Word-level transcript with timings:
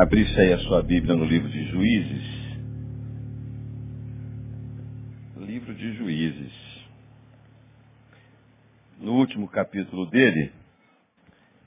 abrisse 0.00 0.40
aí 0.40 0.52
a 0.54 0.58
sua 0.60 0.82
Bíblia 0.82 1.14
no 1.14 1.26
livro 1.26 1.48
de 1.50 1.62
Juízes. 1.66 2.24
Livro 5.36 5.74
de 5.74 5.92
Juízes. 5.92 6.52
No 8.98 9.12
último 9.16 9.46
capítulo 9.48 10.06
dele 10.06 10.52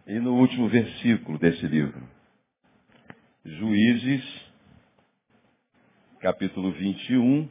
e 0.08 0.20
no 0.20 0.34
último 0.36 0.68
versículo 0.68 1.38
desse 1.38 1.68
livro. 1.68 2.02
Juízes, 3.46 4.24
capítulo 6.20 6.72
21, 6.72 7.48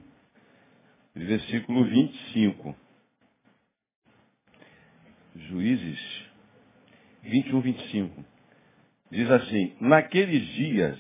versículo 1.15 1.85
25. 1.85 2.77
Juízes 5.37 6.01
21, 7.23 7.61
25. 7.61 8.32
Diz 9.13 9.31
assim: 9.31 9.77
Naqueles 9.79 10.43
dias 10.55 10.99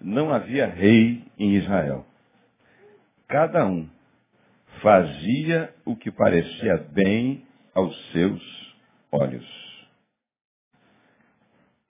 não 0.00 0.32
havia 0.32 0.66
rei 0.66 1.24
em 1.36 1.56
Israel. 1.56 2.06
Cada 3.26 3.66
um 3.66 3.90
fazia 4.80 5.74
o 5.84 5.96
que 5.96 6.08
parecia 6.12 6.76
bem 6.92 7.44
aos 7.74 8.12
seus 8.12 8.76
olhos. 9.10 9.44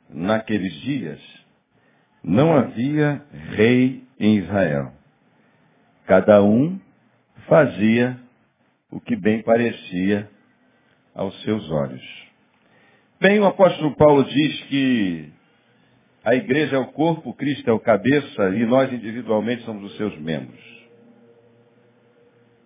Naqueles 0.09 0.73
dias 0.81 1.21
não 2.25 2.57
havia 2.57 3.23
rei 3.51 4.03
em 4.19 4.39
Israel. 4.39 4.91
Cada 6.07 6.43
um 6.43 6.81
fazia 7.47 8.19
o 8.91 8.99
que 8.99 9.17
bem 9.17 9.43
parecia 9.43 10.31
aos 11.15 11.39
seus 11.43 11.71
olhos. 11.71 12.30
Bem, 13.21 13.39
o 13.39 13.45
apóstolo 13.45 13.95
Paulo 13.97 14.25
diz 14.25 14.63
que 14.63 15.31
a 16.25 16.35
igreja 16.35 16.77
é 16.77 16.79
o 16.79 16.91
corpo, 16.91 17.35
Cristo 17.35 17.69
é 17.69 17.73
o 17.75 17.79
cabeça 17.79 18.49
e 18.49 18.65
nós 18.65 18.91
individualmente 18.91 19.63
somos 19.65 19.91
os 19.91 19.97
seus 19.99 20.19
membros. 20.19 20.59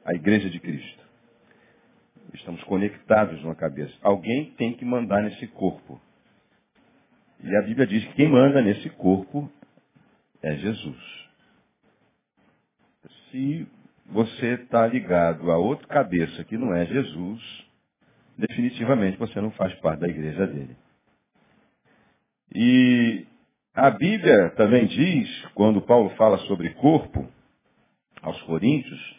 A 0.05 0.15
igreja 0.15 0.49
de 0.49 0.61
Cristo. 0.61 1.03
Estamos 2.35 2.63
conectados 2.63 3.43
numa 3.43 3.57
cabeça. 3.57 3.93
Alguém 4.01 4.53
tem 4.53 4.75
que 4.75 4.85
mandar 4.85 5.25
nesse 5.25 5.45
corpo. 5.49 6.01
E 7.43 7.57
a 7.57 7.63
Bíblia 7.63 7.89
diz 7.89 8.05
que 8.05 8.15
quem 8.15 8.29
manda 8.29 8.63
nesse 8.63 8.89
corpo 8.91 9.51
é 10.41 10.55
Jesus. 10.55 11.29
Se 13.33 13.67
você 14.07 14.55
está 14.55 14.87
ligado 14.87 15.51
a 15.51 15.59
outra 15.59 15.89
cabeça 15.89 16.45
que 16.45 16.57
não 16.57 16.73
é 16.73 16.87
Jesus, 16.87 17.64
definitivamente 18.37 19.19
você 19.19 19.41
não 19.41 19.51
faz 19.53 19.75
parte 19.77 20.01
da 20.01 20.09
igreja 20.09 20.47
dele. 20.47 20.77
E 22.55 23.27
a 23.75 23.91
Bíblia 23.91 24.51
também 24.51 24.87
diz, 24.87 25.47
quando 25.55 25.83
Paulo 25.83 26.11
fala 26.11 26.39
sobre 26.39 26.71
corpo, 26.75 27.29
aos 28.23 28.41
Coríntios, 28.43 29.17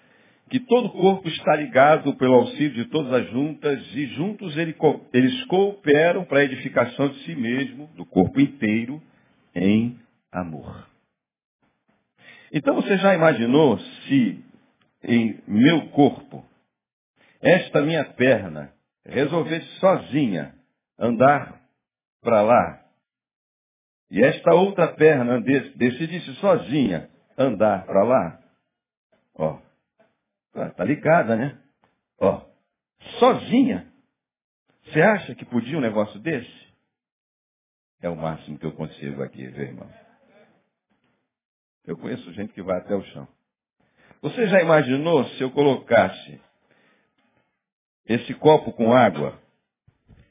que 0.49 0.59
todo 0.59 0.89
corpo 0.91 1.27
está 1.27 1.55
ligado 1.55 2.15
pelo 2.15 2.35
auxílio 2.35 2.71
de 2.71 2.85
todas 2.85 3.11
as 3.13 3.29
juntas 3.31 3.83
e 3.93 4.05
juntos 4.07 4.55
eles 4.57 5.43
cooperam 5.45 6.23
para 6.23 6.39
a 6.39 6.43
edificação 6.43 7.09
de 7.09 7.19
si 7.23 7.35
mesmo, 7.35 7.87
do 7.95 8.05
corpo 8.05 8.39
inteiro, 8.39 9.01
em 9.53 9.99
amor. 10.31 10.87
Então 12.51 12.75
você 12.75 12.97
já 12.97 13.13
imaginou 13.15 13.77
se 13.79 14.43
em 15.03 15.39
meu 15.47 15.87
corpo, 15.89 16.43
esta 17.41 17.81
minha 17.81 18.03
perna 18.03 18.74
resolvesse 19.05 19.67
sozinha 19.79 20.55
andar 20.97 21.61
para 22.21 22.41
lá, 22.41 22.85
e 24.09 24.23
esta 24.23 24.53
outra 24.53 24.93
perna 24.93 25.41
decidisse 25.41 26.33
sozinha 26.35 27.09
andar 27.37 27.85
para 27.85 28.03
lá, 28.03 28.39
ó, 29.35 29.59
tá 30.75 30.83
ligada, 30.83 31.35
né? 31.35 31.61
Ó, 32.19 32.41
sozinha. 33.19 33.91
Você 34.85 35.01
acha 35.01 35.35
que 35.35 35.45
podia 35.45 35.77
um 35.77 35.81
negócio 35.81 36.19
desse? 36.19 36.65
É 38.01 38.09
o 38.09 38.15
máximo 38.15 38.57
que 38.57 38.65
eu 38.65 38.71
consigo 38.71 39.23
aqui, 39.23 39.47
viu, 39.47 39.63
irmão? 39.63 39.89
Eu 41.85 41.97
conheço 41.97 42.31
gente 42.33 42.53
que 42.53 42.61
vai 42.61 42.77
até 42.77 42.95
o 42.95 43.03
chão. 43.05 43.27
Você 44.21 44.47
já 44.47 44.61
imaginou 44.61 45.25
se 45.29 45.41
eu 45.41 45.51
colocasse 45.51 46.41
esse 48.05 48.33
copo 48.35 48.71
com 48.73 48.93
água? 48.93 49.39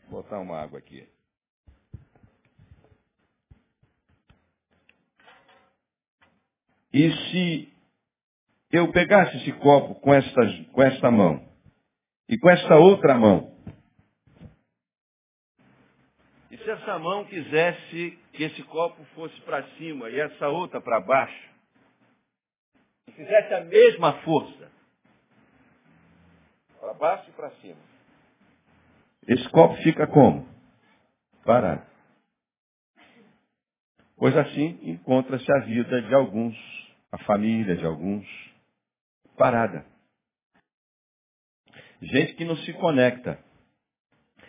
Vou 0.09 0.23
botar 0.23 0.39
uma 0.39 0.61
água 0.61 0.79
aqui. 0.79 1.09
E 6.93 7.11
se 7.11 7.73
eu 8.71 8.93
pegasse 8.93 9.37
esse 9.39 9.53
copo 9.55 9.97
com 9.97 10.15
esta, 10.15 10.41
com 10.73 10.83
esta 10.83 11.11
mão 11.11 11.45
e 12.29 12.39
com 12.39 12.49
esta 12.49 12.77
outra 12.77 13.17
mão, 13.17 13.53
e 16.53 16.57
se 16.57 16.71
essa 16.71 16.97
mão 17.01 17.25
quisesse 17.25 18.17
que 18.33 18.45
esse 18.45 18.63
copo 18.63 19.05
fosse 19.17 19.41
para 19.41 19.65
cima 19.77 20.09
e 20.09 20.21
essa 20.21 20.49
outra 20.49 20.81
para 20.81 21.01
baixo, 21.01 21.51
e 23.09 23.13
fizesse 23.13 23.55
a 23.55 23.65
mesma 23.65 24.23
força, 24.23 24.71
para 26.85 26.93
baixo 26.93 27.31
e 27.31 27.33
para 27.33 27.51
cima, 27.63 27.81
esse 29.27 29.49
copo 29.49 29.75
fica 29.77 30.07
como? 30.07 30.47
Parado. 31.43 31.83
Pois 34.19 34.37
assim 34.37 34.79
encontra-se 34.83 35.51
a 35.51 35.61
vida 35.61 36.03
de 36.03 36.15
alguns, 36.15 36.55
a 37.11 37.17
família 37.25 37.75
de 37.75 37.87
alguns, 37.87 38.27
parada. 39.35 39.87
Gente 42.03 42.35
que 42.35 42.45
não 42.45 42.57
se 42.59 42.73
conecta. 42.75 43.43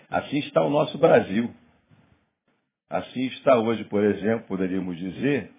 Assim 0.09 0.39
está 0.39 0.61
o 0.61 0.69
nosso 0.69 0.97
Brasil. 0.97 1.55
Assim 2.89 3.27
está 3.27 3.57
hoje, 3.57 3.85
por 3.85 4.03
exemplo, 4.03 4.45
poderíamos 4.45 4.97
dizer, 4.97 5.53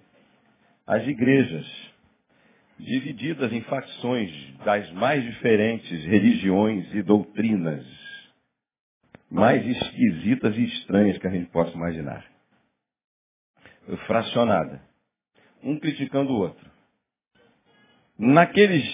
as 0.86 1.02
igrejas 1.06 1.66
divididas 2.78 3.52
em 3.52 3.62
facções 3.62 4.30
das 4.64 4.90
mais 4.92 5.22
diferentes 5.24 6.04
religiões 6.04 6.94
e 6.94 7.02
doutrinas, 7.02 7.84
mais 9.30 9.66
esquisitas 9.66 10.56
e 10.56 10.64
estranhas 10.64 11.18
que 11.18 11.26
a 11.26 11.30
gente 11.30 11.50
possa 11.50 11.72
imaginar. 11.72 12.24
Fracionada. 14.06 14.82
Um 15.62 15.78
criticando 15.78 16.32
o 16.32 16.38
outro. 16.40 16.66
Naqueles 18.18 18.84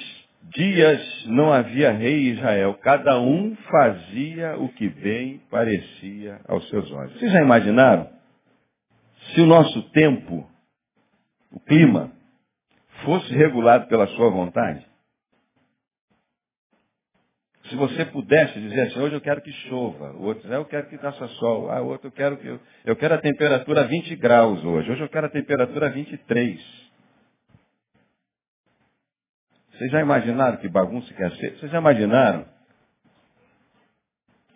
dias 0.55 1.27
não 1.27 1.53
havia 1.53 1.93
rei 1.93 2.29
em 2.29 2.33
Israel. 2.33 2.75
Cada 2.83 3.21
um 3.21 3.57
fazia 3.57 4.57
o 4.59 4.69
que 4.71 4.89
bem 4.89 5.41
parecia 5.51 6.41
aos 6.47 6.69
seus 6.69 6.91
olhos. 6.91 7.13
Vocês 7.15 7.33
já 7.33 7.43
imaginaram? 7.43 8.11
Se 9.35 9.41
o 9.41 9.47
nosso 9.47 9.83
tempo, 9.91 10.47
o 11.51 11.61
clima, 11.61 12.13
fosse 13.05 13.33
regulado 13.35 13.87
pela 13.89 14.07
sua 14.09 14.31
vontade, 14.31 14.85
se 17.69 17.77
você 17.77 18.05
pudesse 18.07 18.61
dizer 18.61 18.83
assim, 18.83 19.01
hoje 19.01 19.15
eu 19.15 19.21
quero 19.21 19.41
que 19.41 19.53
chova, 19.53 20.13
o 20.13 20.25
outro, 20.25 20.53
eu 20.53 20.65
quero 20.65 20.89
que 20.89 20.99
faça 20.99 21.27
sol, 21.29 21.71
ah, 21.71 21.81
outro, 21.81 22.09
eu 22.09 22.13
quero 22.13 22.37
que 22.37 22.47
eu, 22.47 22.61
eu 22.85 22.97
quero 22.97 23.15
a 23.15 23.19
temperatura 23.19 23.85
20 23.85 24.17
graus 24.17 24.63
hoje, 24.65 24.91
hoje 24.91 25.01
eu 25.01 25.09
quero 25.09 25.27
a 25.27 25.31
temperatura 25.31 25.89
23. 25.91 26.83
Vocês 29.73 29.91
já 29.91 30.01
imaginaram 30.01 30.59
que 30.59 30.69
bagunça 30.69 31.13
que 31.15 31.23
é 31.23 31.31
ser? 31.31 31.59
Vocês 31.59 31.73
já 31.73 31.79
imaginaram? 31.79 32.45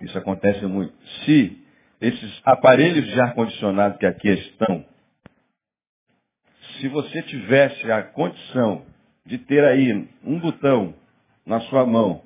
Isso 0.01 0.19
acontece 0.19 0.67
muito. 0.67 0.95
Se 1.25 1.65
esses 2.01 2.41
aparelhos 2.45 3.07
de 3.07 3.21
ar-condicionado 3.21 3.99
que 3.99 4.07
aqui 4.07 4.29
estão 4.29 4.85
se 6.81 6.89
você 6.89 7.23
tivesse 7.23 7.91
a 7.91 8.03
condição 8.03 8.85
de 9.25 9.39
ter 9.39 9.65
aí 9.65 10.09
um 10.25 10.39
botão 10.39 10.95
na 11.45 11.61
sua 11.63 11.85
mão, 11.85 12.23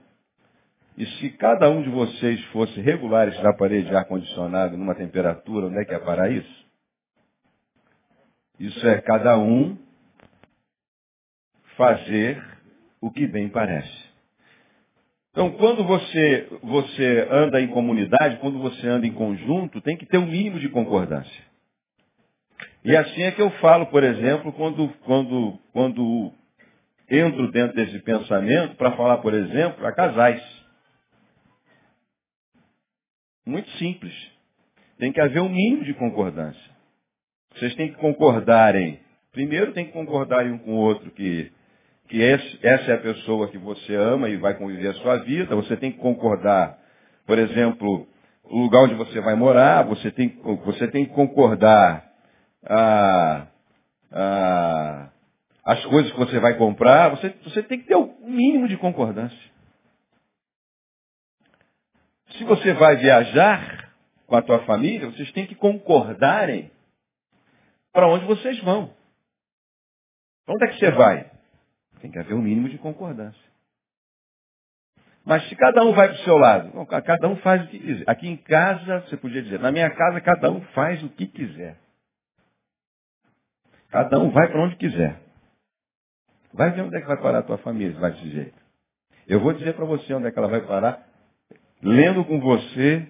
e 0.97 1.07
se 1.07 1.31
cada 1.31 1.71
um 1.71 1.83
de 1.83 1.89
vocês 1.89 2.43
fosse 2.47 2.81
regular 2.81 3.29
esse 3.29 3.47
aparelho 3.47 3.87
de 3.87 3.95
ar-condicionado 3.95 4.77
numa 4.77 4.95
temperatura, 4.95 5.67
onde 5.67 5.79
é 5.79 5.85
que 5.85 5.95
é 5.95 5.99
para 5.99 6.31
isso? 6.31 6.67
Isso 8.59 8.87
é 8.87 9.01
cada 9.01 9.39
um 9.39 9.79
fazer 11.77 12.45
o 13.01 13.11
que 13.11 13.27
bem 13.27 13.49
parece. 13.49 14.11
Então, 15.31 15.53
quando 15.53 15.85
você, 15.85 16.49
você 16.63 17.29
anda 17.31 17.61
em 17.61 17.69
comunidade, 17.69 18.37
quando 18.39 18.59
você 18.59 18.87
anda 18.87 19.07
em 19.07 19.13
conjunto, 19.13 19.81
tem 19.81 19.97
que 19.97 20.05
ter 20.05 20.19
um 20.19 20.27
mínimo 20.27 20.59
de 20.59 20.69
concordância. 20.69 21.50
E 22.85 22.97
assim 22.97 23.23
é 23.23 23.33
que 23.33 23.43
eu 23.43 23.51
falo, 23.53 23.87
por 23.87 24.03
exemplo, 24.03 24.53
quando, 24.53 24.89
quando, 25.05 25.59
quando 25.73 26.33
entro 27.11 27.51
dentro 27.51 27.77
desse 27.77 27.99
pensamento 28.01 28.77
para 28.77 28.93
falar, 28.93 29.19
por 29.19 29.35
exemplo, 29.35 29.87
a 29.87 29.93
casais. 29.93 30.43
Muito 33.45 33.69
simples. 33.73 34.15
Tem 34.99 35.13
que 35.13 35.21
haver 35.21 35.43
um 35.43 35.49
mínimo 35.49 35.85
de 35.85 35.93
concordância. 35.95 36.71
Vocês 37.55 37.75
têm 37.75 37.89
que 37.89 37.99
concordarem. 37.99 39.01
Primeiro 39.33 39.73
tem 39.73 39.87
que 39.87 39.93
concordarem 39.93 40.53
um 40.53 40.59
com 40.59 40.73
o 40.73 40.79
outro 40.79 41.11
que, 41.11 41.51
que 42.09 42.21
esse, 42.21 42.59
essa 42.63 42.93
é 42.93 42.95
a 42.95 43.01
pessoa 43.01 43.49
que 43.49 43.59
você 43.59 43.95
ama 43.95 44.29
e 44.29 44.37
vai 44.37 44.55
conviver 44.55 44.89
a 44.89 44.95
sua 44.95 45.17
vida. 45.19 45.55
Você 45.57 45.77
tem 45.77 45.93
que 45.93 45.99
concordar, 45.99 46.79
por 47.27 47.39
exemplo, 47.39 48.09
o 48.45 48.59
lugar 48.59 48.85
onde 48.85 48.95
você 48.95 49.21
vai 49.21 49.35
morar. 49.35 49.83
Você 49.85 50.11
tem, 50.11 50.39
você 50.65 50.89
tem 50.89 51.05
que 51.05 51.13
concordar 51.13 52.10
as 55.65 55.85
coisas 55.87 56.13
que 56.13 56.19
você 56.19 56.39
vai 56.39 56.57
comprar. 56.57 57.11
Você, 57.11 57.31
você 57.45 57.63
tem 57.63 57.81
que 57.81 57.87
ter 57.87 57.97
o 57.97 58.15
mínimo 58.21 58.69
de 58.69 58.77
concordância. 58.77 59.51
Se 62.37 62.45
você 62.45 62.73
vai 62.75 62.97
viajar 62.97 63.93
com 64.27 64.37
a 64.37 64.43
tua 64.43 64.61
família, 64.65 65.11
vocês 65.11 65.31
têm 65.33 65.47
que 65.47 65.55
concordarem 65.55 66.71
para 67.93 68.09
onde 68.09 68.25
vocês 68.25 68.59
vão. 68.61 68.95
Onde 70.49 70.65
é 70.65 70.69
que 70.69 70.79
você 70.79 70.91
vai? 70.93 71.31
Tem 72.01 72.11
que 72.11 72.19
haver 72.19 72.35
um 72.35 72.43
mínimo 72.43 72.69
de 72.69 72.79
concordância. 72.79 73.51
Mas 75.25 75.47
se 75.49 75.57
cada 75.57 75.85
um 75.85 75.93
vai 75.93 76.09
para 76.09 76.17
o 76.17 76.25
seu 76.25 76.37
lado, 76.37 76.87
cada 76.87 77.29
um 77.29 77.37
faz 77.37 77.63
o 77.65 77.69
que 77.69 77.79
quiser. 77.79 78.05
Aqui 78.07 78.29
em 78.29 78.37
casa, 78.37 79.01
você 79.01 79.17
podia 79.17 79.43
dizer, 79.43 79.61
na 79.61 79.71
minha 79.71 79.91
casa, 79.91 80.21
cada 80.21 80.51
um 80.51 80.61
faz 80.73 81.03
o 81.03 81.09
que 81.11 81.27
quiser. 81.27 81.77
Cada 83.91 84.19
um 84.19 84.31
vai 84.31 84.49
para 84.49 84.63
onde 84.63 84.77
quiser. 84.77 85.21
Vai 86.53 86.71
ver 86.73 86.83
onde 86.83 86.97
é 86.97 87.01
que 87.01 87.07
vai 87.07 87.21
parar 87.21 87.41
a 87.41 87.43
tua 87.43 87.59
família, 87.59 87.99
vai 87.99 88.13
desse 88.13 88.31
jeito. 88.31 88.59
Eu 89.27 89.41
vou 89.41 89.53
dizer 89.53 89.75
para 89.75 89.85
você 89.85 90.13
onde 90.15 90.27
é 90.27 90.31
que 90.31 90.39
ela 90.39 90.49
vai 90.49 90.67
parar, 90.67 91.07
lendo 91.83 92.25
com 92.25 92.41
você 92.41 93.07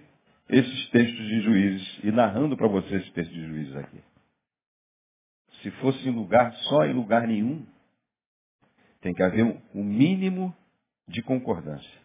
esses 0.49 0.91
textos 0.91 1.27
de 1.27 1.41
juízes 1.43 2.01
e 2.05 2.11
narrando 2.11 2.57
para 2.57 2.69
você 2.69 2.97
esses 2.97 3.11
textos 3.13 3.35
de 3.35 3.47
juízes 3.47 3.77
aqui. 3.77 4.01
Se 5.63 5.71
fosse 5.73 6.09
em 6.09 6.13
lugar 6.13 6.53
só, 6.55 6.85
em 6.85 6.93
lugar 6.93 7.27
nenhum, 7.27 7.67
tem 9.01 9.15
que 9.15 9.23
haver 9.23 9.45
um, 9.45 9.61
um 9.75 9.85
mínimo 9.85 10.55
de 11.09 11.23
concordância 11.23 12.01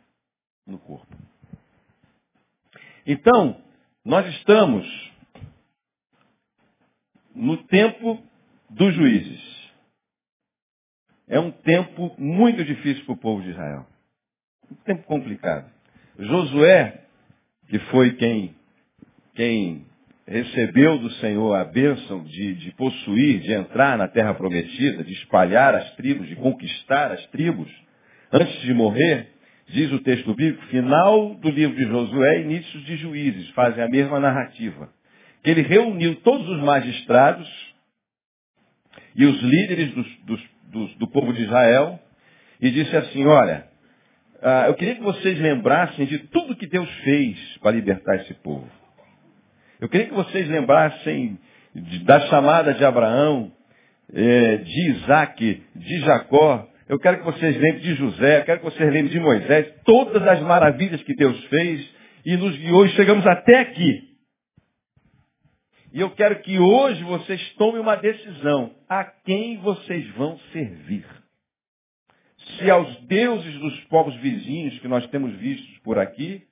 no 0.65 0.79
corpo. 0.79 1.13
Então, 3.05 3.61
nós 4.03 4.25
estamos 4.35 4.85
no 7.33 7.63
tempo 7.65 8.23
dos 8.69 8.93
juízes. 8.93 9.55
É 11.27 11.39
um 11.39 11.51
tempo 11.51 12.15
muito 12.17 12.63
difícil 12.63 13.03
para 13.05 13.13
o 13.13 13.17
povo 13.17 13.41
de 13.41 13.49
Israel. 13.49 13.85
Um 14.71 14.75
tempo 14.83 15.03
complicado. 15.03 15.69
Josué, 16.19 17.01
que 17.67 17.79
foi 17.79 18.13
quem, 18.13 18.55
quem 19.33 19.85
recebeu 20.27 20.97
do 20.99 21.09
Senhor 21.13 21.55
a 21.55 21.65
bênção 21.65 22.23
de, 22.23 22.55
de 22.55 22.71
possuir, 22.71 23.41
de 23.41 23.53
entrar 23.53 23.97
na 23.97 24.07
terra 24.07 24.33
prometida, 24.33 25.03
de 25.03 25.13
espalhar 25.13 25.75
as 25.75 25.95
tribos, 25.95 26.27
de 26.27 26.35
conquistar 26.35 27.11
as 27.11 27.25
tribos, 27.27 27.69
antes 28.31 28.61
de 28.61 28.73
morrer, 28.73 29.29
diz 29.67 29.91
o 29.91 29.99
texto 29.99 30.33
bíblico, 30.35 30.65
final 30.67 31.35
do 31.35 31.49
livro 31.49 31.75
de 31.75 31.85
Josué, 31.85 32.41
inícios 32.41 32.85
de 32.85 32.97
juízes, 32.97 33.49
fazem 33.49 33.83
a 33.83 33.87
mesma 33.87 34.19
narrativa. 34.19 34.89
Que 35.43 35.51
ele 35.51 35.61
reuniu 35.61 36.15
todos 36.17 36.47
os 36.49 36.61
magistrados 36.61 37.47
e 39.15 39.25
os 39.25 39.41
líderes 39.41 39.93
dos, 39.93 40.17
dos, 40.25 40.41
dos, 40.71 40.95
do 40.95 41.07
povo 41.07 41.33
de 41.33 41.43
Israel 41.43 41.99
e 42.59 42.69
disse 42.71 42.95
assim, 42.95 43.25
olha, 43.25 43.65
ah, 44.41 44.65
eu 44.67 44.75
queria 44.75 44.95
que 44.95 45.01
vocês 45.01 45.39
lembrassem 45.39 46.05
de 46.05 46.19
tudo 46.27 46.55
que 46.55 46.67
Deus 46.67 46.89
fez 47.03 47.37
para 47.61 47.71
libertar 47.71 48.15
esse 48.17 48.33
povo. 48.35 48.69
Eu 49.79 49.89
queria 49.89 50.07
que 50.07 50.13
vocês 50.13 50.47
lembrassem 50.47 51.37
da 52.03 52.21
chamada 52.27 52.73
de 52.73 52.83
Abraão, 52.85 53.51
é, 54.13 54.57
de 54.57 54.89
Isaac, 54.91 55.63
de 55.75 55.99
Jacó. 55.99 56.67
Eu 56.87 56.99
quero 56.99 57.17
que 57.17 57.25
vocês 57.25 57.55
lembrem 57.55 57.81
de 57.81 57.95
José, 57.95 58.39
eu 58.39 58.43
quero 58.45 58.59
que 58.59 58.65
vocês 58.65 58.91
lembrem 58.91 59.11
de 59.11 59.19
Moisés, 59.19 59.73
todas 59.83 60.25
as 60.27 60.39
maravilhas 60.41 61.01
que 61.03 61.15
Deus 61.15 61.43
fez 61.45 61.89
e 62.25 62.37
nos 62.37 62.55
guiou 62.57 62.85
e 62.85 62.89
chegamos 62.89 63.25
até 63.25 63.59
aqui. 63.59 64.14
E 65.95 66.01
eu 66.01 66.11
quero 66.11 66.41
que 66.41 66.59
hoje 66.59 67.01
vocês 67.05 67.53
tomem 67.53 67.79
uma 67.79 67.95
decisão. 67.95 68.75
A 68.89 69.05
quem 69.05 69.59
vocês 69.59 70.05
vão 70.15 70.37
servir? 70.51 71.07
Se 72.57 72.69
aos 72.69 72.99
deuses 73.03 73.57
dos 73.59 73.79
povos 73.85 74.13
vizinhos 74.17 74.77
que 74.79 74.89
nós 74.89 75.07
temos 75.07 75.33
vistos 75.37 75.77
por 75.79 75.97
aqui, 75.97 76.45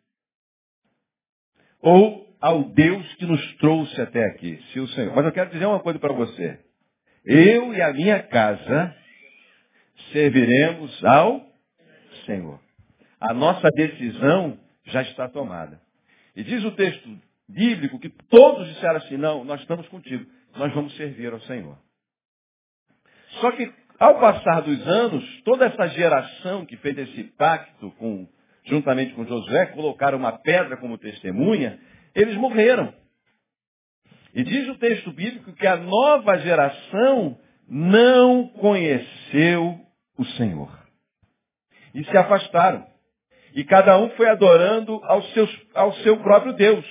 ou 1.82 2.26
ao 2.40 2.70
Deus 2.70 3.16
que 3.16 3.26
nos 3.26 3.56
trouxe 3.58 4.00
até 4.00 4.24
aqui, 4.28 4.64
se 4.72 4.80
o 4.80 4.88
Senhor. 4.88 5.14
Mas 5.14 5.26
eu 5.26 5.32
quero 5.34 5.50
dizer 5.50 5.66
uma 5.66 5.82
coisa 5.82 6.00
para 6.00 6.14
você. 6.14 6.58
Eu 7.26 7.74
e 7.74 7.82
a 7.82 7.92
minha 7.92 8.24
casa 8.24 8.96
serviremos 10.14 11.04
ao 11.04 11.46
Senhor. 12.26 12.62
A 13.20 13.34
nossa 13.34 13.70
decisão 13.72 14.58
já 14.86 15.02
está 15.02 15.28
tomada. 15.28 15.82
E 16.34 16.46
diz 16.46 16.64
o 16.64 16.72
texto 16.72 17.33
bíblico 17.50 18.00
que 18.00 18.10
todos 18.10 18.68
disseram 18.68 18.98
assim, 18.98 19.18
não, 19.18 19.44
nós 19.44 19.62
estamos 19.62 19.88
contigo, 19.90 20.26
nós 20.56 20.74
vamos 20.74 20.96
servir 20.96 21.32
ao 21.32 21.42
Senhor. 21.42 21.78
Só 23.42 23.52
que 23.52 23.72
ao 24.00 24.20
passar 24.20 24.62
dos 24.62 24.86
anos, 24.88 25.42
toda 25.44 25.66
essa 25.66 25.88
geração 25.90 26.66
que 26.66 26.76
fez 26.78 26.98
esse 26.98 27.24
pacto 27.38 27.92
com, 27.92 28.28
juntamente 28.66 29.14
com 29.14 29.26
Josué, 29.26 29.68
colocaram 29.68 30.18
uma 30.18 30.32
pedra 30.32 30.78
como 30.78 30.98
testemunha, 30.98 31.80
eles 32.14 32.36
morreram. 32.36 32.94
E 34.34 34.44
diz 34.44 34.68
o 34.68 34.78
texto 34.78 35.12
bíblico 35.12 35.54
que 35.54 35.68
a 35.68 35.78
nova 35.78 36.38
geração 36.40 37.40
não 37.68 38.48
conheceu 38.48 39.80
o 40.18 40.26
Senhor. 40.38 40.70
E 41.94 42.04
se 42.04 42.18
afastaram. 42.18 42.86
E 43.56 43.64
cada 43.64 43.98
um 44.00 44.10
foi 44.12 44.28
adorando 44.28 45.00
ao, 45.04 45.22
seus, 45.28 45.62
ao 45.76 45.94
seu 45.98 46.18
próprio 46.18 46.54
Deus. 46.54 46.86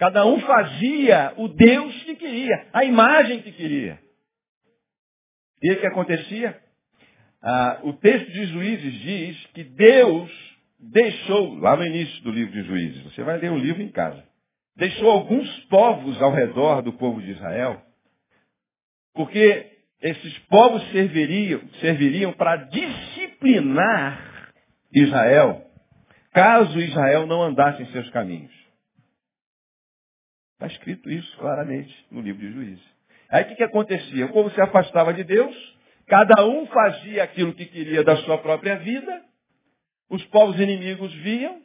Cada 0.00 0.24
um 0.24 0.40
fazia 0.40 1.34
o 1.36 1.46
Deus 1.46 1.94
que 2.04 2.16
queria, 2.16 2.68
a 2.72 2.86
imagem 2.86 3.42
que 3.42 3.52
queria. 3.52 4.00
E 5.62 5.72
o 5.72 5.78
que 5.78 5.86
acontecia? 5.86 6.58
Ah, 7.42 7.80
o 7.82 7.92
texto 7.92 8.32
de 8.32 8.46
Juízes 8.46 8.94
diz 8.94 9.46
que 9.48 9.62
Deus 9.62 10.30
deixou, 10.78 11.54
lá 11.58 11.76
no 11.76 11.84
início 11.84 12.22
do 12.22 12.30
livro 12.30 12.50
de 12.50 12.62
Juízes, 12.62 13.02
você 13.02 13.22
vai 13.22 13.36
ler 13.36 13.52
o 13.52 13.58
livro 13.58 13.82
em 13.82 13.90
casa, 13.90 14.24
deixou 14.74 15.10
alguns 15.10 15.46
povos 15.64 16.20
ao 16.22 16.32
redor 16.32 16.80
do 16.80 16.94
povo 16.94 17.20
de 17.20 17.32
Israel, 17.32 17.82
porque 19.12 19.70
esses 20.00 20.38
povos 20.48 20.82
serviriam, 20.92 21.60
serviriam 21.78 22.32
para 22.32 22.56
disciplinar 22.56 24.50
Israel, 24.94 25.62
caso 26.32 26.80
Israel 26.80 27.26
não 27.26 27.42
andasse 27.42 27.82
em 27.82 27.92
seus 27.92 28.08
caminhos. 28.08 28.59
Está 30.60 30.66
escrito 30.66 31.10
isso 31.10 31.38
claramente 31.38 32.06
no 32.10 32.20
livro 32.20 32.38
de 32.42 32.52
Juízes. 32.52 32.84
Aí 33.30 33.44
o 33.44 33.48
que, 33.48 33.54
que 33.54 33.62
acontecia? 33.62 34.26
O 34.26 34.32
povo 34.32 34.50
se 34.50 34.60
afastava 34.60 35.14
de 35.14 35.24
Deus, 35.24 35.56
cada 36.06 36.44
um 36.44 36.66
fazia 36.66 37.24
aquilo 37.24 37.54
que 37.54 37.64
queria 37.64 38.04
da 38.04 38.18
sua 38.18 38.36
própria 38.36 38.76
vida, 38.76 39.24
os 40.10 40.22
povos 40.26 40.60
inimigos 40.60 41.10
viam, 41.14 41.62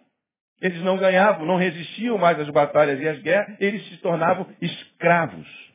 eles 0.62 0.82
não 0.82 0.96
ganhavam, 0.96 1.46
não 1.46 1.58
resistiam 1.58 2.18
mais 2.18 2.40
às 2.40 2.50
batalhas 2.52 3.02
e 3.02 3.10
às 3.10 3.22
guerras, 3.22 3.58
eles 3.60 3.86
se 3.90 3.98
tornavam 3.98 4.48
escravos. 4.62 5.74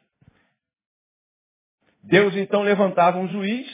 Deus 2.02 2.34
então 2.36 2.62
levantava 2.62 3.18
um 3.18 3.28
juiz, 3.28 3.68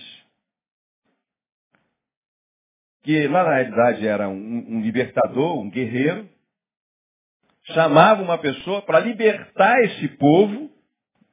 que 3.04 3.28
lá 3.28 3.44
na 3.44 3.54
realidade 3.54 4.08
era 4.08 4.28
um, 4.28 4.34
um 4.34 4.80
libertador, 4.80 5.60
um 5.60 5.70
guerreiro, 5.70 6.28
chamava 7.73 8.23
uma 8.23 8.38
pessoa 8.38 8.82
para 8.82 9.00
libertar 9.00 9.78
esse 9.85 10.08
povo, 10.16 10.70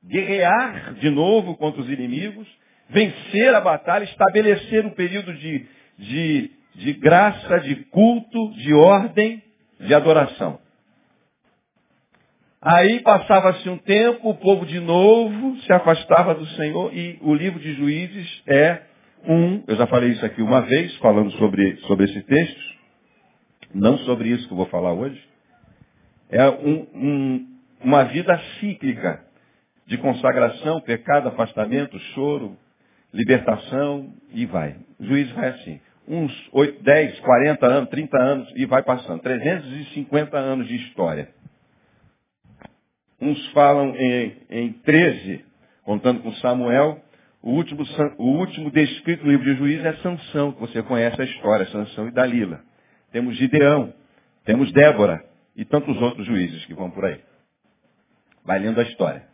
guerrear 0.03 0.95
de 0.95 1.09
novo 1.09 1.55
contra 1.55 1.81
os 1.81 1.89
inimigos, 1.89 2.47
vencer 2.89 3.53
a 3.53 3.61
batalha, 3.61 4.03
estabelecer 4.03 4.85
um 4.85 4.91
período 4.91 5.33
de, 5.33 5.65
de, 5.97 6.51
de 6.75 6.93
graça, 6.93 7.59
de 7.59 7.75
culto, 7.85 8.51
de 8.53 8.73
ordem, 8.73 9.41
de 9.79 9.93
adoração. 9.93 10.59
Aí 12.61 13.01
passava-se 13.01 13.67
um 13.69 13.77
tempo, 13.77 14.29
o 14.29 14.35
povo 14.35 14.65
de 14.65 14.79
novo 14.79 15.57
se 15.61 15.73
afastava 15.73 16.33
do 16.33 16.45
Senhor 16.47 16.95
e 16.95 17.19
o 17.21 17.33
livro 17.33 17.59
de 17.59 17.73
Juízes 17.73 18.43
é 18.47 18.83
um, 19.25 19.63
eu 19.67 19.75
já 19.75 19.87
falei 19.87 20.11
isso 20.11 20.25
aqui 20.25 20.41
uma 20.41 20.61
vez, 20.61 20.95
falando 20.97 21.31
sobre, 21.33 21.77
sobre 21.87 22.05
esse 22.05 22.21
texto, 22.23 22.61
não 23.73 23.97
sobre 23.99 24.29
isso 24.29 24.47
que 24.47 24.53
eu 24.53 24.57
vou 24.57 24.65
falar 24.67 24.93
hoje, 24.93 25.21
é 26.33 26.49
um, 26.49 26.87
um, 26.95 27.47
uma 27.83 28.05
vida 28.05 28.35
cíclica 28.59 29.23
de 29.85 29.99
consagração, 29.99 30.81
pecado, 30.81 31.29
afastamento, 31.29 31.97
choro, 32.15 32.57
libertação 33.13 34.11
e 34.31 34.43
vai. 34.47 34.75
O 34.99 35.05
juiz 35.05 35.29
vai 35.33 35.49
assim. 35.49 35.79
Uns 36.07 36.49
8, 36.51 36.81
10, 36.81 37.19
40 37.19 37.65
anos, 37.67 37.89
30 37.89 38.17
anos 38.17 38.51
e 38.55 38.65
vai 38.65 38.81
passando. 38.81 39.21
350 39.21 40.35
anos 40.35 40.67
de 40.67 40.75
história. 40.75 41.29
Uns 43.21 43.51
falam 43.51 43.95
em, 43.95 44.35
em 44.49 44.73
13, 44.73 45.45
contando 45.83 46.21
com 46.21 46.33
Samuel. 46.33 46.99
O 47.43 47.51
último, 47.51 47.83
o 48.17 48.39
último 48.39 48.71
descrito 48.71 49.23
no 49.23 49.31
livro 49.31 49.45
de 49.45 49.55
Juízes 49.55 49.85
é 49.85 49.93
Sansão, 49.97 50.51
que 50.53 50.61
você 50.61 50.81
conhece 50.81 51.21
a 51.21 51.25
história, 51.25 51.67
Sansão 51.67 52.07
e 52.07 52.11
Dalila. 52.11 52.59
Temos 53.11 53.37
Gideão, 53.37 53.93
temos 54.45 54.71
Débora 54.71 55.32
e 55.55 55.65
tantos 55.65 56.01
outros 56.01 56.25
juízes 56.25 56.65
que 56.65 56.73
vão 56.73 56.89
por 56.89 57.05
aí. 57.05 57.21
Vai 58.43 58.59
lendo 58.59 58.79
a 58.79 58.83
história. 58.83 59.27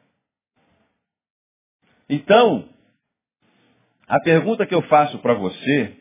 Então, 2.10 2.68
a 4.08 4.20
pergunta 4.20 4.66
que 4.66 4.74
eu 4.74 4.82
faço 4.84 5.20
para 5.20 5.36
você 5.36 5.96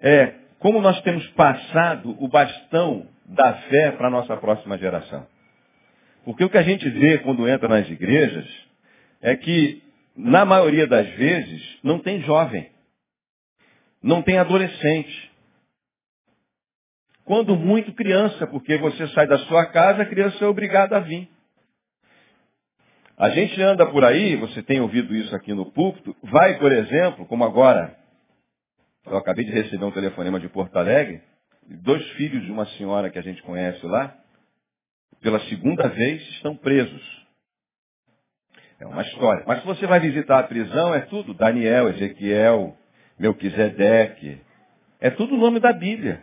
é 0.00 0.34
como 0.58 0.80
nós 0.80 1.00
temos 1.02 1.26
passado 1.28 2.16
o 2.22 2.28
bastão 2.28 3.08
da 3.26 3.54
fé 3.54 3.92
para 3.92 4.08
a 4.08 4.10
nossa 4.10 4.36
próxima 4.36 4.78
geração. 4.78 5.26
Porque 6.24 6.44
o 6.44 6.50
que 6.50 6.58
a 6.58 6.62
gente 6.62 6.88
vê 6.88 7.18
quando 7.18 7.48
entra 7.48 7.68
nas 7.68 7.88
igrejas 7.88 8.46
é 9.20 9.36
que, 9.36 9.82
na 10.16 10.44
maioria 10.44 10.86
das 10.86 11.06
vezes, 11.10 11.78
não 11.82 11.98
tem 11.98 12.22
jovem, 12.22 12.70
não 14.02 14.22
tem 14.22 14.38
adolescente. 14.38 15.32
Quando 17.24 17.56
muito 17.56 17.92
criança, 17.94 18.46
porque 18.46 18.76
você 18.76 19.08
sai 19.08 19.26
da 19.26 19.38
sua 19.38 19.66
casa, 19.66 20.02
a 20.02 20.06
criança 20.06 20.44
é 20.44 20.48
obrigada 20.48 20.96
a 20.96 21.00
vir. 21.00 21.28
A 23.16 23.30
gente 23.30 23.60
anda 23.62 23.86
por 23.86 24.04
aí, 24.04 24.36
você 24.36 24.62
tem 24.62 24.80
ouvido 24.80 25.14
isso 25.14 25.34
aqui 25.34 25.54
no 25.54 25.70
púlpito, 25.70 26.14
vai, 26.22 26.58
por 26.58 26.72
exemplo, 26.72 27.24
como 27.26 27.44
agora, 27.44 27.96
eu 29.06 29.16
acabei 29.16 29.44
de 29.44 29.52
receber 29.52 29.84
um 29.84 29.92
telefonema 29.92 30.40
de 30.40 30.48
Porto 30.48 30.76
Alegre, 30.76 31.22
dois 31.82 32.04
filhos 32.12 32.44
de 32.44 32.50
uma 32.50 32.66
senhora 32.66 33.08
que 33.08 33.18
a 33.18 33.22
gente 33.22 33.42
conhece 33.42 33.84
lá, 33.86 34.14
pela 35.20 35.40
segunda 35.48 35.88
vez 35.88 36.20
estão 36.30 36.56
presos. 36.56 37.24
É 38.80 38.86
uma 38.86 39.02
história. 39.02 39.44
Mas 39.46 39.60
se 39.60 39.66
você 39.66 39.86
vai 39.86 40.00
visitar 40.00 40.40
a 40.40 40.42
prisão, 40.42 40.94
é 40.94 41.00
tudo 41.02 41.32
Daniel, 41.32 41.88
Ezequiel, 41.88 42.76
Melquisedeque. 43.18 44.40
É 45.00 45.10
tudo 45.10 45.34
o 45.34 45.38
nome 45.38 45.60
da 45.60 45.72
Bíblia. 45.72 46.22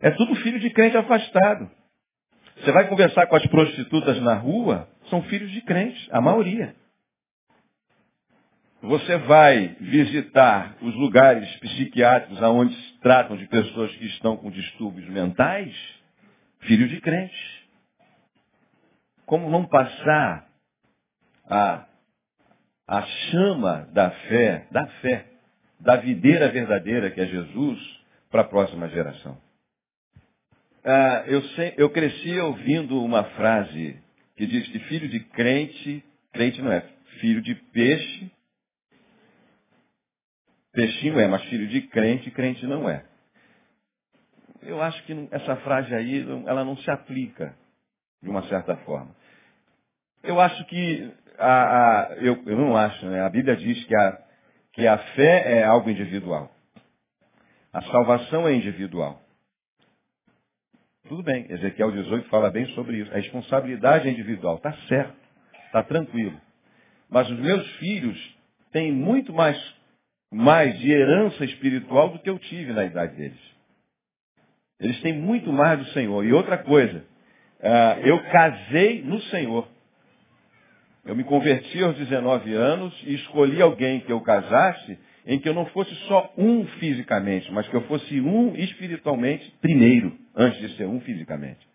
É 0.00 0.10
tudo 0.10 0.34
filho 0.36 0.58
de 0.58 0.70
crente 0.70 0.96
afastado. 0.96 1.70
Você 2.56 2.72
vai 2.72 2.88
conversar 2.88 3.26
com 3.26 3.36
as 3.36 3.46
prostitutas 3.46 4.20
na 4.20 4.34
rua, 4.34 4.88
são 5.08 5.22
filhos 5.24 5.50
de 5.50 5.60
crentes, 5.62 6.08
a 6.10 6.20
maioria. 6.20 6.74
Você 8.82 9.18
vai 9.18 9.76
visitar 9.78 10.76
os 10.80 10.94
lugares 10.94 11.48
psiquiátricos 11.58 12.40
onde 12.42 12.74
se 12.74 12.98
tratam 13.00 13.36
de 13.36 13.46
pessoas 13.46 13.94
que 13.96 14.06
estão 14.06 14.38
com 14.38 14.50
distúrbios 14.50 15.08
mentais, 15.10 15.74
filhos 16.60 16.88
de 16.88 16.98
crentes. 17.00 17.60
Como 19.26 19.50
não 19.50 19.66
passar 19.66 20.48
a, 21.46 21.86
a 22.88 23.02
chama 23.02 23.86
da 23.92 24.10
fé, 24.10 24.66
da 24.70 24.86
fé, 24.86 25.26
da 25.78 25.96
videira 25.96 26.48
verdadeira 26.48 27.10
que 27.10 27.20
é 27.20 27.26
Jesus, 27.26 28.00
para 28.30 28.42
a 28.42 28.48
próxima 28.48 28.88
geração? 28.88 29.49
Ah, 30.84 31.24
eu, 31.26 31.42
sei, 31.50 31.74
eu 31.76 31.90
cresci 31.90 32.38
ouvindo 32.40 33.02
uma 33.02 33.24
frase 33.24 33.98
que 34.36 34.46
diz 34.46 34.66
que 34.68 34.78
filho 34.80 35.08
de 35.08 35.20
crente, 35.20 36.02
crente 36.32 36.62
não 36.62 36.72
é, 36.72 36.80
filho 37.20 37.42
de 37.42 37.54
peixe, 37.54 38.30
peixinho 40.72 41.20
é, 41.20 41.28
mas 41.28 41.42
filho 41.44 41.68
de 41.68 41.82
crente, 41.82 42.30
crente 42.30 42.66
não 42.66 42.88
é. 42.88 43.04
Eu 44.62 44.80
acho 44.80 45.02
que 45.04 45.28
essa 45.30 45.56
frase 45.56 45.94
aí, 45.94 46.24
ela 46.46 46.64
não 46.64 46.76
se 46.78 46.90
aplica 46.90 47.54
de 48.22 48.30
uma 48.30 48.42
certa 48.48 48.76
forma. 48.78 49.14
Eu 50.22 50.40
acho 50.40 50.64
que, 50.66 51.12
a, 51.38 52.10
a, 52.10 52.14
eu, 52.16 52.42
eu, 52.46 52.56
não 52.56 52.76
acho, 52.76 53.06
né? 53.06 53.22
a 53.22 53.28
Bíblia 53.28 53.56
diz 53.56 53.84
que 53.84 53.94
a, 53.94 54.22
que 54.72 54.86
a 54.86 54.98
fé 54.98 55.58
é 55.58 55.64
algo 55.64 55.90
individual. 55.90 56.50
A 57.72 57.82
salvação 57.82 58.46
é 58.48 58.54
individual. 58.54 59.20
Tudo 61.08 61.22
bem, 61.22 61.46
Ezequiel 61.48 61.90
18 61.90 62.28
fala 62.28 62.50
bem 62.50 62.66
sobre 62.74 62.98
isso. 62.98 63.10
A 63.12 63.16
responsabilidade 63.16 64.08
é 64.08 64.12
individual, 64.12 64.56
está 64.56 64.72
certo, 64.88 65.16
está 65.66 65.82
tranquilo. 65.82 66.40
Mas 67.08 67.28
os 67.28 67.38
meus 67.38 67.66
filhos 67.76 68.36
têm 68.70 68.92
muito 68.92 69.32
mais, 69.32 69.58
mais 70.30 70.78
de 70.78 70.90
herança 70.90 71.44
espiritual 71.44 72.10
do 72.10 72.18
que 72.20 72.30
eu 72.30 72.38
tive 72.38 72.72
na 72.72 72.84
idade 72.84 73.16
deles. 73.16 73.50
Eles 74.78 75.00
têm 75.00 75.12
muito 75.12 75.52
mais 75.52 75.78
do 75.78 75.86
Senhor. 75.86 76.24
E 76.24 76.32
outra 76.32 76.56
coisa, 76.58 76.98
uh, 76.98 78.00
eu 78.06 78.22
casei 78.30 79.02
no 79.02 79.20
Senhor. 79.22 79.68
Eu 81.04 81.16
me 81.16 81.24
converti 81.24 81.82
aos 81.82 81.96
19 81.96 82.54
anos 82.54 82.94
e 83.04 83.14
escolhi 83.14 83.60
alguém 83.60 84.00
que 84.00 84.12
eu 84.12 84.20
casasse 84.20 84.98
em 85.26 85.38
que 85.38 85.48
eu 85.48 85.54
não 85.54 85.66
fosse 85.66 85.94
só 86.06 86.32
um 86.36 86.66
fisicamente, 86.78 87.50
mas 87.52 87.68
que 87.68 87.74
eu 87.74 87.82
fosse 87.82 88.20
um 88.20 88.54
espiritualmente 88.54 89.50
primeiro, 89.60 90.16
antes 90.34 90.60
de 90.60 90.76
ser 90.76 90.86
um 90.86 91.00
fisicamente. 91.00 91.68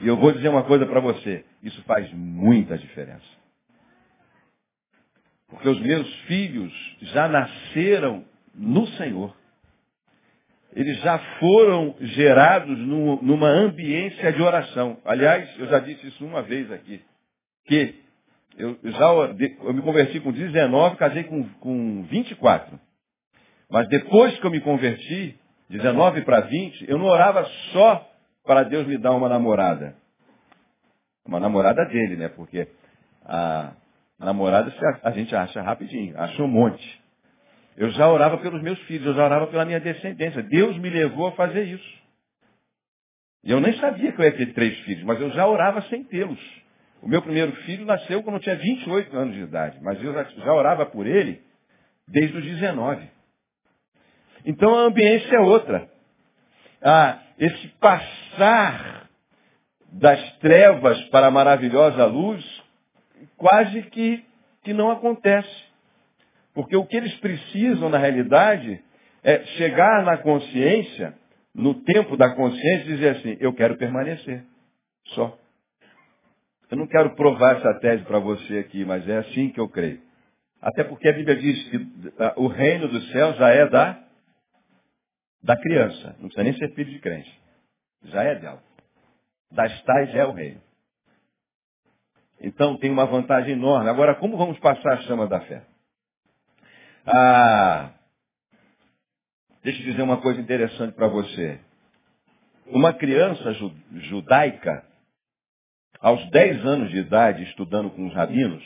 E 0.00 0.08
eu 0.08 0.16
vou 0.16 0.32
dizer 0.32 0.48
uma 0.48 0.64
coisa 0.64 0.86
para 0.86 1.00
você, 1.00 1.44
isso 1.62 1.82
faz 1.82 2.12
muita 2.12 2.76
diferença. 2.76 3.42
Porque 5.48 5.68
os 5.68 5.80
meus 5.80 6.12
filhos 6.22 6.72
já 7.02 7.28
nasceram 7.28 8.24
no 8.54 8.86
Senhor. 8.88 9.36
Eles 10.74 10.98
já 11.00 11.18
foram 11.38 11.94
gerados 12.00 12.78
numa 12.78 13.48
ambiência 13.48 14.32
de 14.32 14.40
oração. 14.40 14.98
Aliás, 15.04 15.48
eu 15.58 15.66
já 15.66 15.78
disse 15.80 16.06
isso 16.06 16.24
uma 16.24 16.42
vez 16.42 16.72
aqui. 16.72 17.02
Que 17.66 17.94
eu, 18.56 18.78
já, 18.82 19.06
eu 19.06 19.74
me 19.74 19.82
converti 19.82 20.18
com 20.20 20.32
19, 20.32 20.96
casei 20.96 21.24
com, 21.24 21.46
com 21.60 22.02
24. 22.04 22.80
Mas 23.70 23.88
depois 23.88 24.38
que 24.38 24.46
eu 24.46 24.50
me 24.50 24.60
converti, 24.60 25.38
19 25.72 26.20
para 26.22 26.40
20, 26.40 26.88
eu 26.88 26.98
não 26.98 27.06
orava 27.06 27.44
só 27.72 28.06
para 28.44 28.62
Deus 28.62 28.86
me 28.86 28.98
dar 28.98 29.12
uma 29.12 29.28
namorada. 29.28 29.96
Uma 31.26 31.40
namorada 31.40 31.84
dele, 31.86 32.16
né? 32.16 32.28
Porque 32.28 32.68
a 33.24 33.72
namorada 34.18 34.72
a 35.02 35.10
gente 35.12 35.34
acha 35.34 35.62
rapidinho, 35.62 36.18
acha 36.20 36.42
um 36.42 36.48
monte. 36.48 37.02
Eu 37.74 37.90
já 37.90 38.06
orava 38.06 38.36
pelos 38.36 38.62
meus 38.62 38.78
filhos, 38.80 39.06
eu 39.06 39.14
já 39.14 39.24
orava 39.24 39.46
pela 39.46 39.64
minha 39.64 39.80
descendência. 39.80 40.42
Deus 40.42 40.76
me 40.76 40.90
levou 40.90 41.28
a 41.28 41.32
fazer 41.32 41.64
isso. 41.64 42.02
E 43.42 43.50
eu 43.50 43.58
nem 43.58 43.72
sabia 43.78 44.12
que 44.12 44.20
eu 44.20 44.24
ia 44.24 44.36
ter 44.36 44.52
três 44.52 44.78
filhos, 44.80 45.04
mas 45.04 45.20
eu 45.20 45.30
já 45.30 45.46
orava 45.46 45.80
sem 45.82 46.04
tê-los. 46.04 46.38
O 47.00 47.08
meu 47.08 47.22
primeiro 47.22 47.52
filho 47.62 47.86
nasceu 47.86 48.22
quando 48.22 48.36
eu 48.36 48.42
tinha 48.42 48.56
28 48.56 49.16
anos 49.16 49.34
de 49.34 49.40
idade, 49.40 49.78
mas 49.82 50.00
eu 50.02 50.12
já 50.12 50.52
orava 50.52 50.84
por 50.86 51.06
ele 51.06 51.42
desde 52.06 52.36
os 52.36 52.44
19. 52.44 53.21
Então 54.44 54.74
a 54.74 54.82
ambiência 54.82 55.36
é 55.36 55.40
outra. 55.40 55.88
Ah, 56.82 57.18
esse 57.38 57.68
passar 57.80 59.08
das 59.92 60.36
trevas 60.38 61.00
para 61.10 61.26
a 61.26 61.30
maravilhosa 61.30 62.04
luz 62.06 62.62
quase 63.36 63.82
que, 63.82 64.24
que 64.62 64.72
não 64.72 64.90
acontece. 64.90 65.72
Porque 66.54 66.76
o 66.76 66.86
que 66.86 66.96
eles 66.96 67.14
precisam, 67.16 67.88
na 67.88 67.98
realidade, 67.98 68.82
é 69.22 69.44
chegar 69.56 70.04
na 70.04 70.18
consciência, 70.18 71.14
no 71.54 71.74
tempo 71.74 72.16
da 72.16 72.34
consciência, 72.34 72.84
e 72.84 72.94
dizer 72.96 73.16
assim, 73.16 73.36
eu 73.40 73.52
quero 73.52 73.76
permanecer. 73.76 74.44
Só. 75.08 75.36
Eu 76.70 76.76
não 76.76 76.86
quero 76.86 77.14
provar 77.14 77.56
essa 77.56 77.74
tese 77.80 78.02
para 78.04 78.18
você 78.18 78.58
aqui, 78.58 78.84
mas 78.84 79.06
é 79.08 79.18
assim 79.18 79.50
que 79.50 79.60
eu 79.60 79.68
creio. 79.68 80.00
Até 80.60 80.84
porque 80.84 81.08
a 81.08 81.12
Bíblia 81.12 81.36
diz 81.36 81.68
que 81.68 82.12
ah, 82.18 82.34
o 82.36 82.46
reino 82.46 82.88
dos 82.88 83.10
céus 83.10 83.36
já 83.36 83.50
é 83.50 83.68
da, 83.68 84.02
da 85.42 85.56
criança. 85.56 86.16
Não 86.20 86.28
precisa 86.28 86.44
nem 86.44 86.56
ser 86.56 86.74
filho 86.74 86.90
de 86.90 86.98
crente. 87.00 87.40
Já 88.04 88.22
é 88.22 88.34
dela. 88.36 88.62
Das 89.50 89.82
tais 89.82 90.14
é 90.14 90.24
o 90.24 90.32
reino. 90.32 90.60
Então 92.40 92.76
tem 92.76 92.90
uma 92.90 93.06
vantagem 93.06 93.52
enorme. 93.52 93.88
Agora, 93.88 94.14
como 94.14 94.36
vamos 94.36 94.58
passar 94.58 94.94
a 94.94 95.02
chama 95.02 95.26
da 95.26 95.40
fé? 95.40 95.62
Ah, 97.06 97.90
deixa 99.62 99.80
eu 99.80 99.86
dizer 99.86 100.02
uma 100.02 100.20
coisa 100.20 100.40
interessante 100.40 100.94
para 100.94 101.08
você. 101.08 101.60
Uma 102.66 102.92
criança 102.92 103.52
judaica 103.92 104.84
aos 106.00 106.28
10 106.30 106.66
anos 106.66 106.90
de 106.90 106.98
idade, 106.98 107.42
estudando 107.44 107.90
com 107.90 108.06
os 108.06 108.14
rabinos, 108.14 108.64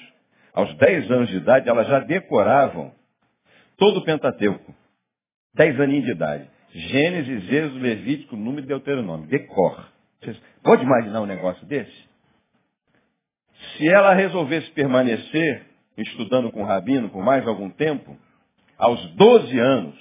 aos 0.52 0.74
10 0.76 1.10
anos 1.10 1.28
de 1.28 1.36
idade, 1.36 1.68
elas 1.68 1.86
já 1.86 1.98
decoravam 2.00 2.94
todo 3.76 3.98
o 3.98 4.04
Pentateuco. 4.04 4.74
10 5.54 5.80
aninhos 5.80 6.04
de 6.06 6.12
idade. 6.12 6.55
Gênesis, 6.76 7.50
Êxodo, 7.50 7.78
Levítico, 7.78 8.36
Número 8.36 8.66
e 8.66 8.68
Deuteronômio. 8.68 9.26
Decor. 9.28 9.88
Pode 10.62 10.82
imaginar 10.82 11.22
um 11.22 11.26
negócio 11.26 11.64
desse? 11.66 12.06
Se 13.76 13.88
ela 13.88 14.12
resolvesse 14.12 14.70
permanecer 14.72 15.64
estudando 15.96 16.52
com 16.52 16.62
o 16.62 16.66
rabino 16.66 17.08
por 17.08 17.24
mais 17.24 17.46
algum 17.46 17.70
tempo, 17.70 18.14
aos 18.76 19.00
12 19.14 19.58
anos, 19.58 19.94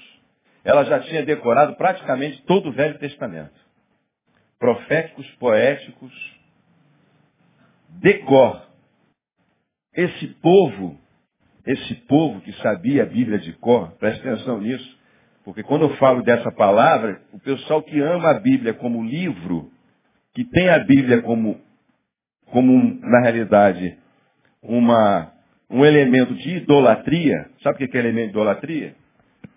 ela 0.66 0.84
já 0.84 1.00
tinha 1.00 1.24
decorado 1.24 1.76
praticamente 1.76 2.42
todo 2.44 2.68
o 2.68 2.74
Velho 2.74 3.00
Testamento. 3.00 3.54
Proféticos, 4.60 5.26
poéticos, 5.36 6.14
decor. 8.02 8.66
Esse 9.94 10.28
povo, 10.42 11.00
esse 11.66 11.96
povo 12.08 12.42
que 12.42 12.52
sabia 12.62 13.04
a 13.04 13.06
Bíblia 13.06 13.40
de 13.40 13.54
cor, 13.54 13.92
preste 13.94 14.28
atenção 14.28 14.60
nisso, 14.60 14.95
porque 15.46 15.62
quando 15.62 15.84
eu 15.84 15.96
falo 15.98 16.24
dessa 16.24 16.52
palavra, 16.52 17.22
o 17.32 17.40
pessoal 17.40 17.84
que 17.84 18.02
ama 18.02 18.32
a 18.32 18.40
Bíblia 18.40 18.74
como 18.74 19.04
livro, 19.04 19.70
que 20.34 20.44
tem 20.44 20.70
a 20.70 20.80
Bíblia 20.80 21.22
como, 21.22 21.62
como 22.48 23.00
na 23.00 23.22
realidade, 23.22 23.96
uma, 24.64 25.32
um 25.70 25.86
elemento 25.86 26.34
de 26.34 26.58
idolatria, 26.58 27.48
sabe 27.62 27.86
o 27.86 27.88
que 27.88 27.96
é 27.96 28.00
elemento 28.00 28.26
de 28.26 28.32
idolatria? 28.32 28.96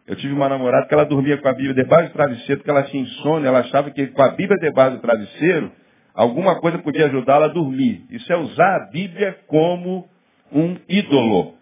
Eu 0.07 0.15
tive 0.17 0.35
uma 0.35 0.49
namorada 0.49 0.87
que 0.87 0.93
ela 0.93 1.07
dormia 1.07 1.39
com 1.39 1.49
a 1.49 1.55
Bíblia 1.55 1.75
debaixo 1.75 2.11
do 2.11 2.13
travesseiro, 2.13 2.59
porque 2.59 2.71
ela 2.71 2.83
tinha 2.83 3.03
insônia, 3.03 3.49
ela 3.49 3.61
achava 3.61 3.91
que 3.91 4.09
com 4.09 4.23
a 4.23 4.29
Bíblia 4.29 4.59
debaixo 4.61 4.97
do 4.97 5.03
travesseiro, 5.03 5.73
alguma 6.13 6.61
coisa 6.61 6.79
podia 6.81 7.07
ajudá-la 7.07 7.47
a 7.47 7.49
dormir. 7.49 8.05
Isso 8.11 8.31
é 8.31 8.37
usar 8.37 8.77
a 8.77 8.87
Bíblia 8.91 9.39
como 9.47 10.07
um 10.53 10.77
ídolo. 10.87 11.55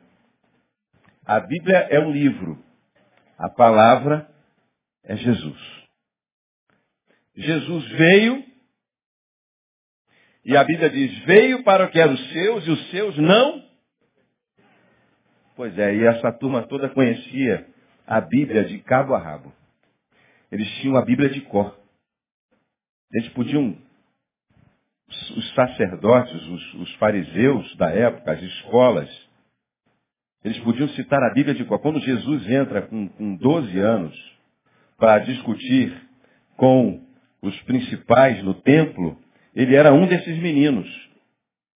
A 1.25 1.39
Bíblia 1.39 1.87
é 1.91 2.01
um 2.01 2.11
livro. 2.11 2.66
A 3.39 3.49
palavra 3.49 4.29
é 5.05 5.17
Jesus. 5.17 5.77
Jesus 7.35 7.89
veio, 7.91 8.45
e 10.45 10.57
a 10.57 10.65
Bíblia 10.65 10.89
diz, 10.89 11.19
veio 11.25 11.63
para 11.63 11.85
o 11.85 11.91
que 11.91 12.01
era 12.01 12.13
os 12.13 12.33
seus, 12.33 12.67
e 12.67 12.71
os 12.71 12.91
seus 12.91 13.19
não. 13.19 13.67
Pois 15.55 15.79
é, 15.79 15.95
e 15.95 16.05
essa 16.07 16.33
turma 16.33 16.67
toda 16.67 16.89
conhecia 16.89 17.67
a 18.07 18.21
Bíblia 18.21 18.65
de 18.65 18.79
cabo 18.81 19.15
a 19.15 19.19
rabo. 19.19 19.53
Eles 20.51 20.69
tinham 20.77 20.97
a 20.97 21.05
Bíblia 21.05 21.29
de 21.29 21.41
cor. 21.43 21.79
Eles 23.13 23.29
podiam, 23.31 23.77
os 25.09 25.55
sacerdotes, 25.55 26.43
os, 26.47 26.75
os 26.75 26.95
fariseus 26.95 27.77
da 27.77 27.91
época, 27.91 28.33
as 28.33 28.43
escolas, 28.43 29.26
eles 30.47 30.61
podiam 30.61 30.89
citar 30.91 31.21
a 31.25 31.35
Bíblia 31.35 31.57
de 31.57 31.65
cor. 31.65 31.81
Quando 31.81 31.99
Jesus 31.99 32.49
entra 32.49 32.83
com, 32.83 33.09
com 33.09 33.35
12 33.35 33.79
anos 33.81 34.39
para 34.97 35.19
discutir 35.19 35.93
com 36.57 37.05
os 37.43 37.61
principais 37.63 38.41
no 38.45 38.55
templo, 38.55 39.21
ele 39.57 39.75
era 39.75 39.93
um 39.93 40.07
desses 40.07 40.39
meninos, 40.39 40.89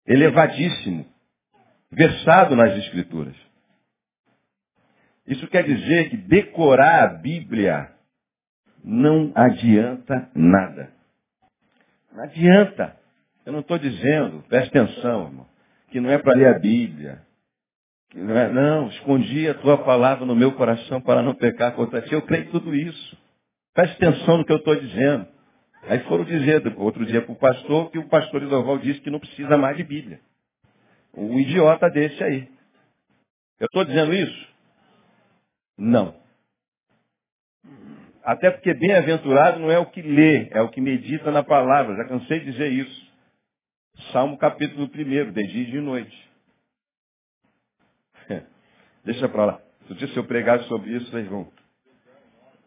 elevadíssimo, 0.06 1.04
versado 1.90 2.54
nas 2.54 2.78
Escrituras. 2.78 3.35
Isso 5.26 5.48
quer 5.48 5.64
dizer 5.64 6.11
que 6.11 6.16
decorar 6.16 7.02
a 7.02 7.14
Bíblia 7.14 7.90
não 8.85 9.33
adianta 9.35 10.30
nada. 10.33 10.92
Não 12.12 12.22
adianta. 12.22 12.96
Eu 13.44 13.52
não 13.52 13.61
estou 13.61 13.78
dizendo, 13.78 14.44
preste 14.48 14.68
atenção, 14.78 15.26
irmão, 15.26 15.46
que 15.90 16.00
não 16.00 16.09
é 16.09 16.18
para 16.18 16.37
ler 16.37 16.54
a 16.54 16.59
Bíblia. 16.61 17.29
Não, 18.14 18.37
é, 18.37 18.53
não, 18.53 18.88
escondi 18.88 19.49
a 19.49 19.55
tua 19.55 19.79
palavra 19.79 20.27
no 20.27 20.35
meu 20.35 20.53
coração 20.53 21.01
para 21.01 21.23
não 21.23 21.35
pecar 21.35 21.75
contra 21.75 22.03
ti. 22.03 22.12
Eu 22.12 22.23
creio 22.23 22.44
em 22.44 22.51
tudo 22.51 22.75
isso. 22.75 23.18
Preste 23.73 23.94
atenção 23.94 24.38
no 24.38 24.44
que 24.44 24.53
eu 24.53 24.57
estou 24.57 24.75
dizendo. 24.75 25.27
Aí 25.85 26.01
foram 26.01 26.25
dizer 26.25 26.62
outro 26.77 27.07
dia 27.07 27.23
para 27.23 27.33
o 27.33 27.38
pastor 27.38 27.90
que 27.90 27.99
o 27.99 28.09
pastor 28.09 28.42
Isoval 28.42 28.79
disse 28.79 29.01
que 29.01 29.11
não 29.11 29.20
precisa 29.20 29.57
mais 29.57 29.77
de 29.77 29.85
Bíblia. 29.85 30.20
Um 31.14 31.38
idiota 31.38 31.88
desse 31.88 32.23
aí. 32.23 32.49
Eu 33.59 33.66
estou 33.66 33.85
dizendo 33.85 34.12
isso? 34.12 34.49
Não. 35.79 36.14
Até 38.23 38.51
porque 38.51 38.75
bem-aventurado 38.75 39.59
não 39.61 39.70
é 39.70 39.79
o 39.79 39.87
que 39.87 40.03
lê, 40.03 40.49
é 40.51 40.61
o 40.61 40.68
que 40.68 40.81
medita 40.81 41.31
na 41.31 41.42
palavra. 41.42 41.96
Já 41.96 42.05
cansei 42.05 42.40
de 42.40 42.53
dizer 42.53 42.70
isso. 42.70 43.11
Salmo 44.12 44.37
capítulo 44.37 44.85
1, 44.85 45.33
de 45.33 45.46
dia 45.46 45.62
e 45.62 45.70
de 45.70 45.81
noite. 45.81 46.29
Deixa 49.04 49.28
para 49.28 49.44
lá. 49.44 49.60
Se 49.88 50.16
eu 50.16 50.24
pregar 50.24 50.60
sobre 50.64 50.90
isso, 50.90 51.10
vocês 51.10 51.26
vão. 51.26 51.48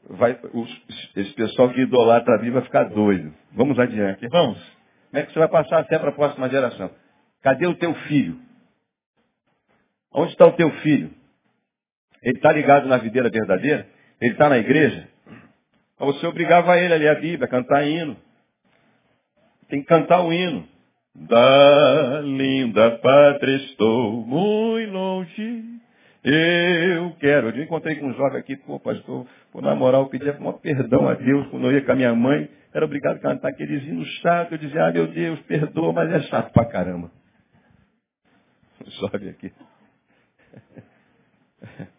Vai, 0.09 0.37
os, 0.53 0.81
esse 1.15 1.33
pessoal 1.33 1.69
que 1.69 1.81
idolatra 1.81 2.35
a 2.35 2.37
Bíblia 2.37 2.55
vai 2.55 2.63
ficar 2.63 2.83
doido. 2.85 3.33
Vamos 3.53 3.79
adiante. 3.79 4.27
Vamos. 4.27 4.57
Como 5.09 5.21
é 5.21 5.25
que 5.25 5.31
você 5.31 5.39
vai 5.39 5.47
passar 5.47 5.79
até 5.79 5.97
para 5.97 6.09
a 6.09 6.13
próxima 6.13 6.49
geração? 6.49 6.91
Cadê 7.41 7.67
o 7.67 7.75
teu 7.75 7.93
filho? 7.93 8.39
Onde 10.11 10.31
está 10.31 10.45
o 10.45 10.53
teu 10.53 10.69
filho? 10.81 11.11
Ele 12.21 12.37
está 12.37 12.51
ligado 12.51 12.87
na 12.87 12.97
videira 12.97 13.29
verdadeira? 13.29 13.87
Ele 14.19 14.31
está 14.31 14.49
na 14.49 14.57
igreja? 14.57 15.07
Você 15.99 16.25
obrigava 16.27 16.77
ele 16.77 16.93
a 16.93 16.97
ler 16.97 17.09
a 17.09 17.15
Bíblia, 17.15 17.45
a 17.45 17.49
cantar 17.49 17.87
hino. 17.87 18.17
Tem 19.69 19.81
que 19.81 19.87
cantar 19.87 20.21
o 20.21 20.33
hino. 20.33 20.67
Da 21.15 22.21
linda 22.21 22.97
pátria 22.97 23.55
estou 23.57 24.25
muito 24.25 24.91
longe. 24.91 25.72
Eu 26.23 27.11
quero. 27.19 27.49
Eu 27.49 27.63
encontrei 27.63 27.97
com 27.97 28.07
um 28.07 28.13
jovem 28.13 28.39
aqui, 28.39 28.55
pô, 28.55 28.79
pastor, 28.79 29.27
por 29.51 29.61
na 29.61 29.75
moral, 29.75 30.03
eu 30.03 30.09
pedia 30.09 30.31
um 30.39 30.53
perdão 30.53 31.09
a 31.09 31.15
Deus 31.15 31.47
quando 31.47 31.65
eu 31.65 31.73
ia 31.73 31.83
com 31.83 31.91
a 31.91 31.95
minha 31.95 32.15
mãe. 32.15 32.49
Era 32.73 32.85
obrigado 32.85 33.17
a 33.17 33.19
cantar 33.19 33.49
aqueles 33.49 33.83
hinos 33.83 34.07
chatos. 34.21 34.53
Eu 34.53 34.57
dizia, 34.57 34.85
ah, 34.85 34.91
meu 34.91 35.07
Deus, 35.07 35.39
perdoa, 35.41 35.91
mas 35.91 36.11
é 36.11 36.21
chato 36.21 36.53
pra 36.53 36.65
caramba. 36.65 37.11
Um 38.85 38.89
jovem 38.91 39.29
aqui. 39.29 39.51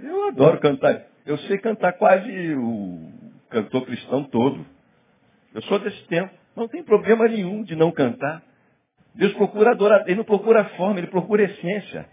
Eu 0.00 0.28
adoro 0.28 0.58
cantar. 0.60 1.02
Eu 1.26 1.36
sei 1.38 1.58
cantar 1.58 1.92
quase 1.92 2.54
o 2.54 3.12
cantor 3.50 3.84
cristão 3.84 4.24
todo. 4.24 4.64
Eu 5.52 5.60
sou 5.62 5.78
desse 5.78 6.06
tempo. 6.06 6.32
Não 6.56 6.66
tem 6.66 6.82
problema 6.82 7.28
nenhum 7.28 7.62
de 7.62 7.76
não 7.76 7.92
cantar. 7.92 8.42
Deus 9.14 9.34
procura 9.34 9.72
adorar. 9.72 10.04
Ele 10.06 10.14
não 10.16 10.24
procura 10.24 10.64
forma, 10.76 10.98
ele 10.98 11.08
procura 11.08 11.42
essência. 11.42 12.08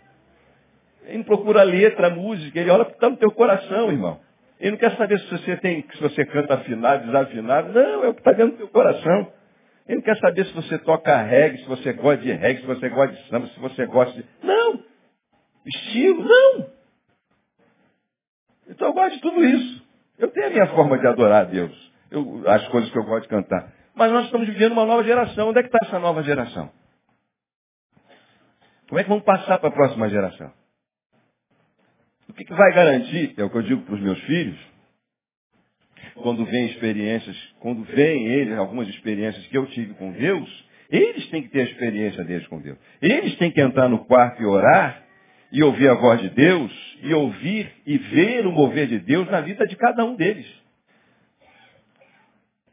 Ele 1.07 1.19
não 1.19 1.23
procura 1.23 1.63
letra, 1.63 2.09
música. 2.09 2.59
Ele 2.59 2.69
olha 2.69 2.83
para 2.83 2.91
que 2.91 2.97
está 2.97 3.09
no 3.09 3.17
teu 3.17 3.31
coração, 3.31 3.89
irmão. 3.89 4.19
Ele 4.59 4.71
não 4.71 4.77
quer 4.77 4.95
saber 4.97 5.19
se 5.19 5.29
você 5.29 5.55
tem, 5.57 5.85
se 5.93 6.01
você 6.01 6.25
canta 6.25 6.55
afinado, 6.55 7.05
desafinado. 7.05 7.71
Não, 7.71 8.03
é 8.03 8.09
o 8.09 8.13
que 8.13 8.19
está 8.19 8.31
dentro 8.31 8.53
do 8.53 8.57
teu 8.57 8.67
coração. 8.67 9.31
Ele 9.87 9.97
não 9.97 10.03
quer 10.03 10.17
saber 10.17 10.45
se 10.45 10.53
você 10.53 10.77
toca 10.79 11.15
reggae, 11.21 11.59
se 11.59 11.67
você 11.67 11.93
gosta 11.93 12.17
de 12.17 12.31
reggae, 12.33 12.59
se 12.59 12.67
você 12.67 12.89
gosta 12.89 13.15
de 13.15 13.29
samba, 13.29 13.47
se 13.47 13.59
você 13.59 13.85
gosta 13.85 14.21
de. 14.21 14.27
Não! 14.43 14.83
Estilo, 15.65 16.23
não! 16.23 16.69
Então 18.69 18.89
eu 18.89 18.93
gosto 18.93 19.15
de 19.15 19.21
tudo 19.21 19.45
isso. 19.45 19.87
Eu 20.17 20.27
tenho 20.29 20.47
a 20.47 20.49
minha 20.49 20.67
forma 20.67 20.97
de 20.97 21.07
adorar 21.07 21.41
a 21.41 21.45
Deus. 21.45 21.91
Eu, 22.11 22.43
as 22.47 22.67
coisas 22.67 22.89
que 22.91 22.97
eu 22.97 23.03
gosto 23.03 23.23
de 23.23 23.29
cantar. 23.29 23.71
Mas 23.95 24.11
nós 24.11 24.25
estamos 24.25 24.47
vivendo 24.47 24.73
uma 24.73 24.85
nova 24.85 25.03
geração. 25.03 25.49
Onde 25.49 25.59
é 25.59 25.63
que 25.63 25.69
está 25.69 25.79
essa 25.87 25.99
nova 25.99 26.21
geração? 26.23 26.69
Como 28.89 28.99
é 28.99 29.03
que 29.03 29.09
vamos 29.09 29.23
passar 29.23 29.59
para 29.59 29.69
a 29.69 29.71
próxima 29.71 30.09
geração? 30.09 30.51
Que, 32.37 32.45
que 32.45 32.53
vai 32.53 32.71
garantir, 32.71 33.33
é 33.35 33.43
o 33.43 33.49
que 33.49 33.57
eu 33.57 33.63
digo 33.63 33.81
para 33.81 33.95
os 33.95 34.01
meus 34.01 34.19
filhos, 34.21 34.57
quando 36.21 36.45
vem 36.45 36.67
experiências, 36.67 37.35
quando 37.59 37.83
vêm 37.83 38.27
eles, 38.27 38.57
algumas 38.57 38.87
experiências 38.89 39.45
que 39.47 39.57
eu 39.57 39.65
tive 39.67 39.95
com 39.95 40.11
Deus, 40.11 40.67
eles 40.89 41.27
têm 41.29 41.41
que 41.41 41.49
ter 41.49 41.61
a 41.61 41.63
experiência 41.63 42.23
deles 42.23 42.47
com 42.47 42.61
Deus. 42.61 42.77
Eles 43.01 43.35
têm 43.37 43.51
que 43.51 43.59
entrar 43.59 43.89
no 43.89 44.05
quarto 44.05 44.41
e 44.41 44.45
orar 44.45 45.03
e 45.51 45.63
ouvir 45.63 45.89
a 45.89 45.95
voz 45.95 46.21
de 46.21 46.29
Deus, 46.29 46.97
e 47.01 47.13
ouvir 47.13 47.71
e 47.85 47.97
ver 47.97 48.45
o 48.45 48.51
mover 48.51 48.87
de 48.87 48.99
Deus 48.99 49.29
na 49.29 49.41
vida 49.41 49.65
de 49.65 49.75
cada 49.75 50.05
um 50.05 50.15
deles. 50.15 50.45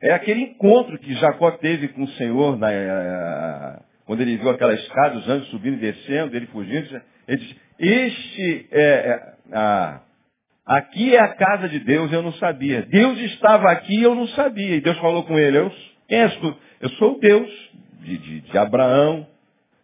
É 0.01 0.13
aquele 0.13 0.41
encontro 0.41 0.99
que 0.99 1.15
Jacó 1.15 1.53
teve 1.53 1.89
com 1.89 2.03
o 2.03 2.09
Senhor, 2.09 2.59
na, 2.59 2.71
eh, 2.71 3.79
quando 4.05 4.21
ele 4.21 4.37
viu 4.37 4.51
aquela 4.51 4.75
escada, 4.75 5.17
os 5.17 5.29
anjos 5.29 5.49
subindo 5.49 5.77
e 5.77 5.81
descendo, 5.81 6.37
ele 6.37 6.47
fugindo, 6.49 7.01
ele 7.27 7.39
disse, 7.39 7.57
este 7.79 8.69
é, 8.71 8.83
é 8.83 9.34
ah, 9.53 10.01
aqui 10.65 11.15
é 11.15 11.21
a 11.21 11.35
casa 11.35 11.69
de 11.69 11.79
Deus, 11.81 12.13
eu 12.13 12.23
não 12.23 12.33
sabia. 12.35 12.83
Deus 12.83 13.19
estava 13.21 13.71
aqui 13.71 14.03
eu 14.03 14.15
não 14.15 14.27
sabia. 14.29 14.77
E 14.77 14.81
Deus 14.81 14.99
falou 14.99 15.25
com 15.25 15.39
ele, 15.39 15.59
eu, 15.59 15.73
quem 16.09 16.21
és 16.21 16.37
tu? 16.37 16.57
Eu 16.81 16.89
sou 16.91 17.17
o 17.17 17.21
Deus 17.21 17.51
de, 18.01 18.19
de, 18.19 18.41
de 18.41 18.59
Abraão, 18.59 19.27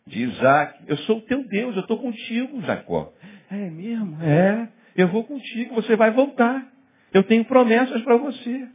de 0.07 0.23
Isaac. 0.23 0.81
Eu 0.87 0.97
sou 0.99 1.19
o 1.19 1.23
teu 1.23 1.47
Deus, 1.49 1.75
eu 1.77 1.83
estou 1.83 1.99
contigo, 1.99 2.61
Jacó. 2.63 3.13
É 3.51 3.57
mesmo? 3.71 4.23
É. 4.23 4.69
Eu 4.97 5.09
vou 5.09 5.25
contigo, 5.25 5.75
você 5.75 5.97
vai 5.97 6.11
voltar. 6.11 6.67
Eu 7.13 7.23
tenho 7.25 7.45
promessas 7.45 8.03
para 8.03 8.17
você. 8.17 8.69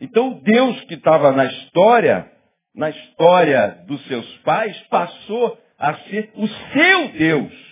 Então 0.00 0.40
Deus 0.42 0.80
que 0.84 0.94
estava 0.94 1.30
na 1.32 1.44
história, 1.44 2.30
na 2.74 2.90
história 2.90 3.84
dos 3.86 4.04
seus 4.06 4.26
pais, 4.38 4.76
passou 4.88 5.58
a 5.78 5.94
ser 5.94 6.30
o 6.34 6.46
seu 6.48 7.08
Deus. 7.12 7.69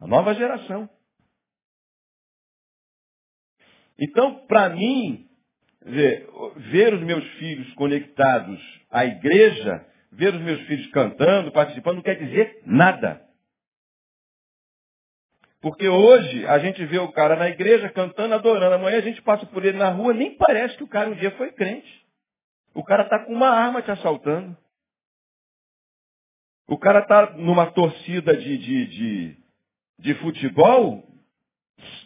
A 0.00 0.06
nova 0.06 0.34
geração. 0.34 0.88
Então, 3.98 4.46
para 4.46 4.68
mim, 4.70 5.28
ver, 5.82 6.28
os 6.94 7.02
meus 7.02 7.24
filhos 7.38 7.72
conectados 7.74 8.60
à 8.90 9.04
igreja 9.04 9.88
ver 10.10 10.34
os 10.34 10.40
meus 10.40 10.60
filhos 10.62 10.86
cantando, 10.88 11.52
participando, 11.52 11.96
não 11.96 12.02
quer 12.02 12.16
dizer 12.16 12.62
nada. 12.66 13.24
Porque 15.60 15.88
hoje 15.88 16.46
a 16.46 16.58
gente 16.58 16.84
vê 16.86 16.98
o 16.98 17.12
cara 17.12 17.36
na 17.36 17.48
igreja 17.48 17.90
cantando, 17.90 18.34
adorando. 18.34 18.74
Amanhã 18.74 18.98
a 18.98 19.02
gente 19.02 19.20
passa 19.22 19.44
por 19.46 19.64
ele 19.64 19.76
na 19.76 19.90
rua, 19.90 20.14
nem 20.14 20.36
parece 20.36 20.76
que 20.76 20.84
o 20.84 20.88
cara 20.88 21.10
um 21.10 21.14
dia 21.14 21.32
foi 21.32 21.52
crente. 21.52 22.06
O 22.74 22.84
cara 22.84 23.02
está 23.02 23.24
com 23.24 23.32
uma 23.32 23.48
arma 23.48 23.82
te 23.82 23.90
assaltando. 23.90 24.56
O 26.68 26.78
cara 26.78 27.00
está 27.00 27.32
numa 27.36 27.72
torcida 27.72 28.36
de, 28.36 28.58
de, 28.58 28.86
de, 28.86 29.37
de, 29.98 30.14
futebol, 30.14 31.04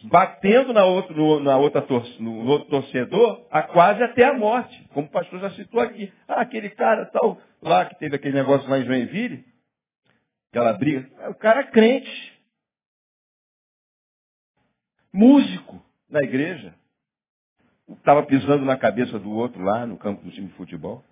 batendo 0.03 0.73
na, 0.73 0.85
outro, 0.85 1.15
no, 1.15 1.39
na 1.39 1.57
outra 1.57 1.81
tor 1.81 2.03
no 2.19 2.45
outro 2.45 2.69
torcedor 2.69 3.47
a 3.51 3.63
quase 3.63 4.03
até 4.03 4.25
a 4.25 4.33
morte. 4.33 4.83
Como 4.93 5.07
o 5.07 5.11
pastor 5.11 5.39
já 5.39 5.51
citou 5.51 5.81
aqui. 5.81 6.11
Ah, 6.27 6.41
aquele 6.41 6.69
cara 6.69 7.05
tal, 7.07 7.39
lá 7.61 7.85
que 7.85 7.97
teve 7.99 8.15
aquele 8.15 8.35
negócio 8.35 8.69
lá 8.69 8.79
em 8.79 8.85
Joinville, 8.85 9.45
aquela 10.51 10.73
briga. 10.73 11.09
O 11.29 11.35
cara 11.35 11.61
é 11.61 11.71
crente 11.71 12.33
músico 15.13 15.79
na 16.09 16.21
igreja. 16.21 16.73
Estava 17.89 18.23
pisando 18.23 18.65
na 18.65 18.77
cabeça 18.77 19.19
do 19.19 19.31
outro 19.31 19.61
lá 19.61 19.85
no 19.85 19.97
campo 19.97 20.23
do 20.23 20.31
time 20.31 20.47
de 20.47 20.53
futebol. 20.53 21.03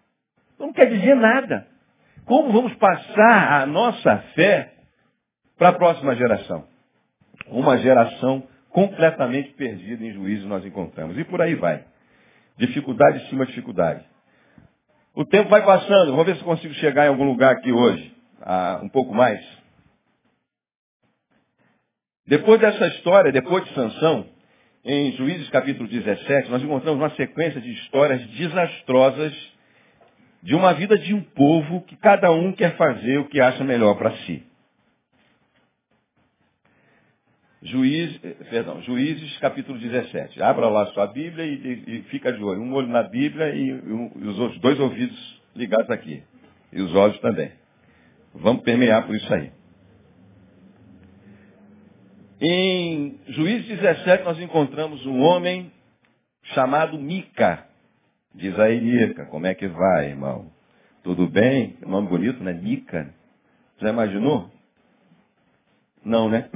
Não 0.58 0.74
quer 0.74 0.86
dizer 0.89 1.15
nada. 1.15 1.67
Como 2.26 2.52
vamos 2.52 2.74
passar 2.76 3.62
a 3.62 3.65
nossa 3.65 4.17
fé 4.36 4.74
para 5.58 5.70
a 5.70 5.74
próxima 5.74 6.15
geração? 6.15 6.70
Uma 7.47 7.77
geração 7.77 8.43
completamente 8.69 9.51
perdida 9.54 10.04
em 10.06 10.13
juízo 10.13 10.47
nós 10.47 10.65
encontramos. 10.65 11.17
E 11.17 11.23
por 11.23 11.41
aí 11.41 11.56
vai. 11.56 11.84
Dificuldade 12.58 13.23
em 13.23 13.30
cima 13.30 13.45
de 13.45 13.51
dificuldade. 13.51 14.04
O 15.13 15.25
tempo 15.25 15.49
vai 15.49 15.63
passando. 15.65 16.15
Vou 16.15 16.23
ver 16.23 16.38
se 16.38 16.43
consigo 16.43 16.73
chegar 16.75 17.06
em 17.06 17.10
algum 17.10 17.25
lugar 17.25 17.54
aqui 17.54 17.71
hoje. 17.71 18.15
Ah, 18.41 18.80
um 18.82 18.89
pouco 18.89 19.13
mais. 19.13 19.41
Depois 22.25 22.60
dessa 22.62 22.88
história, 22.88 23.32
depois 23.32 23.63
de 23.65 23.73
Sansão, 23.73 24.25
em 24.86 25.12
Juízes 25.13 25.49
capítulo 25.49 25.88
17, 25.88 26.49
nós 26.49 26.63
encontramos 26.63 26.99
uma 26.99 27.10
sequência 27.15 27.60
de 27.60 27.71
histórias 27.73 28.25
desastrosas 28.30 29.34
de 30.41 30.56
uma 30.56 30.73
vida 30.73 30.97
de 30.97 31.13
um 31.13 31.21
povo 31.21 31.82
que 31.82 31.95
cada 31.97 32.32
um 32.32 32.51
quer 32.54 32.75
fazer 32.77 33.19
o 33.19 33.25
que 33.25 33.39
acha 33.39 33.63
melhor 33.63 33.95
para 33.95 34.12
si. 34.17 34.43
Juízes, 37.63 38.17
perdão, 38.50 38.82
Juízes 38.82 39.38
capítulo 39.38 39.78
17. 39.78 40.41
Abra 40.41 40.67
lá 40.67 40.88
sua 40.88 41.06
Bíblia 41.06 41.45
e, 41.45 41.54
e, 41.54 41.97
e 41.97 42.02
fica 42.04 42.34
de 42.34 42.43
olho. 42.43 42.60
Um 42.60 42.74
olho 42.74 42.88
na 42.88 43.04
Bíblia 43.04 43.54
e, 43.54 43.67
e 43.67 44.28
os 44.28 44.39
outros 44.39 44.60
dois 44.62 44.80
ouvidos 44.80 45.41
ligados 45.56 45.89
aqui. 45.91 46.24
E 46.74 46.82
os 46.82 46.93
olhos 46.95 47.19
também. 47.19 47.52
Vamos 48.34 48.63
permear 48.63 49.06
por 49.06 49.15
isso 49.15 49.32
aí. 49.32 49.52
Em 52.41 53.19
Juízes 53.28 53.67
17 53.67 54.24
nós 54.24 54.39
encontramos 54.39 55.06
um 55.06 55.19
homem 55.19 55.71
chamado 56.56 56.97
Mica. 56.97 57.67
Diz 58.34 58.58
aí, 58.58 58.82
Mica, 58.82 59.26
como 59.26 59.45
é 59.45 59.54
que 59.54 59.67
vai, 59.67 60.10
irmão? 60.10 60.52
Tudo 61.04 61.28
bem? 61.28 61.78
Nome 61.86 62.08
bonito, 62.08 62.43
né? 62.43 62.54
Mica. 62.54 63.13
Já 63.80 63.89
imaginou? 63.89 64.50
Não, 66.04 66.28
né? 66.28 66.50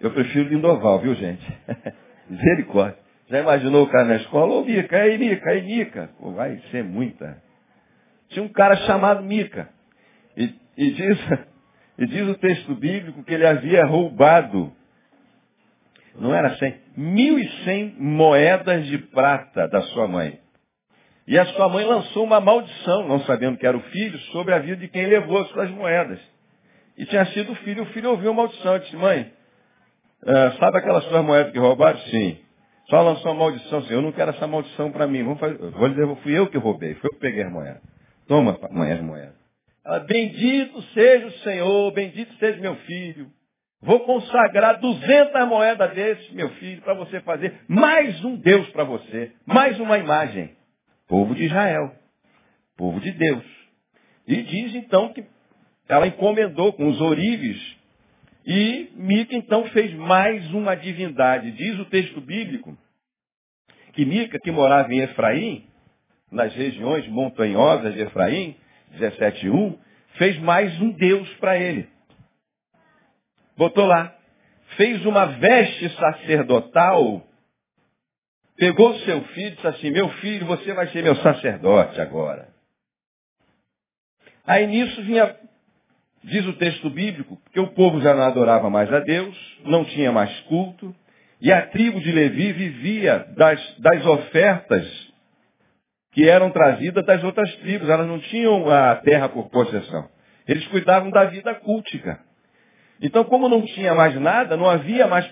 Eu 0.00 0.10
prefiro 0.12 0.48
Lindoval, 0.48 1.00
viu, 1.00 1.14
gente? 1.14 1.58
Misericórdia. 2.28 2.98
Já 3.28 3.40
imaginou 3.40 3.84
o 3.84 3.88
cara 3.88 4.04
na 4.06 4.16
escola? 4.16 4.54
Ô, 4.54 4.64
Mica, 4.64 4.96
aí, 4.96 5.18
Mica, 5.18 5.50
aí, 5.50 5.62
Mica. 5.62 6.10
Pô, 6.18 6.32
vai 6.32 6.58
ser 6.70 6.82
muita. 6.82 7.40
Tinha 8.30 8.44
um 8.44 8.48
cara 8.48 8.76
chamado 8.76 9.22
Mica. 9.22 9.68
E, 10.36 10.54
e 10.76 10.90
diz 10.90 11.18
e 11.98 12.06
diz 12.06 12.28
o 12.28 12.34
texto 12.34 12.74
bíblico 12.74 13.22
que 13.22 13.34
ele 13.34 13.46
havia 13.46 13.84
roubado, 13.84 14.72
não 16.18 16.34
era 16.34 16.56
cem, 16.56 16.74
mil 16.96 17.38
e 17.38 17.48
cem 17.64 17.94
moedas 17.98 18.86
de 18.86 18.98
prata 18.98 19.68
da 19.68 19.82
sua 19.82 20.08
mãe. 20.08 20.40
E 21.26 21.38
a 21.38 21.46
sua 21.46 21.68
mãe 21.68 21.84
lançou 21.84 22.24
uma 22.24 22.40
maldição, 22.40 23.06
não 23.06 23.20
sabendo 23.20 23.58
que 23.58 23.66
era 23.66 23.76
o 23.76 23.82
filho, 23.82 24.18
sobre 24.32 24.54
a 24.54 24.58
vida 24.58 24.78
de 24.78 24.88
quem 24.88 25.06
levou 25.06 25.38
as 25.38 25.48
suas 25.50 25.70
moedas. 25.70 26.18
E 27.00 27.06
tinha 27.06 27.24
sido 27.32 27.52
o 27.52 27.54
filho, 27.56 27.84
o 27.84 27.86
filho 27.86 28.10
ouviu 28.10 28.30
a 28.30 28.34
maldição 28.34 28.76
e 28.76 28.80
disse, 28.80 28.94
mãe, 28.94 29.32
uh, 30.22 30.58
sabe 30.58 30.76
aquelas 30.76 31.02
suas 31.04 31.24
moedas 31.24 31.50
que 31.50 31.58
roubaram? 31.58 31.98
Sim. 31.98 32.38
Só 32.90 33.00
lançou 33.00 33.32
uma 33.32 33.44
maldição, 33.44 33.78
assim, 33.78 33.94
eu 33.94 34.02
não 34.02 34.12
quero 34.12 34.32
essa 34.32 34.46
maldição 34.46 34.92
para 34.92 35.06
mim. 35.06 35.24
Vamos 35.24 35.40
fazer, 35.40 35.56
vou 35.56 35.88
dizer, 35.88 36.16
fui 36.16 36.38
eu 36.38 36.46
que 36.48 36.58
roubei, 36.58 36.94
foi 36.96 37.08
eu 37.08 37.14
que 37.14 37.20
peguei 37.20 37.44
as 37.44 37.50
moedas. 37.50 37.80
Toma, 38.28 38.58
mãe, 38.70 38.92
as 38.92 39.00
moedas. 39.00 39.34
Bendito 40.06 40.82
seja 40.92 41.26
o 41.26 41.32
Senhor, 41.38 41.90
bendito 41.92 42.34
seja 42.34 42.60
meu 42.60 42.76
filho. 42.76 43.30
Vou 43.80 44.00
consagrar 44.00 44.78
200 44.78 45.48
moedas 45.48 45.94
desses, 45.94 46.30
meu 46.32 46.50
filho, 46.50 46.82
para 46.82 46.92
você 46.92 47.18
fazer 47.20 47.62
mais 47.66 48.22
um 48.22 48.36
Deus 48.36 48.68
para 48.72 48.84
você, 48.84 49.32
mais 49.46 49.80
uma 49.80 49.96
imagem. 49.96 50.54
Povo 51.08 51.34
de 51.34 51.44
Israel, 51.44 51.94
povo 52.76 53.00
de 53.00 53.10
Deus. 53.12 53.44
E 54.28 54.42
diz 54.42 54.74
então 54.74 55.14
que 55.14 55.24
ela 55.90 56.06
encomendou 56.06 56.72
com 56.72 56.88
os 56.88 57.00
ourives 57.00 57.60
e 58.46 58.90
Mica 58.94 59.34
então 59.34 59.64
fez 59.66 59.92
mais 59.94 60.48
uma 60.54 60.76
divindade. 60.76 61.50
Diz 61.50 61.78
o 61.78 61.84
texto 61.86 62.20
bíblico 62.20 62.78
que 63.92 64.04
Mica, 64.04 64.38
que 64.38 64.52
morava 64.52 64.92
em 64.94 65.00
Efraim, 65.00 65.66
nas 66.30 66.54
regiões 66.54 67.06
montanhosas 67.08 67.92
de 67.92 68.02
Efraim, 68.02 68.56
17.1, 68.94 69.76
fez 70.16 70.38
mais 70.38 70.80
um 70.80 70.92
Deus 70.92 71.28
para 71.34 71.58
ele. 71.58 71.88
Botou 73.56 73.84
lá. 73.84 74.16
Fez 74.76 75.04
uma 75.04 75.26
veste 75.26 75.88
sacerdotal. 75.96 77.26
Pegou 78.56 78.94
seu 79.00 79.22
filho 79.24 79.48
e 79.48 79.50
disse 79.56 79.66
assim, 79.66 79.90
meu 79.90 80.08
filho, 80.20 80.46
você 80.46 80.72
vai 80.72 80.86
ser 80.88 81.02
meu 81.02 81.16
sacerdote 81.16 82.00
agora. 82.00 82.48
Aí 84.46 84.66
nisso 84.66 85.02
vinha, 85.02 85.36
diz 86.22 86.46
o 86.46 86.52
texto 86.54 86.90
bíblico, 86.90 87.38
que 87.52 87.60
o 87.60 87.68
povo 87.68 88.00
já 88.00 88.14
não 88.14 88.22
adorava 88.24 88.68
mais 88.68 88.92
a 88.92 89.00
Deus, 89.00 89.36
não 89.64 89.84
tinha 89.84 90.12
mais 90.12 90.30
culto, 90.42 90.94
e 91.40 91.50
a 91.50 91.66
tribo 91.68 92.00
de 92.00 92.12
Levi 92.12 92.52
vivia 92.52 93.26
das, 93.36 93.78
das 93.78 94.04
ofertas 94.04 95.10
que 96.12 96.28
eram 96.28 96.50
trazidas 96.50 97.04
das 97.06 97.22
outras 97.24 97.54
tribos. 97.56 97.88
Elas 97.88 98.06
não 98.06 98.18
tinham 98.18 98.68
a 98.68 98.96
terra 98.96 99.28
por 99.28 99.48
possessão. 99.48 100.08
Eles 100.46 100.66
cuidavam 100.68 101.10
da 101.10 101.24
vida 101.26 101.54
cultica. 101.54 102.20
Então, 103.00 103.24
como 103.24 103.48
não 103.48 103.62
tinha 103.62 103.94
mais 103.94 104.14
nada, 104.20 104.56
não 104.56 104.68
havia 104.68 105.06
mais 105.06 105.24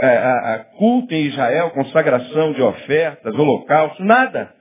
é, 0.00 0.66
culto 0.76 1.14
em 1.14 1.26
Israel, 1.26 1.70
consagração 1.70 2.52
de 2.52 2.62
ofertas, 2.62 3.34
holocaustos, 3.34 4.04
nada. 4.04 4.52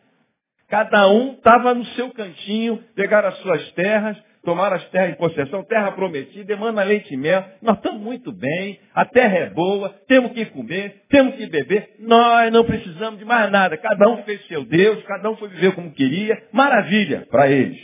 Cada 0.69 1.07
um 1.07 1.33
estava 1.33 1.73
no 1.73 1.85
seu 1.87 2.11
cantinho, 2.11 2.77
pegaram 2.95 3.29
as 3.29 3.37
suas 3.39 3.71
terras, 3.71 4.17
tomaram 4.43 4.75
as 4.75 4.89
terras 4.89 5.11
em 5.11 5.15
possessão, 5.15 5.63
terra 5.63 5.91
prometida, 5.91 6.53
emana 6.53 6.83
leite 6.83 7.13
e 7.13 7.17
mel. 7.17 7.43
Nós 7.61 7.77
estamos 7.77 8.01
muito 8.01 8.31
bem, 8.31 8.79
a 8.93 9.05
terra 9.05 9.37
é 9.37 9.49
boa, 9.49 9.89
temos 10.07 10.31
que 10.31 10.45
comer, 10.45 11.03
temos 11.09 11.35
que 11.35 11.47
beber. 11.47 11.95
Nós 11.99 12.51
não 12.51 12.63
precisamos 12.65 13.19
de 13.19 13.25
mais 13.25 13.51
nada. 13.51 13.77
Cada 13.77 14.09
um 14.09 14.23
fez 14.23 14.45
seu 14.47 14.65
Deus, 14.65 15.03
cada 15.03 15.29
um 15.29 15.37
foi 15.37 15.49
viver 15.49 15.73
como 15.73 15.91
queria. 15.91 16.41
Maravilha 16.51 17.27
para 17.29 17.49
eles. 17.49 17.79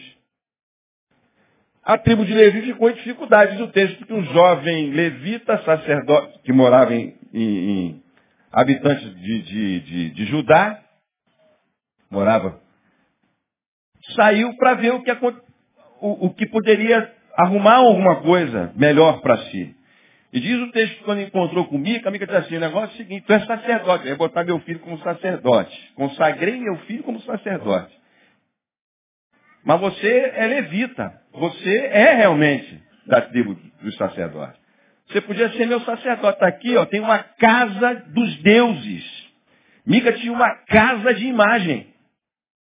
A 1.84 1.98
tribo 1.98 2.26
de 2.26 2.34
Levi 2.34 2.63
ficou 2.63 2.89
em 2.89 2.96
dificuldade. 2.96 3.54
Diz 3.54 3.62
o 3.62 3.72
texto 3.72 4.06
que 4.06 4.13
um 4.13 4.24
jovem 4.26 4.91
levita, 4.91 5.58
sacerdote, 5.63 6.39
que 6.43 6.52
morava 6.52 6.93
em, 6.93 7.15
em, 7.34 7.70
em 7.70 8.04
habitantes 8.52 9.15
de, 9.15 9.41
de, 9.43 9.80
de, 9.80 10.10
de 10.10 10.26
Judá, 10.26 10.82
morava, 12.10 12.60
saiu 14.15 14.54
para 14.58 14.74
ver 14.76 14.93
o 14.93 15.04
que 15.04 15.12
aconteceu 15.12 15.46
o, 16.01 16.27
o 16.27 16.33
que 16.33 16.45
poderia 16.47 17.12
arrumar 17.38 17.75
alguma 17.75 18.17
coisa 18.21 18.71
melhor 18.75 19.21
para 19.21 19.38
si. 19.45 19.75
E 20.33 20.39
diz 20.39 20.60
o 20.60 20.71
texto 20.71 20.97
que 20.97 21.03
quando 21.03 21.21
encontrou 21.21 21.65
com 21.65 21.77
Mica, 21.77 22.12
Mica 22.12 22.25
disse 22.25 22.38
assim, 22.38 22.57
o 22.57 22.60
negócio 22.60 22.89
é 22.89 22.93
o 22.93 22.97
seguinte, 22.97 23.25
tu 23.25 23.33
és 23.33 23.45
sacerdote, 23.45 24.07
eu 24.07 24.17
botar 24.17 24.43
meu 24.43 24.60
filho 24.60 24.79
como 24.79 24.99
sacerdote. 24.99 25.93
Consagrei 25.95 26.60
meu 26.60 26.75
filho 26.79 27.03
como 27.03 27.21
sacerdote. 27.21 27.95
Mas 29.63 29.79
você 29.79 30.31
é 30.36 30.47
levita. 30.47 31.13
Você 31.33 31.77
é 31.91 32.13
realmente 32.13 32.81
da 33.05 33.21
tribo 33.21 33.53
dos 33.81 33.95
sacerdotes. 33.97 34.60
Você 35.07 35.21
podia 35.21 35.49
ser 35.51 35.65
meu 35.65 35.81
sacerdote. 35.81 36.36
Está 36.36 36.47
aqui, 36.47 36.75
ó, 36.77 36.86
tem 36.86 36.99
uma 36.99 37.19
casa 37.19 37.95
dos 38.07 38.41
deuses. 38.41 39.27
Mica 39.86 40.12
tinha 40.13 40.31
uma 40.31 40.49
casa 40.65 41.13
de 41.13 41.25
imagem. 41.25 41.93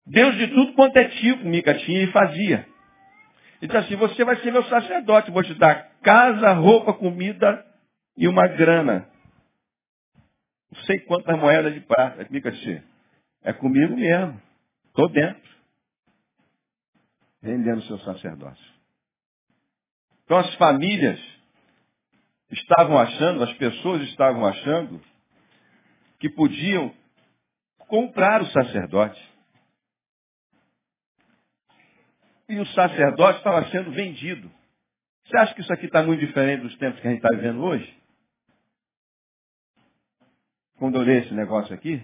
Deus 0.05 0.35
de 0.35 0.47
tudo 0.47 0.73
quanto 0.73 0.97
é 0.97 1.05
tipo, 1.05 1.45
Mica 1.45 1.73
tinha 1.75 2.03
e 2.03 2.07
fazia. 2.07 2.65
E 3.61 3.67
diz 3.67 3.75
assim, 3.75 3.95
você 3.95 4.23
vai 4.23 4.37
ser 4.37 4.51
meu 4.51 4.63
sacerdote, 4.65 5.31
vou 5.31 5.43
te 5.43 5.53
dar 5.55 5.89
casa, 6.01 6.53
roupa, 6.53 6.93
comida 6.93 7.65
e 8.17 8.27
uma 8.27 8.47
grana. 8.47 9.09
Não 10.71 10.81
sei 10.83 10.99
quantas 11.01 11.37
moedas 11.37 11.73
de 11.73 11.81
prata. 11.81 12.21
Assim, 12.21 12.81
é 13.43 13.53
comigo 13.53 13.95
mesmo. 13.95 14.41
Estou 14.87 15.09
dentro. 15.09 15.49
Rendendo 17.41 17.81
seu 17.83 17.97
sacerdócio. 17.99 18.73
Então 20.23 20.37
as 20.37 20.53
famílias 20.55 21.19
estavam 22.51 22.97
achando, 22.97 23.43
as 23.43 23.53
pessoas 23.53 24.01
estavam 24.03 24.45
achando, 24.45 25.01
que 26.19 26.29
podiam 26.29 26.93
comprar 27.87 28.41
o 28.41 28.45
sacerdote. 28.47 29.28
E 32.49 32.59
o 32.59 32.65
sacerdote 32.65 33.37
estava 33.37 33.69
sendo 33.69 33.91
vendido. 33.91 34.51
Você 35.23 35.37
acha 35.37 35.53
que 35.53 35.61
isso 35.61 35.71
aqui 35.71 35.85
está 35.85 36.01
muito 36.01 36.19
diferente 36.19 36.63
dos 36.63 36.75
tempos 36.77 36.99
que 36.99 37.07
a 37.07 37.11
gente 37.11 37.23
está 37.23 37.35
vivendo 37.35 37.61
hoje? 37.61 37.95
Quando 40.79 40.95
eu 40.95 41.03
leio 41.03 41.19
esse 41.19 41.33
negócio 41.35 41.75
aqui, 41.75 42.01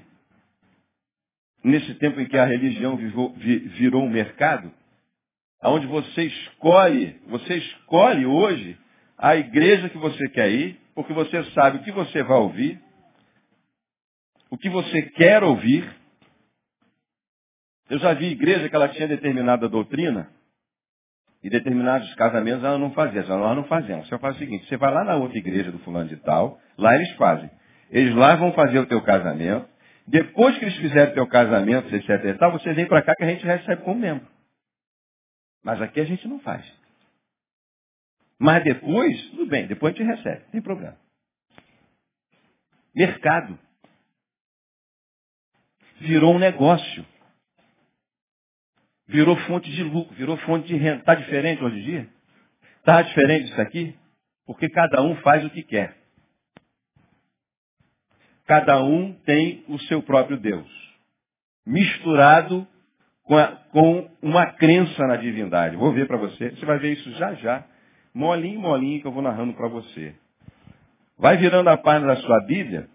nesse 1.64 1.96
tempo 1.96 2.20
em 2.20 2.28
que 2.28 2.38
a 2.38 2.46
religião 2.46 2.96
virou 2.96 4.04
um 4.04 4.10
mercado, 4.10 4.72
onde 5.64 5.88
você 5.88 6.26
escolhe, 6.26 7.20
você 7.26 7.56
escolhe 7.58 8.28
hoje 8.28 8.78
a 9.18 9.36
igreja 9.36 9.90
que 9.90 9.98
você 9.98 10.30
quer 10.30 10.52
ir, 10.52 10.80
porque 10.94 11.12
você 11.12 11.44
sabe 11.52 11.80
o 11.80 11.84
que 11.84 11.92
você 11.92 12.22
vai 12.22 12.38
ouvir, 12.38 12.80
o 14.52 14.58
que 14.60 14.70
você 14.70 15.02
quer 15.02 15.44
ouvir. 15.44 15.92
Eu 17.90 17.98
já 17.98 18.14
vi 18.14 18.28
igreja 18.28 18.70
que 18.70 18.76
ela 18.76 18.90
tinha 18.90 19.08
determinada 19.08 19.68
doutrina, 19.68 20.35
e 21.46 21.50
determinados 21.50 22.12
casamentos 22.16 22.64
ela 22.64 22.80
não 22.80 22.90
fazia. 22.92 23.22
Nós 23.22 23.56
não 23.56 23.66
fazemos. 23.66 24.10
Você 24.10 24.18
faz 24.18 24.36
o 24.36 24.40
seguinte, 24.40 24.68
você 24.68 24.78
vai 24.78 24.92
lá 24.92 25.04
na 25.04 25.16
outra 25.16 25.38
igreja 25.38 25.72
do 25.72 25.78
fulano 25.78 26.10
de 26.10 26.16
tal, 26.18 26.60
lá 26.76 26.96
eles 26.96 27.12
fazem. 27.18 27.52
Eles 27.92 28.16
lá 28.16 28.36
vão 28.36 28.52
fazer 28.54 28.80
o 28.80 28.88
teu 28.88 29.00
casamento. 29.04 29.70
Depois 30.08 30.58
que 30.58 30.66
eles 30.66 30.76
fizerem 30.78 31.12
o 31.12 31.14
teu 31.14 31.28
casamento, 31.28 31.96
etc 31.96 32.10
e 32.10 32.34
tal, 32.34 32.52
você 32.52 32.74
vem 32.74 32.88
para 32.88 33.04
cá 33.04 33.14
que 33.16 33.24
a 33.24 33.28
gente 33.28 33.46
recebe 33.46 33.84
como 33.84 34.00
membro. 34.00 34.28
Mas 35.64 35.80
aqui 35.84 36.00
a 36.00 36.06
gente 36.06 36.28
não 36.28 36.40
faz. 36.40 36.66
Mas 38.40 38.64
depois, 38.64 39.30
tudo 39.30 39.46
bem, 39.46 39.68
depois 39.68 39.94
a 39.94 39.98
gente 40.00 40.08
recebe, 40.08 40.46
não 40.46 40.52
tem 40.52 40.62
problema. 40.64 40.98
Mercado. 42.96 43.60
Virou 46.02 46.34
um 46.34 46.40
negócio. 46.40 47.06
Virou 49.08 49.36
fonte 49.42 49.70
de 49.72 49.84
lucro, 49.84 50.16
virou 50.16 50.38
fonte 50.38 50.68
de 50.68 50.76
renda. 50.76 50.98
Está 50.98 51.16
diferente 51.16 51.64
hoje 51.64 51.80
em 51.80 51.84
dia? 51.84 52.10
Está 52.80 53.02
diferente 53.02 53.52
isso 53.52 53.62
aqui? 53.62 53.96
Porque 54.46 54.70
cada 54.70 55.02
um 55.02 55.16
faz 55.18 55.44
o 55.46 55.50
que 55.50 55.64
quer. 55.64 55.96
Cada 58.46 58.84
um 58.84 59.14
tem 59.26 59.64
o 59.68 59.80
seu 59.80 60.02
próprio 60.02 60.38
Deus. 60.38 60.68
Misturado 61.66 62.68
com, 63.24 63.38
a, 63.38 63.48
com 63.72 64.10
uma 64.22 64.46
crença 64.54 65.06
na 65.08 65.16
divindade. 65.16 65.76
Vou 65.76 65.92
ver 65.92 66.08
para 66.08 66.18
você. 66.18 66.52
Você 66.52 66.66
vai 66.66 66.78
ver 66.78 66.94
isso 66.94 67.12
já 67.14 67.34
já. 67.36 67.66
Molinho, 68.14 68.60
molinho 68.60 69.02
que 69.02 69.08
eu 69.08 69.12
vou 69.12 69.22
narrando 69.22 69.54
para 69.54 69.68
você. 69.68 70.16
Vai 71.18 71.38
virando 71.38 71.70
a 71.70 71.78
página 71.78 72.14
da 72.14 72.22
sua 72.22 72.40
Bíblia. 72.46 72.88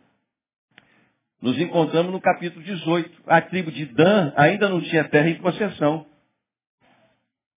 Nos 1.40 1.58
encontramos 1.58 2.12
no 2.12 2.20
capítulo 2.20 2.62
18. 2.62 3.22
A 3.26 3.40
tribo 3.40 3.72
de 3.72 3.86
Dan 3.86 4.32
ainda 4.36 4.68
não 4.68 4.80
tinha 4.82 5.04
terra 5.04 5.30
em 5.30 5.36
possessão. 5.36 6.04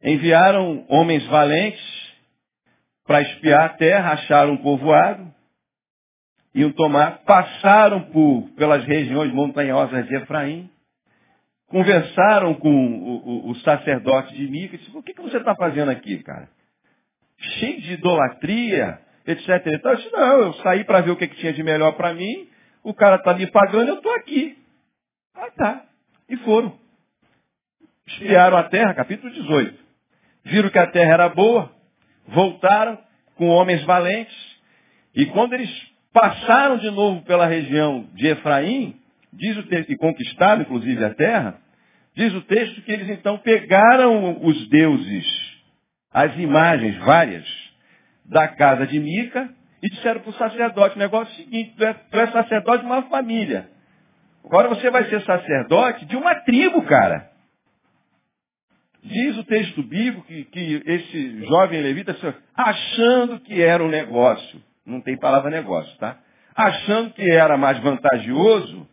Enviaram 0.01 0.85
homens 0.87 1.25
valentes 1.27 1.83
para 3.05 3.21
espiar 3.21 3.65
a 3.65 3.69
terra, 3.69 4.13
acharam 4.13 4.53
um 4.53 4.57
povoado, 4.57 5.33
iam 6.55 6.71
tomar, 6.71 7.19
passaram 7.25 8.01
por, 8.11 8.49
pelas 8.55 8.85
regiões 8.85 9.33
montanhosas 9.33 10.07
de 10.07 10.15
Efraim, 10.15 10.69
conversaram 11.67 12.53
com 12.53 12.69
o, 12.69 13.47
o, 13.47 13.49
o 13.49 13.55
sacerdote 13.57 14.33
de 14.35 14.47
Mica 14.47 14.75
e 14.75 14.77
disse, 14.77 14.95
o 14.95 15.03
que, 15.03 15.13
que 15.13 15.21
você 15.21 15.37
está 15.37 15.55
fazendo 15.55 15.89
aqui, 15.89 16.21
cara? 16.23 16.47
Cheio 17.37 17.81
de 17.81 17.93
idolatria, 17.93 18.99
etc. 19.25 19.49
Eu 19.83 19.95
disse, 19.95 20.11
não, 20.11 20.41
eu 20.41 20.53
saí 20.55 20.85
para 20.85 21.01
ver 21.01 21.11
o 21.11 21.17
que, 21.17 21.27
que 21.27 21.35
tinha 21.37 21.51
de 21.51 21.63
melhor 21.63 21.93
para 21.93 22.13
mim, 22.13 22.47
o 22.83 22.93
cara 22.93 23.15
está 23.15 23.33
me 23.33 23.47
pagando, 23.47 23.87
eu 23.87 23.95
estou 23.95 24.13
aqui. 24.13 24.57
Ah, 25.33 25.49
tá. 25.51 25.85
E 26.29 26.37
foram. 26.37 26.77
Espiaram 28.07 28.57
a 28.57 28.63
terra, 28.63 28.93
capítulo 28.93 29.31
18. 29.33 29.79
Viram 30.45 30.69
que 30.69 30.79
a 30.79 30.87
terra 30.87 31.13
era 31.13 31.29
boa, 31.29 31.71
voltaram 32.27 32.99
com 33.35 33.47
homens 33.47 33.83
valentes, 33.85 34.35
e 35.15 35.25
quando 35.27 35.53
eles 35.53 35.69
passaram 36.11 36.77
de 36.77 36.91
novo 36.91 37.23
pela 37.23 37.47
região 37.47 38.07
de 38.13 38.27
Efraim, 38.27 38.99
diz 39.31 39.57
o 39.57 39.63
texto, 39.63 39.91
e 39.91 39.97
conquistaram 39.97 40.61
inclusive 40.61 41.03
a 41.03 41.13
terra, 41.13 41.59
diz 42.15 42.33
o 42.33 42.41
texto 42.41 42.81
que 42.81 42.91
eles 42.91 43.09
então 43.09 43.37
pegaram 43.39 44.45
os 44.45 44.67
deuses, 44.69 45.25
as 46.11 46.35
imagens 46.37 46.97
várias, 46.97 47.45
da 48.25 48.47
casa 48.47 48.85
de 48.85 48.99
Mica, 48.99 49.49
e 49.83 49.89
disseram 49.89 50.21
para 50.21 50.29
o 50.29 50.33
sacerdote, 50.35 50.95
o 50.95 50.99
negócio 50.99 51.29
é 51.29 51.33
o 51.33 51.43
seguinte, 51.43 51.75
tu 51.75 51.83
é, 51.83 51.93
tu 51.93 52.17
é 52.17 52.27
sacerdote 52.31 52.79
de 52.79 52.85
uma 52.85 53.01
família. 53.03 53.69
Agora 54.45 54.69
você 54.69 54.89
vai 54.89 55.03
ser 55.09 55.21
sacerdote 55.23 56.05
de 56.05 56.15
uma 56.15 56.35
tribo, 56.35 56.81
cara. 56.83 57.29
Diz 59.03 59.37
o 59.37 59.43
texto 59.43 59.83
bíblico 59.83 60.25
que, 60.25 60.45
que 60.45 60.81
esse 60.85 61.45
jovem 61.45 61.81
levita, 61.81 62.15
achando 62.55 63.41
que 63.41 63.61
era 63.61 63.83
um 63.83 63.89
negócio, 63.89 64.63
não 64.85 65.01
tem 65.01 65.17
palavra 65.17 65.51
negócio, 65.51 65.93
tá? 65.97 66.17
Achando 66.55 67.11
que 67.11 67.29
era 67.29 67.57
mais 67.57 67.77
vantajoso, 67.79 68.87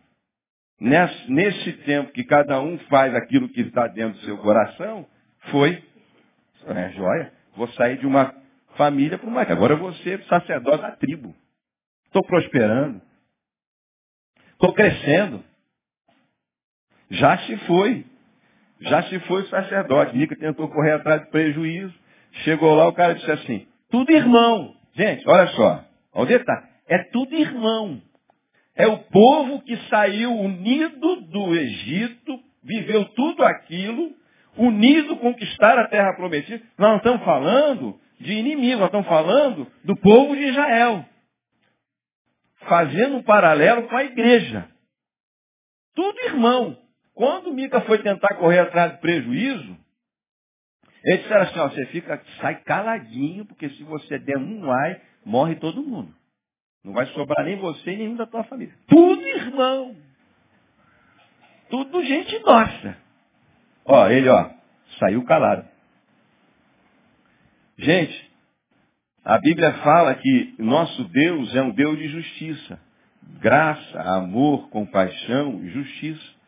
nesse, 0.77 1.31
nesse 1.31 1.71
tempo 1.83 2.11
que 2.11 2.25
cada 2.25 2.59
um 2.59 2.77
faz 2.89 3.15
aquilo 3.15 3.47
que 3.47 3.61
está 3.61 3.87
dentro 3.87 4.19
do 4.19 4.25
seu 4.25 4.37
coração, 4.39 5.05
foi, 5.51 5.81
é 6.67 6.89
joia, 6.89 7.31
vou 7.55 7.69
sair 7.69 7.97
de 7.97 8.05
uma 8.05 8.40
família 8.75 9.17
para 9.17 9.29
uma. 9.29 9.41
Agora 9.41 9.77
ser 10.03 10.23
sacerdote 10.25 10.81
da 10.81 10.91
tribo. 10.91 11.35
Estou 12.05 12.23
prosperando. 12.23 13.01
Estou 14.53 14.73
crescendo. 14.73 15.43
Já 17.09 17.37
se 17.39 17.57
foi. 17.65 18.05
Já 18.81 19.03
se 19.03 19.19
foi 19.21 19.43
o 19.43 19.47
sacerdote. 19.47 20.15
Mica 20.15 20.35
tentou 20.35 20.67
correr 20.69 20.93
atrás 20.93 21.21
do 21.21 21.27
prejuízo. 21.27 21.93
Chegou 22.43 22.75
lá, 22.75 22.87
o 22.87 22.93
cara 22.93 23.15
disse 23.15 23.31
assim, 23.31 23.67
tudo 23.89 24.11
irmão. 24.11 24.75
Gente, 24.93 25.27
olha 25.27 25.47
só. 25.47 25.85
Olha 26.13 26.23
o 26.23 26.25
detalhe. 26.25 26.67
É 26.87 26.97
tudo 27.11 27.35
irmão. 27.35 28.01
É 28.75 28.87
o 28.87 28.97
povo 28.97 29.61
que 29.61 29.75
saiu 29.89 30.33
unido 30.33 31.17
do 31.21 31.53
Egito, 31.55 32.39
viveu 32.63 33.05
tudo 33.05 33.43
aquilo, 33.43 34.11
unido 34.57 35.17
conquistar 35.17 35.77
a 35.77 35.87
terra 35.87 36.13
prometida. 36.13 36.63
Nós 36.77 36.89
não 36.89 36.97
estamos 36.97 37.23
falando 37.23 37.99
de 38.21 38.33
inimigo, 38.33 38.79
nós 38.79 38.87
estamos 38.87 39.07
falando 39.07 39.67
do 39.83 39.95
povo 39.97 40.35
de 40.35 40.43
Israel. 40.43 41.05
Fazendo 42.67 43.17
um 43.17 43.23
paralelo 43.23 43.87
com 43.87 43.95
a 43.95 44.03
igreja. 44.03 44.69
Tudo 45.95 46.19
irmão. 46.25 46.77
Quando 47.13 47.53
Mica 47.53 47.81
foi 47.81 47.99
tentar 47.99 48.35
correr 48.35 48.59
atrás 48.59 48.93
do 48.93 48.99
prejuízo, 48.99 49.77
eles 51.03 51.21
disseram 51.21 51.41
assim, 51.43 51.59
ó, 51.59 51.69
você 51.69 51.85
fica, 51.87 52.23
sai 52.39 52.61
caladinho, 52.61 53.45
porque 53.45 53.69
se 53.69 53.83
você 53.83 54.19
der 54.19 54.37
um 54.37 54.71
ai, 54.71 55.01
morre 55.25 55.55
todo 55.55 55.83
mundo. 55.83 56.13
Não 56.83 56.93
vai 56.93 57.05
sobrar 57.07 57.45
nem 57.45 57.57
você 57.57 57.91
e 57.91 57.97
nenhum 57.97 58.15
da 58.15 58.25
tua 58.25 58.43
família. 58.43 58.73
Tudo 58.87 59.21
irmão. 59.21 59.95
Tudo 61.69 62.03
gente 62.03 62.39
nossa. 62.39 62.97
Ó, 63.85 64.07
ele, 64.07 64.29
ó, 64.29 64.49
saiu 64.99 65.23
calado. 65.25 65.70
Gente, 67.77 68.31
a 69.23 69.37
Bíblia 69.37 69.73
fala 69.83 70.15
que 70.15 70.55
nosso 70.59 71.03
Deus 71.05 71.55
é 71.55 71.61
um 71.61 71.71
Deus 71.71 71.97
de 71.97 72.07
justiça. 72.07 72.79
Graça, 73.39 74.01
amor, 74.01 74.69
compaixão 74.69 75.61
justiça. 75.67 76.41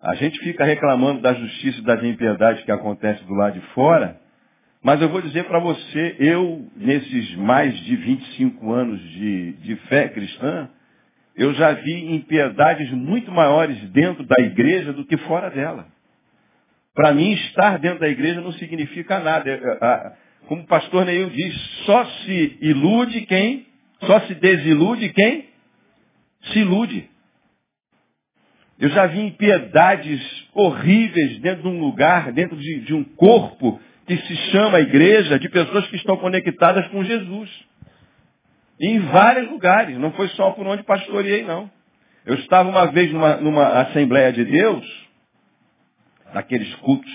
A 0.00 0.14
gente 0.14 0.38
fica 0.40 0.64
reclamando 0.64 1.20
da 1.20 1.34
justiça 1.34 1.80
e 1.80 1.84
das 1.84 2.02
impiedades 2.04 2.64
que 2.64 2.70
acontecem 2.70 3.26
do 3.26 3.34
lado 3.34 3.58
de 3.58 3.66
fora, 3.72 4.20
mas 4.82 5.02
eu 5.02 5.08
vou 5.08 5.20
dizer 5.20 5.44
para 5.44 5.58
você, 5.58 6.16
eu, 6.20 6.64
nesses 6.76 7.34
mais 7.34 7.76
de 7.80 7.96
25 7.96 8.72
anos 8.72 9.00
de, 9.00 9.52
de 9.54 9.76
fé 9.88 10.08
cristã, 10.08 10.68
eu 11.34 11.52
já 11.54 11.72
vi 11.72 12.14
impiedades 12.14 12.90
muito 12.92 13.30
maiores 13.32 13.76
dentro 13.90 14.24
da 14.24 14.40
igreja 14.40 14.92
do 14.92 15.04
que 15.04 15.16
fora 15.16 15.50
dela. 15.50 15.86
Para 16.98 17.12
mim, 17.12 17.30
estar 17.30 17.78
dentro 17.78 18.00
da 18.00 18.08
igreja 18.08 18.40
não 18.40 18.50
significa 18.54 19.20
nada. 19.20 20.18
Como 20.48 20.62
o 20.62 20.66
pastor 20.66 21.04
Neil 21.04 21.30
diz, 21.30 21.54
só 21.86 22.04
se 22.04 22.58
ilude 22.60 23.20
quem, 23.20 23.68
só 24.00 24.18
se 24.22 24.34
desilude 24.34 25.08
quem 25.10 25.44
se 26.42 26.58
ilude. 26.58 27.08
Eu 28.80 28.88
já 28.88 29.06
vi 29.06 29.20
impiedades 29.20 30.48
horríveis 30.52 31.38
dentro 31.38 31.62
de 31.62 31.68
um 31.68 31.78
lugar, 31.78 32.32
dentro 32.32 32.56
de, 32.56 32.80
de 32.80 32.92
um 32.92 33.04
corpo 33.04 33.80
que 34.04 34.16
se 34.16 34.36
chama 34.50 34.80
igreja, 34.80 35.38
de 35.38 35.48
pessoas 35.48 35.86
que 35.86 35.94
estão 35.94 36.16
conectadas 36.16 36.84
com 36.88 37.04
Jesus. 37.04 37.48
Em 38.80 38.98
vários 39.02 39.48
lugares, 39.48 39.96
não 39.98 40.10
foi 40.14 40.26
só 40.30 40.50
por 40.50 40.66
onde 40.66 40.82
pastoreei, 40.82 41.44
não. 41.44 41.70
Eu 42.26 42.34
estava 42.34 42.68
uma 42.68 42.86
vez 42.86 43.12
numa, 43.12 43.36
numa 43.36 43.82
Assembleia 43.82 44.32
de 44.32 44.44
Deus, 44.44 45.07
naqueles 46.34 46.74
cultos 46.76 47.10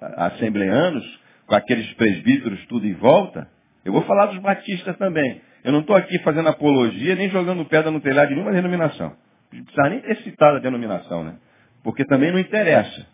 assembleanos, 0.00 1.04
com 1.46 1.54
aqueles 1.54 1.92
presbíteros 1.94 2.64
tudo 2.66 2.86
em 2.86 2.94
volta. 2.94 3.48
Eu 3.84 3.92
vou 3.92 4.02
falar 4.02 4.26
dos 4.26 4.38
batistas 4.38 4.96
também. 4.96 5.40
Eu 5.62 5.72
não 5.72 5.80
estou 5.80 5.96
aqui 5.96 6.18
fazendo 6.20 6.48
apologia, 6.48 7.14
nem 7.14 7.30
jogando 7.30 7.64
pedra 7.64 7.90
no 7.90 8.00
telhado 8.00 8.28
de 8.28 8.34
nenhuma 8.34 8.52
denominação. 8.52 9.16
Não 9.52 9.64
precisa 9.64 9.88
nem 9.88 10.00
ter 10.00 10.16
citado 10.22 10.56
a 10.56 10.60
denominação, 10.60 11.24
né? 11.24 11.34
Porque 11.82 12.04
também 12.04 12.32
não 12.32 12.38
interessa. 12.38 13.06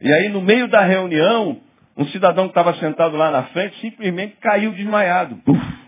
E 0.00 0.12
aí, 0.12 0.28
no 0.28 0.40
meio 0.40 0.68
da 0.68 0.82
reunião, 0.82 1.60
um 1.96 2.06
cidadão 2.06 2.44
que 2.44 2.50
estava 2.50 2.74
sentado 2.74 3.16
lá 3.16 3.30
na 3.30 3.44
frente 3.44 3.80
simplesmente 3.80 4.36
caiu 4.36 4.72
desmaiado. 4.72 5.40
Uf. 5.46 5.87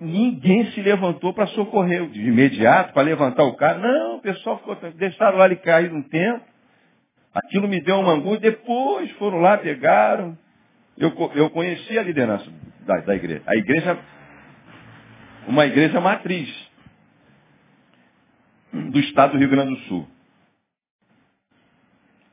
Ninguém 0.00 0.70
se 0.72 0.82
levantou 0.82 1.32
para 1.32 1.46
socorrer 1.48 2.06
de 2.08 2.20
imediato, 2.20 2.92
para 2.92 3.02
levantar 3.02 3.44
o 3.44 3.56
cara. 3.56 3.78
Não, 3.78 4.16
o 4.16 4.20
pessoal 4.20 4.58
ficou, 4.58 4.76
deixaram 4.92 5.38
lá 5.38 5.46
ele 5.46 5.56
cair 5.56 5.92
um 5.92 6.02
tempo. 6.02 6.44
Aquilo 7.34 7.66
me 7.66 7.80
deu 7.80 7.98
uma 8.00 8.12
angústia. 8.12 8.50
Depois 8.50 9.10
foram 9.12 9.40
lá, 9.40 9.56
pegaram. 9.56 10.36
Eu, 10.98 11.12
eu 11.34 11.50
conheci 11.50 11.98
a 11.98 12.02
liderança 12.02 12.50
da, 12.86 12.98
da 12.98 13.14
igreja. 13.14 13.42
A 13.46 13.56
igreja, 13.56 13.98
uma 15.46 15.66
igreja 15.66 16.00
matriz 16.00 16.48
do 18.72 18.98
estado 19.00 19.32
do 19.32 19.38
Rio 19.38 19.48
Grande 19.48 19.74
do 19.74 19.80
Sul. 19.82 20.06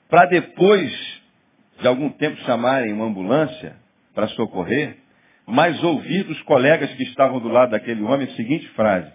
Para 0.10 0.26
depois 0.26 1.22
de 1.80 1.88
algum 1.88 2.10
tempo 2.10 2.38
chamarem 2.42 2.94
uma 2.94 3.06
ambulância 3.06 3.76
para 4.14 4.28
socorrer, 4.30 4.98
mas 5.46 5.82
ouvir 5.84 6.24
dos 6.24 6.42
colegas 6.44 6.94
que 6.94 7.04
estavam 7.04 7.40
do 7.40 7.50
lado 7.50 7.72
daquele 7.72 8.02
homem 8.02 8.28
a 8.28 8.36
seguinte 8.36 8.68
frase: 8.70 9.12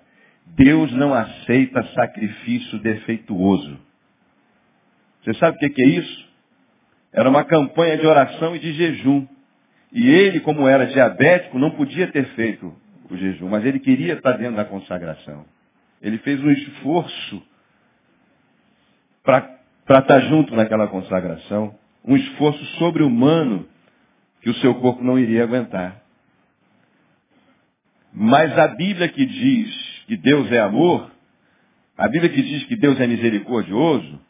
Deus 0.47 0.93
não 0.93 1.15
aceita 1.15 1.83
sacrifício 1.95 2.79
defeituoso. 2.81 3.79
Você 5.23 5.35
sabe 5.35 5.57
o 5.57 5.59
que 5.59 5.83
é 5.83 5.87
isso? 5.87 6.29
Era 7.13 7.29
uma 7.29 7.45
campanha 7.45 7.97
de 7.97 8.07
oração 8.07 8.55
e 8.55 8.59
de 8.59 8.73
jejum. 8.73 9.27
E 9.93 10.07
ele, 10.07 10.41
como 10.41 10.69
era 10.69 10.87
diabético, 10.87 11.59
não 11.59 11.71
podia 11.71 12.07
ter 12.09 12.27
feito 12.35 12.75
o 13.11 13.17
jejum, 13.17 13.49
mas 13.49 13.65
ele 13.65 13.81
queria 13.81 14.15
estar 14.15 14.33
dentro 14.33 14.57
da 14.57 14.65
consagração. 14.65 15.47
Ele 16.01 16.19
fez 16.19 16.43
um 16.43 16.51
esforço 16.51 17.43
para 19.25 19.59
estar 19.89 20.21
junto 20.21 20.55
naquela 20.55 20.87
consagração, 20.89 21.75
um 22.05 22.17
esforço 22.17 22.65
sobre-humano 22.79 23.67
que 24.43 24.51
o 24.51 24.55
seu 24.57 24.75
corpo 24.77 25.03
não 25.03 25.19
iria 25.19 25.43
aguentar. 25.43 26.03
Mas 28.13 28.57
a 28.59 28.69
Bíblia 28.69 29.09
que 29.09 29.25
diz 29.25 30.05
que 30.07 30.17
Deus 30.17 30.51
é 30.51 30.61
amor, 30.61 31.11
a 31.97 32.09
Bíblia 32.09 32.31
que 32.33 32.43
diz 32.43 32.65
que 32.65 32.77
Deus 32.77 32.99
é 33.01 33.07
misericordioso, 33.07 34.21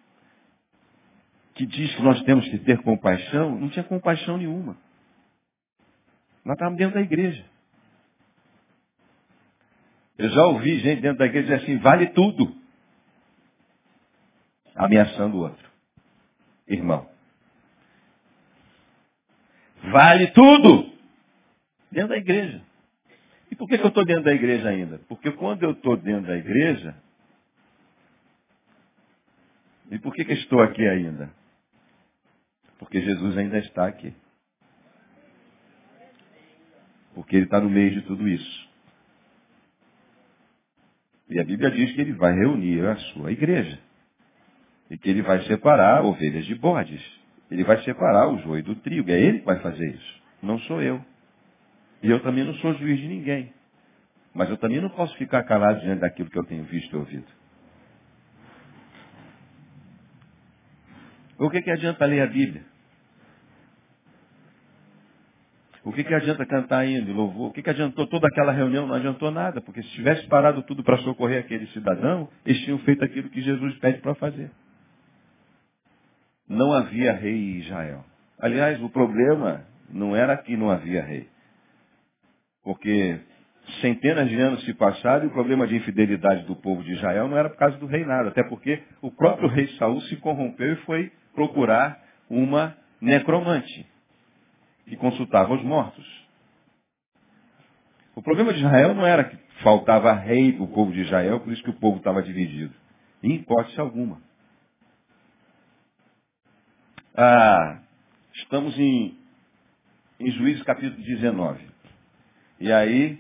que 1.55 1.67
diz 1.67 1.95
que 1.95 2.03
nós 2.03 2.23
temos 2.23 2.49
que 2.49 2.59
ter 2.59 2.79
compaixão, 2.83 3.59
não 3.59 3.69
tinha 3.69 3.85
compaixão 3.85 4.39
nenhuma. 4.39 4.77
Nós 6.45 6.55
estávamos 6.55 6.79
dentro 6.79 6.95
da 6.95 7.03
igreja. 7.03 7.45
Eu 10.17 10.31
já 10.31 10.47
ouvi 10.47 10.79
gente 10.81 11.01
dentro 11.01 11.19
da 11.19 11.27
igreja 11.27 11.47
dizer 11.47 11.63
assim, 11.63 11.79
vale 11.79 12.07
tudo. 12.09 12.57
Ameaçando 14.75 15.37
o 15.37 15.41
outro. 15.41 15.69
Irmão. 16.67 17.09
Vale 19.83 20.29
tudo. 20.29 20.93
Dentro 21.91 22.09
da 22.09 22.17
igreja. 22.17 22.68
Por 23.59 23.69
que, 23.69 23.77
que 23.77 23.85
eu 23.85 23.89
estou 23.89 24.05
dentro 24.05 24.23
da 24.23 24.33
igreja 24.33 24.69
ainda? 24.69 24.99
Porque 25.09 25.33
quando 25.33 25.65
eu 25.65 25.73
estou 25.73 25.97
dentro 25.97 26.29
da 26.29 26.37
igreja, 26.37 26.95
e 29.91 29.99
por 29.99 30.15
que, 30.15 30.25
que 30.25 30.33
estou 30.35 30.63
aqui 30.63 30.87
ainda? 30.87 31.29
Porque 32.79 33.03
Jesus 33.03 33.37
ainda 33.37 33.59
está 33.59 33.87
aqui. 33.87 34.15
Porque 37.15 37.35
ele 37.35 37.47
está 37.47 37.61
no 37.61 37.69
meio 37.69 37.91
de 37.91 38.03
tudo 38.03 38.29
isso. 38.29 38.69
E 41.29 41.41
a 41.41 41.45
Bíblia 41.45 41.73
diz 41.73 41.93
que 41.93 42.01
ele 42.01 42.13
vai 42.13 42.33
reunir 42.33 42.87
a 42.87 42.97
sua 42.97 43.33
igreja. 43.33 43.79
E 44.89 44.97
que 44.97 45.11
ele 45.11 45.23
vai 45.23 45.43
separar 45.45 46.05
ovelhas 46.05 46.47
de 46.47 46.55
bodes. 46.55 47.03
Ele 47.51 47.65
vai 47.65 47.83
separar 47.83 48.29
o 48.29 48.39
joio 48.39 48.63
do 48.63 48.77
trigo. 48.77 49.11
É 49.11 49.21
ele 49.21 49.41
que 49.41 49.45
vai 49.45 49.59
fazer 49.59 49.95
isso. 49.95 50.23
Não 50.41 50.61
sou 50.61 50.81
eu. 50.81 51.05
E 52.03 52.11
eu 52.11 52.21
também 52.21 52.45
não 52.45 52.55
sou 52.55 52.75
juiz 52.75 52.99
de 52.99 53.09
ninguém. 53.09 53.53
Mas 54.35 54.49
eu 54.51 54.57
também 54.57 54.81
não 54.81 54.91
posso 54.91 55.17
ficar 55.17 55.43
calado 55.45 55.81
diante 55.81 56.01
daquilo 56.01 56.31
que 56.31 56.39
eu 56.39 56.45
tenho 56.45 56.65
visto 56.65 56.93
e 56.93 56.97
ouvido. 56.97 57.27
O 61.39 61.51
que, 61.51 61.63
que 61.63 61.71
adianta 61.71 62.05
ler 62.05 62.23
a 62.23 62.27
Bíblia? 62.27 62.63
O 65.85 65.93
que, 65.93 66.05
que 66.05 66.13
adianta 66.13 66.45
cantar 66.45 66.81
ainda, 66.81 67.11
louvor? 67.13 67.49
O 67.49 67.53
que, 67.53 67.63
que 67.63 67.71
adiantou 67.71 68.07
toda 68.07 68.27
aquela 68.27 68.53
reunião? 68.53 68.87
Não 68.87 68.95
adiantou 68.95 69.31
nada, 69.31 69.61
porque 69.61 69.83
se 69.83 69.89
tivesse 69.91 70.27
parado 70.27 70.63
tudo 70.65 70.83
para 70.83 70.99
socorrer 70.99 71.41
aquele 71.41 71.67
cidadão, 71.69 72.29
eles 72.45 72.61
tinham 72.63 72.79
feito 72.81 73.03
aquilo 73.05 73.31
que 73.31 73.41
Jesus 73.41 73.79
pede 73.79 74.01
para 74.01 74.15
fazer. 74.17 74.51
Não 76.49 76.73
havia 76.73 77.13
rei 77.13 77.35
em 77.35 77.59
Israel. 77.61 78.05
Aliás, 78.39 78.83
o 78.83 78.91
problema 78.91 79.65
não 79.89 80.15
era 80.15 80.37
que 80.37 80.57
não 80.57 80.71
havia 80.71 81.03
rei. 81.03 81.29
Porque 82.69 83.19
centenas 83.81 84.29
de 84.29 84.39
anos 84.39 84.63
se 84.67 84.75
passaram 84.75 85.25
e 85.25 85.29
o 85.29 85.33
problema 85.33 85.67
de 85.67 85.75
infidelidade 85.75 86.45
do 86.45 86.55
povo 86.55 86.85
de 86.85 86.93
Israel 86.93 87.27
não 87.27 87.39
era 87.39 87.49
por 87.49 87.57
causa 87.57 87.79
do 87.79 87.87
reinado, 87.87 88.29
até 88.29 88.43
porque 88.43 88.83
o 89.01 89.11
próprio 89.11 89.49
rei 89.49 89.69
Saul 89.79 90.03
se 90.03 90.17
corrompeu 90.17 90.75
e 90.75 90.85
foi 90.85 91.11
procurar 91.35 91.99
uma 92.29 92.77
necromante 93.01 93.87
que 94.85 94.99
consultava 94.99 95.55
os 95.55 95.63
mortos. 95.63 96.07
O 98.15 98.21
problema 98.21 98.53
de 98.53 98.59
Israel 98.59 98.95
não 98.95 99.07
era 99.07 99.25
que 99.25 99.39
faltava 99.63 100.13
rei 100.13 100.53
para 100.53 100.65
o 100.65 100.69
povo 100.69 100.93
de 100.93 101.01
Israel, 101.01 101.41
por 101.41 101.51
isso 101.51 101.63
que 101.63 101.71
o 101.71 101.81
povo 101.81 101.97
estava 101.97 102.23
dividido. 102.23 102.75
Em 103.23 103.37
hipótese 103.37 103.81
alguma. 103.81 104.21
Ah, 107.17 107.81
estamos 108.35 108.79
em, 108.79 109.17
em 110.21 110.31
Juízes 110.33 110.63
capítulo 110.65 111.03
19. 111.03 111.78
E 112.61 112.73
aí 112.73 113.19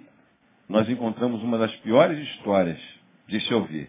nós 0.68 0.88
encontramos 0.88 1.42
uma 1.42 1.58
das 1.58 1.74
piores 1.76 2.18
histórias 2.30 2.78
de 3.26 3.40
se 3.40 3.54
ouvir. 3.54 3.88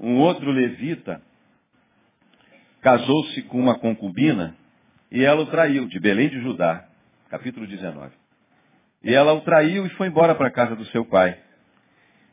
Um 0.00 0.18
outro 0.18 0.50
levita 0.50 1.20
casou-se 2.80 3.42
com 3.42 3.60
uma 3.60 3.78
concubina 3.78 4.56
e 5.10 5.24
ela 5.24 5.42
o 5.42 5.46
traiu, 5.46 5.86
de 5.86 6.00
Belém 6.00 6.28
de 6.28 6.40
Judá, 6.40 6.88
capítulo 7.28 7.66
19. 7.66 8.10
E 9.04 9.14
ela 9.14 9.32
o 9.34 9.42
traiu 9.42 9.84
e 9.86 9.90
foi 9.90 10.08
embora 10.08 10.34
para 10.34 10.48
a 10.48 10.52
casa 10.52 10.74
do 10.74 10.84
seu 10.86 11.04
pai. 11.04 11.38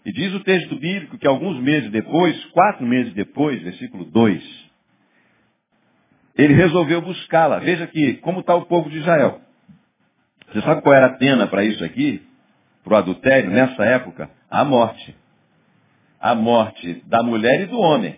E 0.06 0.14
diz 0.14 0.34
o 0.34 0.40
texto 0.40 0.76
bíblico 0.78 1.18
que 1.18 1.28
alguns 1.28 1.62
meses 1.62 1.92
depois, 1.92 2.44
quatro 2.46 2.86
meses 2.86 3.14
depois, 3.14 3.62
versículo 3.62 4.06
2, 4.06 4.70
ele 6.38 6.54
resolveu 6.54 7.02
buscá-la. 7.02 7.60
Veja 7.60 7.84
aqui, 7.84 8.14
como 8.16 8.40
está 8.40 8.56
o 8.56 8.66
povo 8.66 8.90
de 8.90 8.98
Israel. 9.00 9.42
Você 10.52 10.62
sabe 10.62 10.82
qual 10.82 10.96
era 10.96 11.08
a 11.08 11.18
pena 11.18 11.48
para 11.48 11.64
isso 11.64 11.84
aqui? 11.84 12.22
Para 12.84 12.94
o 12.94 12.98
adultério, 12.98 13.52
nessa 13.52 13.84
época? 13.86 14.30
A 14.50 14.66
morte. 14.66 15.16
A 16.20 16.34
morte 16.34 17.04
da 17.08 17.22
mulher 17.22 17.62
e 17.62 17.66
do 17.68 17.80
homem. 17.80 18.16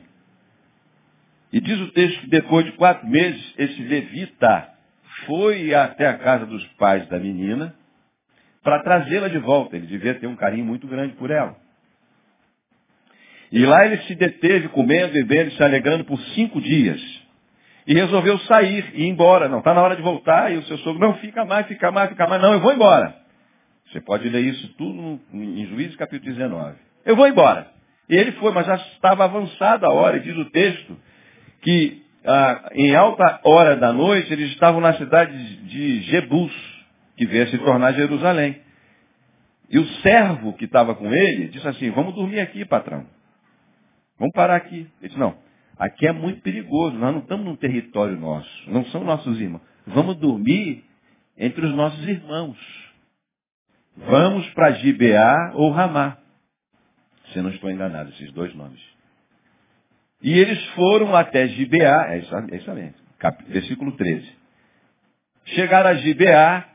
E 1.52 1.60
diz 1.60 1.80
o 1.80 1.92
texto 1.92 2.22
que 2.22 2.30
depois 2.30 2.66
de 2.66 2.72
quatro 2.74 3.06
meses, 3.08 3.54
esse 3.58 3.82
levita 3.84 4.70
foi 5.26 5.74
até 5.74 6.08
a 6.08 6.18
casa 6.18 6.46
dos 6.46 6.66
pais 6.74 7.08
da 7.10 7.20
menina 7.20 7.76
para 8.64 8.82
trazê-la 8.84 9.28
de 9.28 9.38
volta. 9.40 9.76
Ele 9.76 9.88
devia 9.88 10.16
ter 10.16 10.28
um 10.28 10.36
carinho 10.36 10.66
muito 10.66 10.88
grande 10.88 11.14
por 11.16 11.30
ela. 11.30 11.58
E 13.52 13.66
lá 13.66 13.86
ele 13.86 13.98
se 14.04 14.16
deteve 14.16 14.70
comendo, 14.70 15.12
bebendo 15.12 15.52
e 15.52 15.58
se 15.58 15.64
alegrando 15.64 16.06
por 16.06 16.18
cinco 16.34 16.62
dias. 16.62 17.21
E 17.88 17.94
resolveu 17.94 18.38
sair 18.40 18.92
e 18.94 19.04
ir 19.04 19.08
embora. 19.08 19.50
Não, 19.50 19.60
está 19.60 19.74
na 19.74 19.82
hora 19.82 19.96
de 19.96 20.02
voltar. 20.02 20.52
E 20.52 20.58
o 20.58 20.64
seu 20.64 20.78
sogro, 20.80 21.00
não, 21.00 21.16
fica 21.16 21.46
mais, 21.46 21.68
fica 21.68 21.92
mais, 21.92 22.10
fica 22.10 22.28
mais. 22.28 22.42
Não, 22.42 22.54
eu 22.54 22.60
vou 22.60 22.74
embora. 22.74 23.16
Você 23.92 24.00
pode 24.02 24.30
ler 24.30 24.42
isso 24.42 24.74
tudo 24.78 25.20
em 25.34 25.66
Juízes 25.68 25.96
capítulo 25.96 26.32
19. 26.32 26.76
Eu 27.06 27.16
vou 27.16 27.28
embora. 27.28 27.68
E 28.10 28.16
ele 28.16 28.34
foi, 28.34 28.52
mas 28.52 28.66
já 28.66 28.76
estava 28.76 29.24
avançada 29.24 29.88
a 29.88 29.92
hora, 29.92 30.18
e 30.18 30.22
diz 30.22 30.36
o 30.38 30.46
texto, 30.46 30.98
que 31.62 32.02
ah, 32.26 32.70
em 32.74 32.96
alta 32.96 33.40
hora 33.44 33.76
da 33.76 33.92
noite 33.92 34.32
eles 34.32 34.52
estavam 34.52 34.80
na 34.80 34.94
cidade 34.94 35.34
de 35.66 36.02
Jebus, 36.02 36.54
que 37.18 37.26
veio 37.26 37.44
a 37.44 37.48
se 37.48 37.58
tornar 37.58 37.94
Jerusalém. 37.94 38.62
E 39.70 39.80
o 39.80 39.88
servo 40.02 40.54
que 40.54 40.66
estava 40.66 40.94
com 40.94 41.12
ele 41.14 41.48
disse 41.48 41.68
assim, 41.68 41.90
vamos 41.92 42.14
dormir 42.14 42.42
aqui, 42.42 42.66
patrão. 42.66 43.06
Vamos 44.20 44.34
parar 44.34 44.56
aqui. 44.56 44.88
Ele 45.00 45.08
disse, 45.08 45.20
não, 45.20 45.36
aqui 45.82 46.08
é 46.08 46.12
muito 46.12 46.42
perigoso, 46.42 46.96
nós 46.96 47.12
não 47.12 47.22
estamos 47.22 47.44
num 47.44 47.56
território 47.56 48.16
nosso, 48.16 48.70
não 48.70 48.86
são 48.86 49.04
nossos 49.04 49.42
irmãos. 49.42 49.64
Vamos 49.88 50.16
dormir 50.18 50.84
entre 51.36 51.66
os 51.66 51.74
nossos 51.74 52.08
irmãos. 52.08 52.58
Vamos 53.98 54.48
para 54.52 54.74
Gibeá 54.74 55.54
ou 55.56 55.72
Ramá. 55.72 56.18
Se 57.34 57.42
não 57.42 57.50
estou 57.50 57.72
enganado, 57.72 58.12
esses 58.12 58.32
dois 58.32 58.54
nomes. 58.54 58.80
E 60.22 60.38
eles 60.38 60.64
foram 60.76 61.16
até 61.16 61.48
Gibeá, 61.48 62.14
é 62.14 62.20
isso, 62.20 62.36
é 62.36 62.58
isso 62.58 62.72
mesmo, 62.74 62.94
cap, 63.18 63.44
versículo 63.46 63.92
13. 63.94 64.32
Chegaram 65.46 65.90
a 65.90 65.96
Gibeá, 65.96 66.70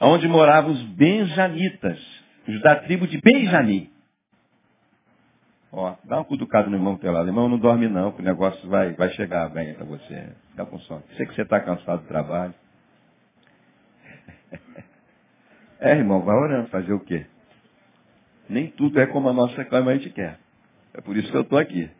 onde 0.00 0.26
moravam 0.26 0.72
os 0.72 0.82
benjamitas, 0.82 2.00
os 2.48 2.60
da 2.60 2.74
tribo 2.74 3.06
de 3.06 3.20
Benjamim. 3.20 3.91
Ó, 5.72 5.96
dá 6.04 6.16
uma 6.18 6.24
cutucada 6.24 6.68
no 6.68 6.76
irmão 6.76 6.98
teu 6.98 7.10
lá. 7.10 7.22
Irmão, 7.22 7.48
não 7.48 7.58
dorme 7.58 7.88
não, 7.88 8.12
que 8.12 8.20
o 8.20 8.24
negócio 8.24 8.68
vai, 8.68 8.92
vai 8.92 9.08
chegar 9.12 9.48
bem 9.48 9.72
para 9.72 9.86
você. 9.86 10.28
Fica 10.50 10.66
com 10.66 10.78
sono. 10.80 11.02
Sei 11.16 11.24
que 11.24 11.34
você 11.34 11.42
está 11.42 11.60
cansado 11.60 12.02
do 12.02 12.08
trabalho. 12.08 12.54
É, 15.84 15.96
irmão, 15.96 16.22
vai 16.22 16.36
orando. 16.36 16.68
Fazer 16.68 16.92
o 16.92 17.00
quê? 17.00 17.26
Nem 18.48 18.68
tudo 18.70 19.00
é 19.00 19.06
como 19.06 19.28
a 19.28 19.32
nossa 19.32 19.64
como 19.64 19.90
a 19.90 19.96
gente 19.96 20.10
quer. 20.10 20.38
É 20.94 21.00
por 21.00 21.16
isso 21.16 21.28
que 21.28 21.36
eu 21.36 21.40
estou 21.40 21.58
aqui. 21.58 21.90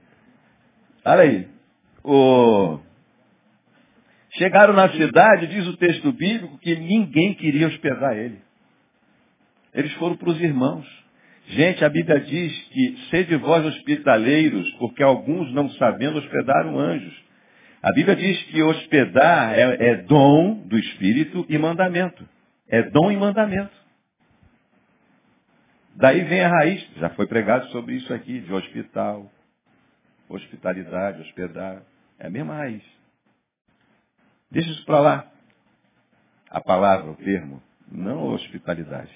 Olha 1.04 1.22
aí. 1.22 1.48
O... 2.04 2.78
Chegaram 4.38 4.72
na 4.72 4.88
cidade, 4.90 5.48
diz 5.48 5.66
o 5.66 5.76
texto 5.76 6.12
bíblico, 6.12 6.58
que 6.58 6.76
ninguém 6.76 7.34
queria 7.34 7.66
hospedar 7.66 8.16
ele. 8.16 8.40
Eles 9.74 9.92
foram 9.94 10.16
para 10.16 10.30
os 10.30 10.40
irmãos. 10.40 10.86
Gente, 11.46 11.84
a 11.84 11.88
Bíblia 11.88 12.20
diz 12.20 12.68
que 12.68 12.96
sede 13.10 13.36
vós 13.36 13.64
hospitaleiros, 13.66 14.70
porque 14.74 15.02
alguns, 15.02 15.52
não 15.52 15.68
sabendo, 15.70 16.18
hospedaram 16.18 16.78
anjos. 16.78 17.14
A 17.82 17.92
Bíblia 17.92 18.14
diz 18.14 18.42
que 18.44 18.62
hospedar 18.62 19.58
é, 19.58 19.90
é 19.90 19.96
dom 20.02 20.66
do 20.66 20.78
Espírito 20.78 21.44
e 21.48 21.58
mandamento. 21.58 22.26
É 22.68 22.82
dom 22.82 23.10
e 23.10 23.16
mandamento. 23.16 23.72
Daí 25.96 26.24
vem 26.24 26.40
a 26.40 26.48
raiz, 26.48 26.88
já 26.96 27.10
foi 27.10 27.26
pregado 27.26 27.68
sobre 27.68 27.96
isso 27.96 28.14
aqui, 28.14 28.40
de 28.40 28.52
hospital, 28.52 29.30
hospitalidade, 30.28 31.20
hospedar. 31.20 31.82
É 32.18 32.28
a 32.28 32.30
mesma 32.30 32.54
raiz. 32.54 32.82
Deixa 34.50 34.70
isso 34.70 34.84
para 34.86 35.00
lá. 35.00 35.32
A 36.48 36.60
palavra, 36.60 37.10
o 37.10 37.16
termo, 37.16 37.62
não 37.90 38.28
hospitalidade. 38.28 39.12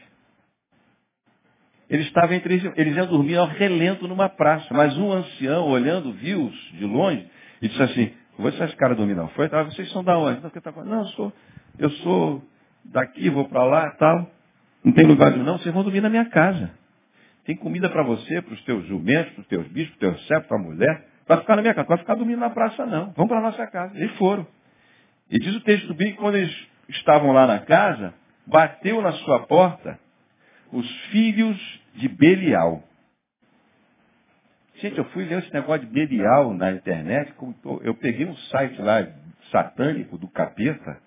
Eles 1.88 2.06
estavam 2.06 2.34
entre 2.34 2.54
eles, 2.54 2.72
eles 2.76 2.96
iam 2.96 3.06
dormir 3.06 3.36
ao 3.36 3.46
relento 3.46 4.08
numa 4.08 4.28
praça, 4.28 4.66
mas 4.74 4.96
um 4.98 5.12
ancião, 5.12 5.68
olhando, 5.68 6.12
viu-os 6.12 6.54
de 6.72 6.84
longe 6.84 7.24
e 7.62 7.68
disse 7.68 7.82
assim, 7.82 8.12
vou 8.36 8.50
deixar 8.50 8.66
esse 8.66 8.76
cara 8.76 8.94
dormir 8.94 9.14
não. 9.14 9.28
Foi, 9.28 9.48
ah, 9.52 9.62
vocês 9.62 9.90
são 9.92 10.02
da 10.02 10.18
onde? 10.18 10.40
Não, 10.42 10.50
tá, 10.50 10.72
não 10.84 11.00
eu, 11.00 11.06
sou, 11.06 11.32
eu 11.78 11.90
sou 11.90 12.42
daqui, 12.84 13.30
vou 13.30 13.48
para 13.48 13.64
lá 13.64 13.90
tal. 13.92 14.28
Não 14.84 14.92
tem 14.92 15.04
lugar 15.04 15.32
de 15.32 15.38
não, 15.38 15.58
vocês 15.58 15.72
vão 15.72 15.84
dormir 15.84 16.00
na 16.00 16.08
minha 16.08 16.24
casa. 16.26 16.70
Tem 17.44 17.56
comida 17.56 17.88
para 17.88 18.02
você, 18.02 18.42
para 18.42 18.54
os 18.54 18.64
teus 18.64 18.84
jumentos, 18.86 19.32
para 19.34 19.42
os 19.42 19.46
teus 19.46 19.68
bichos, 19.68 19.94
para 19.96 20.08
o 20.08 20.12
teu 20.12 20.20
servo, 20.24 20.48
para 20.48 20.56
a 20.56 20.60
mulher. 20.60 21.06
Vai 21.28 21.38
ficar 21.38 21.56
na 21.56 21.62
minha 21.62 21.74
casa, 21.74 21.86
vai 21.88 21.98
ficar 21.98 22.14
dormindo 22.16 22.40
na 22.40 22.50
praça 22.50 22.84
não. 22.84 23.12
Vamos 23.16 23.28
para 23.28 23.38
a 23.38 23.42
nossa 23.42 23.66
casa. 23.68 23.96
Eles 23.96 24.12
foram. 24.16 24.44
E 25.30 25.38
diz 25.38 25.54
o 25.54 25.60
texto 25.60 25.94
que 25.94 26.12
quando 26.14 26.36
eles 26.36 26.66
estavam 26.88 27.32
lá 27.32 27.46
na 27.46 27.60
casa, 27.60 28.14
bateu 28.46 29.00
na 29.00 29.12
sua 29.12 29.46
porta 29.46 29.98
os 30.72 30.90
filhos 31.06 31.80
de 31.94 32.08
Belial. 32.08 32.82
Gente, 34.76 34.98
eu 34.98 35.04
fui 35.06 35.24
ler 35.24 35.38
esse 35.38 35.52
negócio 35.52 35.86
de 35.86 35.92
Belial 35.92 36.52
na 36.52 36.72
internet, 36.72 37.32
eu 37.82 37.94
peguei 37.94 38.26
um 38.26 38.36
site 38.36 38.80
lá 38.80 39.06
satânico 39.50 40.18
do 40.18 40.28
capeta, 40.28 40.98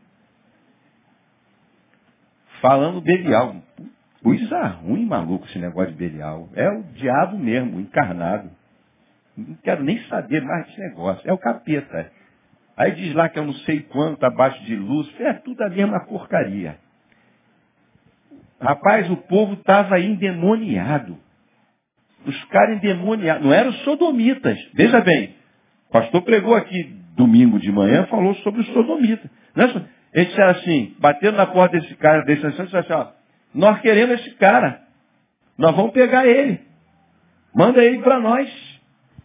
falando 2.62 3.02
Belial. 3.02 3.56
Coisa 4.24 4.68
ruim, 4.68 5.06
maluco, 5.06 5.46
esse 5.46 5.60
negócio 5.60 5.92
de 5.92 5.98
Belial. 5.98 6.50
É 6.54 6.70
o 6.70 6.84
diabo 6.94 7.38
mesmo, 7.38 7.80
encarnado. 7.80 8.50
Não 9.38 9.56
quero 9.64 9.84
nem 9.84 10.02
saber 10.08 10.42
mais 10.42 10.66
desse 10.66 10.80
negócio. 10.82 11.30
É 11.30 11.32
o 11.32 11.38
capeta. 11.38 12.12
Aí 12.76 12.92
diz 12.92 13.14
lá 13.14 13.30
que 13.30 13.40
eu 13.40 13.46
não 13.46 13.54
sei 13.54 13.82
quanto 13.84 14.24
abaixo 14.26 14.62
de 14.66 14.76
luz. 14.76 15.10
É 15.22 15.34
tudo 15.34 15.62
a 15.62 15.70
mesma 15.70 16.02
porcaria. 16.06 16.78
Rapaz, 18.62 19.10
o 19.10 19.18
povo 19.18 19.54
estava 19.54 20.00
endemoniado. 20.00 21.18
Os 22.26 22.44
caras 22.46 22.78
endemoniados. 22.78 23.44
Não 23.44 23.54
eram 23.54 23.72
sodomitas. 23.74 24.60
Veja 24.74 25.00
bem, 25.02 25.36
o 25.90 25.92
pastor 25.94 26.22
pregou 26.24 26.56
aqui 26.56 27.00
domingo 27.16 27.60
de 27.60 27.72
manhã, 27.72 28.06
falou 28.08 28.36
sobre 28.36 28.62
os 28.62 28.68
sodomitas. 28.68 29.30
Não 29.56 29.66
é 29.66 29.86
Eles 30.14 30.30
disseram 30.30 30.52
assim, 30.52 30.96
batendo 31.00 31.38
na 31.38 31.48
porta 31.48 31.80
desse 31.80 31.96
cara, 31.96 32.24
desse 32.26 32.46
assim, 32.46 32.62
assim, 32.62 32.94
ó, 32.94 33.08
nós 33.54 33.80
queremos 33.82 34.20
esse 34.20 34.36
cara. 34.36 34.82
Nós 35.58 35.76
vamos 35.76 35.92
pegar 35.92 36.26
ele. 36.26 36.62
Manda 37.54 37.84
ele 37.84 38.00
para 38.00 38.20
nós. 38.20 38.50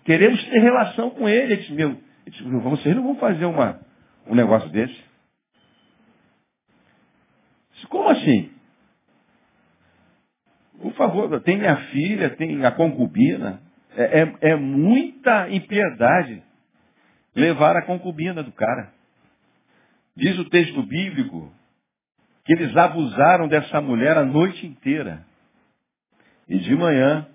Queremos 0.05 0.43
ter 0.45 0.59
relação 0.61 1.11
com 1.11 1.29
ele. 1.29 1.53
Ele 1.53 1.57
disse, 1.57 1.73
meu, 1.73 1.97
disse, 2.29 2.43
vocês 2.43 2.95
não 2.95 3.03
vão 3.03 3.17
fazer 3.17 3.45
uma, 3.45 3.81
um 4.27 4.35
negócio 4.35 4.69
desse? 4.71 4.97
Disse, 7.75 7.87
como 7.89 8.09
assim? 8.09 8.54
Por 10.81 10.93
favor, 10.95 11.41
tem 11.41 11.59
minha 11.59 11.77
filha, 11.89 12.31
tem 12.31 12.65
a 12.65 12.73
concubina. 12.73 13.61
É, 13.97 14.23
é, 14.23 14.35
é 14.53 14.57
muita 14.57 15.49
impiedade 15.51 16.43
levar 17.35 17.77
a 17.77 17.83
concubina 17.83 18.43
do 18.43 18.53
cara. 18.53 18.93
Diz 20.17 20.39
o 20.39 20.49
texto 20.49 20.83
bíblico 20.83 21.53
que 22.45 22.53
eles 22.53 22.77
abusaram 22.77 23.49
dessa 23.49 23.81
mulher 23.81 24.17
a 24.17 24.25
noite 24.25 24.67
inteira. 24.67 25.25
E 26.49 26.59
de 26.59 26.75
manhã 26.77 27.27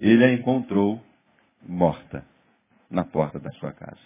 ele 0.00 0.24
a 0.24 0.32
encontrou 0.32 1.02
morta 1.66 2.24
na 2.90 3.04
porta 3.04 3.38
da 3.40 3.50
sua 3.52 3.72
casa. 3.72 4.00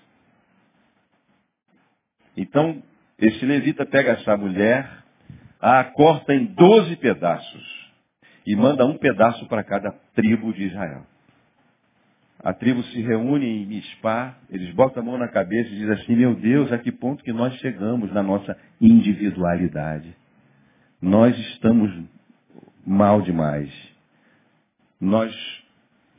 Então, 2.36 2.82
esse 3.18 3.44
levita 3.44 3.84
pega 3.84 4.12
essa 4.12 4.36
mulher, 4.36 4.88
a 5.60 5.82
corta 5.84 6.32
em 6.32 6.46
doze 6.46 6.96
pedaços 6.96 7.77
e 8.49 8.57
manda 8.57 8.86
um 8.86 8.96
pedaço 8.96 9.46
para 9.46 9.62
cada 9.62 9.92
tribo 10.14 10.55
de 10.55 10.68
Israel. 10.68 11.03
A 12.42 12.55
tribo 12.55 12.82
se 12.84 13.03
reúne 13.03 13.44
em 13.44 13.66
Mispá, 13.66 14.38
eles 14.49 14.74
botam 14.74 15.03
a 15.03 15.05
mão 15.05 15.18
na 15.18 15.28
cabeça 15.28 15.68
e 15.68 15.76
dizem 15.76 15.92
assim, 15.92 16.16
meu 16.16 16.34
Deus, 16.34 16.72
a 16.72 16.78
que 16.78 16.90
ponto 16.90 17.22
que 17.22 17.30
nós 17.30 17.53
chegamos 17.57 18.11
na 18.11 18.22
nossa 18.22 18.57
individualidade? 18.80 20.16
Nós 20.99 21.36
estamos 21.51 21.92
mal 22.86 23.20
demais. 23.20 23.70
Nós 24.99 25.30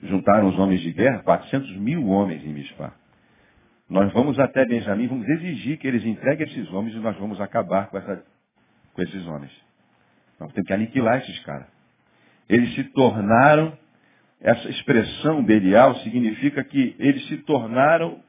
juntaram 0.04 0.50
os 0.50 0.60
homens 0.60 0.82
de 0.82 0.92
guerra, 0.92 1.24
400 1.24 1.78
mil 1.78 2.06
homens 2.10 2.46
em 2.46 2.54
Mispá. 2.54 2.94
Nós 3.90 4.14
vamos 4.14 4.38
até 4.38 4.68
Benjamim, 4.68 5.08
vamos 5.08 5.28
exigir 5.28 5.80
que 5.80 5.88
eles 5.88 6.06
entreguem 6.06 6.46
esses 6.46 6.72
homens 6.72 6.96
e 6.96 7.00
nós 7.00 7.18
vamos 7.18 7.42
acabar 7.42 7.88
com, 7.88 7.98
essa, 7.98 8.24
com 8.94 9.02
esses 9.02 9.26
homens. 9.26 9.52
Nós 10.40 10.54
temos 10.54 10.68
que 10.68 10.74
aniquilar 10.74 11.18
esses 11.22 11.40
caras. 11.40 11.79
Eles 12.50 12.74
se 12.74 12.84
tornaram, 12.86 13.78
essa 14.42 14.68
expressão 14.70 15.44
Belial 15.44 15.96
significa 15.98 16.64
que 16.64 16.96
eles 16.98 17.28
se 17.28 17.38
tornaram 17.38 18.24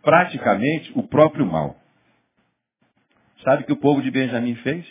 praticamente 0.00 0.92
o 0.94 1.02
próprio 1.02 1.44
mal. 1.44 1.76
Sabe 3.42 3.64
o 3.64 3.66
que 3.66 3.72
o 3.72 3.80
povo 3.80 4.00
de 4.00 4.10
Benjamim 4.10 4.54
fez? 4.56 4.86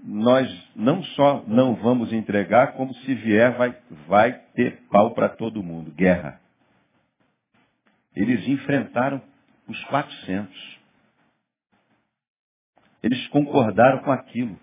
Nós 0.00 0.48
não 0.76 1.02
só 1.02 1.42
não 1.48 1.74
vamos 1.74 2.12
entregar, 2.12 2.74
como 2.74 2.94
se 2.94 3.14
vier 3.14 3.56
vai, 3.56 3.76
vai 4.06 4.32
ter 4.54 4.82
pau 4.88 5.12
para 5.12 5.28
todo 5.28 5.62
mundo. 5.62 5.90
Guerra. 5.90 6.40
Eles 8.14 8.46
enfrentaram 8.46 9.20
os 9.66 9.82
400. 9.84 10.78
Eles 13.02 13.26
concordaram 13.28 13.98
com 14.04 14.12
aquilo. 14.12 14.58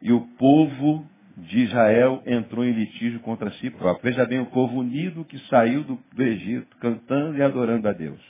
E 0.00 0.12
o 0.12 0.20
povo 0.36 1.06
de 1.36 1.60
Israel 1.60 2.22
entrou 2.26 2.64
em 2.64 2.72
litígio 2.72 3.20
contra 3.20 3.50
si 3.52 3.70
próprio. 3.70 4.10
Veja 4.10 4.26
bem, 4.26 4.40
o 4.40 4.46
povo 4.46 4.78
unido 4.78 5.24
que 5.24 5.38
saiu 5.46 5.84
do, 5.84 5.98
do 6.12 6.22
Egito, 6.22 6.76
cantando 6.78 7.36
e 7.36 7.42
adorando 7.42 7.88
a 7.88 7.92
Deus. 7.92 8.20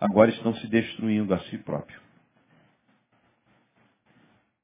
Agora 0.00 0.30
estão 0.30 0.54
se 0.54 0.66
destruindo 0.66 1.32
a 1.32 1.38
si 1.40 1.58
próprio. 1.58 2.00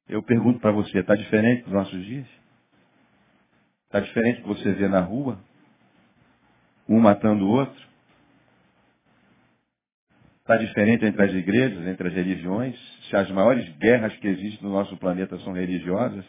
Eu 0.08 0.22
pergunto 0.22 0.60
para 0.60 0.72
você, 0.72 0.98
está 0.98 1.14
diferente 1.14 1.62
dos 1.62 1.72
nossos 1.72 2.04
dias? 2.04 2.26
Está 3.86 4.00
diferente 4.00 4.40
do 4.40 4.42
que 4.42 4.60
você 4.60 4.72
vê 4.72 4.88
na 4.88 5.00
rua? 5.00 5.38
Um 6.88 6.98
matando 6.98 7.46
o 7.46 7.50
outro? 7.50 7.82
Está 10.40 10.56
diferente 10.56 11.04
entre 11.04 11.22
as 11.22 11.32
igrejas, 11.32 11.86
entre 11.86 12.08
as 12.08 12.14
religiões? 12.14 12.76
Se 13.12 13.16
as 13.18 13.30
maiores 13.30 13.68
guerras 13.76 14.16
que 14.16 14.26
existem 14.26 14.66
no 14.66 14.72
nosso 14.74 14.96
planeta 14.96 15.38
são 15.40 15.52
religiosas? 15.52 16.24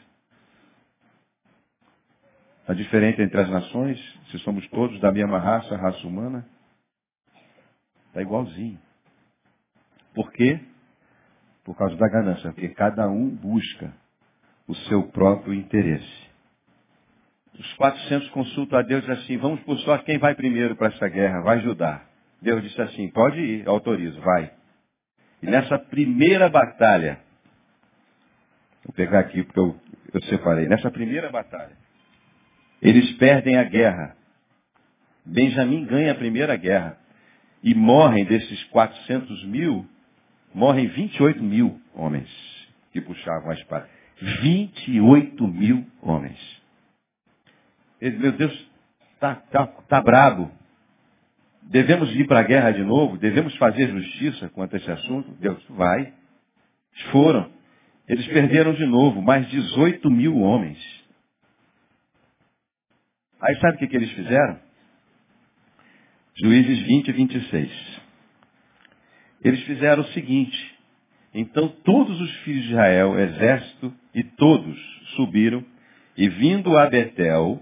Está 2.60 2.74
diferente 2.74 3.22
entre 3.22 3.40
as 3.40 3.50
nações? 3.50 3.98
Se 4.30 4.40
somos 4.40 4.68
todos 4.68 5.00
da 5.00 5.10
mesma 5.10 5.40
raça, 5.40 5.78
raça 5.78 6.06
humana? 6.06 6.46
Está 8.08 8.22
igualzinho. 8.22 8.78
Por 10.14 10.30
quê? 10.34 10.60
Por 11.64 11.74
causa 11.78 11.96
da 11.96 12.10
ganância. 12.10 12.52
Porque 12.52 12.68
cada 12.68 13.08
um 13.08 13.30
busca 13.30 13.94
o 14.68 14.76
seu 14.76 15.04
próprio 15.04 15.54
interesse. 15.54 16.28
Os 17.58 17.74
400 17.76 18.28
consultam 18.32 18.78
a 18.78 18.82
Deus 18.82 19.10
assim, 19.10 19.38
vamos 19.38 19.62
por 19.62 19.80
sorte, 19.80 20.04
quem 20.04 20.18
vai 20.18 20.36
primeiro 20.36 20.76
para 20.76 20.88
essa 20.88 21.08
guerra? 21.08 21.44
Vai 21.44 21.60
ajudar. 21.60 22.10
Deus 22.42 22.62
disse 22.62 22.82
assim, 22.82 23.10
pode 23.10 23.40
ir, 23.40 23.70
autorizo, 23.70 24.20
vai. 24.20 24.63
E 25.44 25.46
nessa 25.46 25.78
primeira 25.78 26.50
batalha, 26.50 27.20
Vou 28.84 28.94
pegar 28.94 29.20
aqui 29.20 29.44
porque 29.44 29.60
eu, 29.60 29.80
eu 30.14 30.22
separei. 30.24 30.68
Nessa 30.68 30.92
primeira 30.92 31.30
batalha, 31.30 31.72
eles 32.82 33.12
perdem 33.14 33.58
a 33.58 33.64
guerra. 33.64 34.16
Benjamim 35.26 35.86
ganha 35.86 36.12
a 36.12 36.16
primeira 36.16 36.56
guerra. 36.56 36.98
E 37.64 37.74
morrem 37.74 38.26
desses 38.26 38.62
400 38.66 39.46
mil, 39.46 39.88
morrem 40.54 40.88
28 40.88 41.42
mil 41.42 41.80
homens 41.94 42.30
que 42.92 43.00
puxavam 43.00 43.52
a 43.52 43.54
espada. 43.54 43.90
28 44.42 45.48
mil 45.48 45.88
homens. 46.02 46.62
Ele, 48.02 48.18
meu 48.18 48.34
Deus, 48.34 48.70
tá, 49.20 49.36
tá, 49.36 49.66
tá 49.66 50.02
brabo. 50.02 50.52
Devemos 51.70 52.14
ir 52.16 52.28
para 52.28 52.40
a 52.40 52.44
guerra 52.44 52.72
de 52.72 52.84
novo? 52.84 53.18
Devemos 53.18 53.56
fazer 53.58 53.90
justiça 53.90 54.50
quanto 54.50 54.76
a 54.76 54.78
esse 54.78 54.92
assunto? 54.92 55.32
Deus, 55.40 55.64
vai. 55.70 56.14
Foram. 57.12 57.52
Eles 58.08 58.28
perderam 58.28 58.74
de 58.74 58.86
novo 58.86 59.22
mais 59.22 59.48
18 59.50 60.10
mil 60.12 60.38
homens. 60.38 60.78
Aí 63.42 63.56
sabe 63.58 63.76
o 63.76 63.80
que, 63.80 63.88
que 63.88 63.96
eles 63.96 64.12
fizeram? 64.12 64.60
Juízes 66.36 66.80
20 66.88 67.08
e 67.08 67.12
26. 67.12 68.02
Eles 69.44 69.64
fizeram 69.64 70.04
o 70.04 70.08
seguinte. 70.08 70.74
Então 71.34 71.68
todos 71.68 72.20
os 72.22 72.32
filhos 72.42 72.64
de 72.64 72.70
Israel, 72.72 73.20
exército, 73.20 73.94
e 74.14 74.24
todos 74.24 74.78
subiram, 75.16 75.66
e 76.16 76.30
vindo 76.30 76.78
a 76.78 76.88
Betel, 76.88 77.60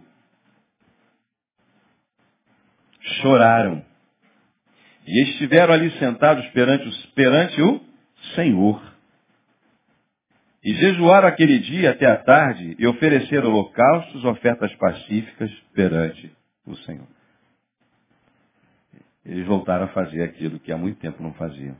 choraram. 3.21 3.90
E 5.05 5.23
estiveram 5.23 5.73
ali 5.73 5.91
sentados 5.97 6.45
perante, 6.49 7.07
perante 7.13 7.61
o 7.61 7.81
Senhor. 8.35 8.91
E 10.63 10.73
jejuaram 10.75 11.27
aquele 11.27 11.59
dia 11.59 11.91
até 11.91 12.05
a 12.05 12.17
tarde 12.17 12.75
e 12.77 12.85
ofereceram 12.85 13.49
holocaustos, 13.49 14.23
ofertas 14.23 14.73
pacíficas 14.75 15.51
perante 15.73 16.31
o 16.65 16.75
Senhor. 16.77 17.07
Eles 19.25 19.45
voltaram 19.45 19.85
a 19.85 19.89
fazer 19.89 20.23
aquilo 20.23 20.59
que 20.59 20.71
há 20.71 20.77
muito 20.77 20.99
tempo 20.99 21.21
não 21.21 21.33
faziam. 21.33 21.75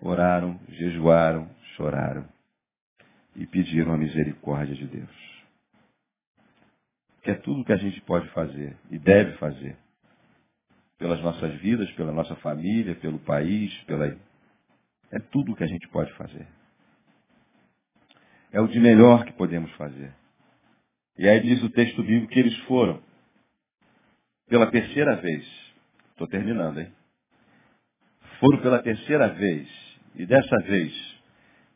Oraram, 0.00 0.58
jejuaram, 0.68 1.48
choraram 1.76 2.26
e 3.36 3.46
pediram 3.46 3.94
a 3.94 3.98
misericórdia 3.98 4.74
de 4.74 4.86
Deus. 4.86 5.32
Que 7.22 7.30
é 7.30 7.34
tudo 7.34 7.64
que 7.64 7.72
a 7.72 7.76
gente 7.76 8.00
pode 8.02 8.28
fazer 8.30 8.76
e 8.90 8.98
deve 8.98 9.36
fazer. 9.38 9.76
Pelas 11.02 11.20
nossas 11.20 11.52
vidas, 11.56 11.90
pela 11.94 12.12
nossa 12.12 12.36
família, 12.36 12.94
pelo 12.94 13.18
país, 13.18 13.76
pela. 13.88 14.06
É 14.06 15.18
tudo 15.32 15.50
o 15.50 15.56
que 15.56 15.64
a 15.64 15.66
gente 15.66 15.88
pode 15.88 16.12
fazer. 16.12 16.46
É 18.52 18.60
o 18.60 18.68
de 18.68 18.78
melhor 18.78 19.24
que 19.24 19.32
podemos 19.32 19.68
fazer. 19.72 20.14
E 21.18 21.28
aí 21.28 21.40
diz 21.40 21.60
o 21.64 21.70
texto 21.70 22.04
bíblico 22.04 22.32
que 22.32 22.38
eles 22.38 22.56
foram, 22.60 23.02
pela 24.48 24.70
terceira 24.70 25.16
vez, 25.16 25.44
estou 26.12 26.28
terminando, 26.28 26.78
hein? 26.78 26.92
Foram 28.38 28.60
pela 28.60 28.78
terceira 28.80 29.26
vez, 29.30 29.68
e 30.14 30.24
dessa 30.24 30.56
vez, 30.60 31.20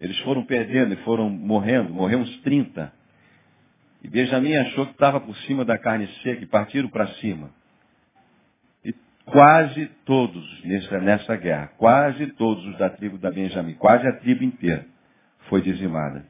eles 0.01 0.17
foram 0.21 0.47
perdendo 0.47 0.95
e 0.95 0.99
foram 0.99 1.29
morrendo, 1.29 1.93
morreu 1.93 2.21
uns 2.21 2.41
30. 2.43 2.93
E 4.05 4.09
Benjamim 4.09 4.55
achou 4.55 4.87
que 4.87 4.93
estava 4.93 5.21
por 5.21 5.37
cima 5.39 5.65
da 5.65 5.77
carne 5.77 6.07
seca 6.23 6.45
e 6.45 6.47
partiram 6.47 6.89
para 6.89 7.09
cima. 7.15 7.51
Quase 9.27 9.87
todos 10.05 10.65
nessa, 10.65 11.01
nessa 11.01 11.37
guerra, 11.37 11.73
quase 11.77 12.29
todos 12.35 12.65
os 12.65 12.79
da 12.79 12.89
tribo 12.89 13.19
da 13.19 13.29
Benjamim, 13.29 13.75
quase 13.75 14.07
a 14.07 14.13
tribo 14.21 14.45
inteira, 14.45 14.87
foi 15.49 15.61
dizimada. 15.63 16.25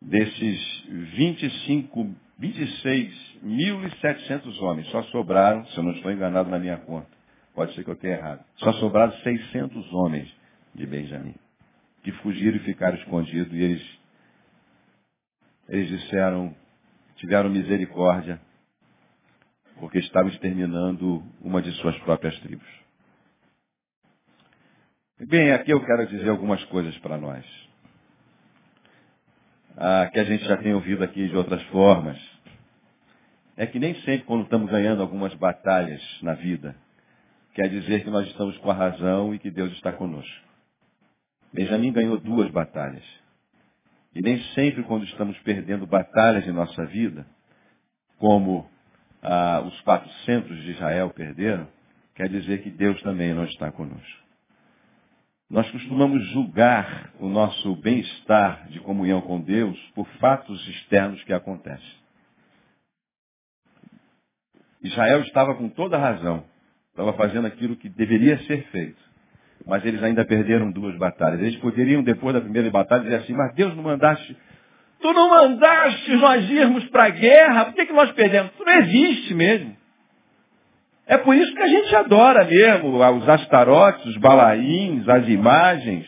Desses 0.00 0.84
25, 1.16 2.14
26.700 2.38 4.60
homens, 4.60 4.88
só 4.88 5.02
sobraram, 5.04 5.64
se 5.66 5.78
eu 5.78 5.82
não 5.82 5.92
estou 5.92 6.12
enganado 6.12 6.50
na 6.50 6.58
minha 6.58 6.76
conta, 6.76 7.08
pode 7.54 7.74
ser 7.74 7.82
que 7.82 7.88
eu 7.88 7.96
tenha 7.96 8.16
errado, 8.16 8.44
só 8.56 8.74
sobraram 8.74 9.12
600 9.12 9.90
homens 9.94 10.30
de 10.74 10.86
Benjamim, 10.86 11.34
que 12.02 12.12
fugiram 12.12 12.58
e 12.58 12.60
ficaram 12.60 12.98
escondidos, 12.98 13.54
e 13.54 13.62
eles, 13.62 13.98
eles 15.66 15.88
disseram, 15.88 16.54
tiveram 17.16 17.48
misericórdia, 17.48 18.38
porque 19.82 19.98
estavam 19.98 20.30
exterminando 20.30 21.24
uma 21.40 21.60
de 21.60 21.72
suas 21.72 21.98
próprias 22.02 22.38
tribos. 22.38 22.68
Bem, 25.18 25.50
aqui 25.50 25.72
eu 25.72 25.84
quero 25.84 26.06
dizer 26.06 26.28
algumas 26.28 26.62
coisas 26.66 26.96
para 26.98 27.18
nós 27.18 27.44
ah, 29.76 30.08
que 30.12 30.20
a 30.20 30.24
gente 30.24 30.44
já 30.44 30.56
tem 30.58 30.72
ouvido 30.72 31.02
aqui 31.02 31.28
de 31.28 31.36
outras 31.36 31.60
formas, 31.64 32.16
é 33.56 33.66
que 33.66 33.80
nem 33.80 33.96
sempre 34.02 34.24
quando 34.24 34.44
estamos 34.44 34.70
ganhando 34.70 35.02
algumas 35.02 35.34
batalhas 35.34 36.00
na 36.22 36.34
vida, 36.34 36.76
quer 37.52 37.68
dizer 37.68 38.04
que 38.04 38.10
nós 38.10 38.28
estamos 38.28 38.56
com 38.58 38.70
a 38.70 38.74
razão 38.74 39.34
e 39.34 39.40
que 39.40 39.50
Deus 39.50 39.72
está 39.72 39.92
conosco. 39.92 40.46
Benjamin 41.52 41.92
ganhou 41.92 42.20
duas 42.20 42.48
batalhas. 42.52 43.04
E 44.14 44.22
nem 44.22 44.40
sempre 44.54 44.84
quando 44.84 45.04
estamos 45.06 45.36
perdendo 45.40 45.88
batalhas 45.88 46.46
em 46.46 46.52
nossa 46.52 46.86
vida, 46.86 47.26
como 48.20 48.70
ah, 49.22 49.62
os 49.64 49.80
400 49.82 50.62
de 50.62 50.72
Israel 50.72 51.10
perderam, 51.10 51.68
quer 52.14 52.28
dizer 52.28 52.62
que 52.62 52.70
Deus 52.70 53.00
também 53.02 53.32
não 53.32 53.44
está 53.44 53.70
conosco. 53.70 54.22
Nós 55.48 55.70
costumamos 55.70 56.26
julgar 56.30 57.10
o 57.20 57.28
nosso 57.28 57.76
bem-estar 57.76 58.68
de 58.68 58.80
comunhão 58.80 59.20
com 59.20 59.38
Deus 59.38 59.78
por 59.94 60.06
fatos 60.18 60.66
externos 60.66 61.22
que 61.24 61.32
acontecem. 61.32 62.02
Israel 64.82 65.20
estava 65.20 65.54
com 65.54 65.68
toda 65.68 65.98
razão, 65.98 66.44
estava 66.88 67.12
fazendo 67.12 67.46
aquilo 67.46 67.76
que 67.76 67.88
deveria 67.88 68.38
ser 68.44 68.66
feito, 68.68 69.00
mas 69.66 69.84
eles 69.84 70.02
ainda 70.02 70.24
perderam 70.24 70.72
duas 70.72 70.96
batalhas. 70.96 71.40
Eles 71.40 71.56
poderiam, 71.56 72.02
depois 72.02 72.34
da 72.34 72.40
primeira 72.40 72.70
batalha, 72.70 73.04
dizer 73.04 73.16
assim, 73.16 73.34
mas 73.34 73.54
Deus 73.54 73.76
não 73.76 73.82
mandaste, 73.82 74.36
tu 75.02 75.12
não 75.12 75.28
mandaste 75.28 76.12
nós 76.16 76.48
irmos 76.48 76.88
para 76.88 77.04
a 77.04 77.10
guerra, 77.10 77.66
por 77.66 77.74
que, 77.74 77.86
que 77.86 77.92
nós 77.92 78.10
perdemos? 78.12 78.52
Isso 78.52 78.64
não 78.64 78.72
existe 78.72 79.34
mesmo. 79.34 79.76
É 81.06 81.18
por 81.18 81.34
isso 81.34 81.52
que 81.54 81.62
a 81.62 81.66
gente 81.66 81.94
adora 81.94 82.44
mesmo 82.44 82.96
os 82.96 83.28
astarotes, 83.28 84.06
os 84.06 84.16
balaíns, 84.16 85.06
as 85.08 85.28
imagens. 85.28 86.06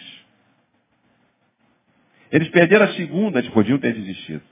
Eles 2.30 2.48
perderam 2.48 2.86
a 2.86 2.94
segunda, 2.94 3.40
eles 3.40 3.50
podiam 3.50 3.78
ter 3.78 3.92
desistido. 3.92 4.42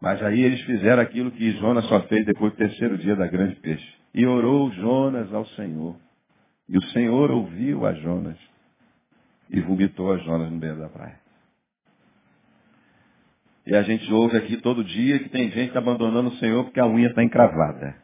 Mas 0.00 0.22
aí 0.22 0.42
eles 0.42 0.60
fizeram 0.62 1.02
aquilo 1.02 1.30
que 1.30 1.52
Jonas 1.52 1.86
só 1.86 2.00
fez 2.02 2.26
depois 2.26 2.52
do 2.52 2.58
terceiro 2.58 2.98
dia 2.98 3.16
da 3.16 3.26
grande 3.26 3.54
peixe. 3.56 3.94
E 4.12 4.26
orou 4.26 4.70
Jonas 4.72 5.32
ao 5.32 5.46
Senhor. 5.46 5.96
E 6.68 6.76
o 6.76 6.82
Senhor 6.88 7.30
ouviu 7.30 7.86
a 7.86 7.94
Jonas 7.94 8.36
e 9.50 9.60
vomitou 9.60 10.12
a 10.12 10.18
Jonas 10.18 10.50
no 10.50 10.58
meio 10.58 10.76
da 10.76 10.88
praia. 10.88 11.23
E 13.66 13.74
a 13.74 13.82
gente 13.82 14.12
ouve 14.12 14.36
aqui 14.36 14.58
todo 14.58 14.84
dia 14.84 15.18
que 15.18 15.28
tem 15.30 15.50
gente 15.50 15.76
abandonando 15.76 16.28
o 16.28 16.36
Senhor 16.36 16.64
porque 16.64 16.80
a 16.80 16.86
unha 16.86 17.08
está 17.08 17.22
encravada. 17.22 17.96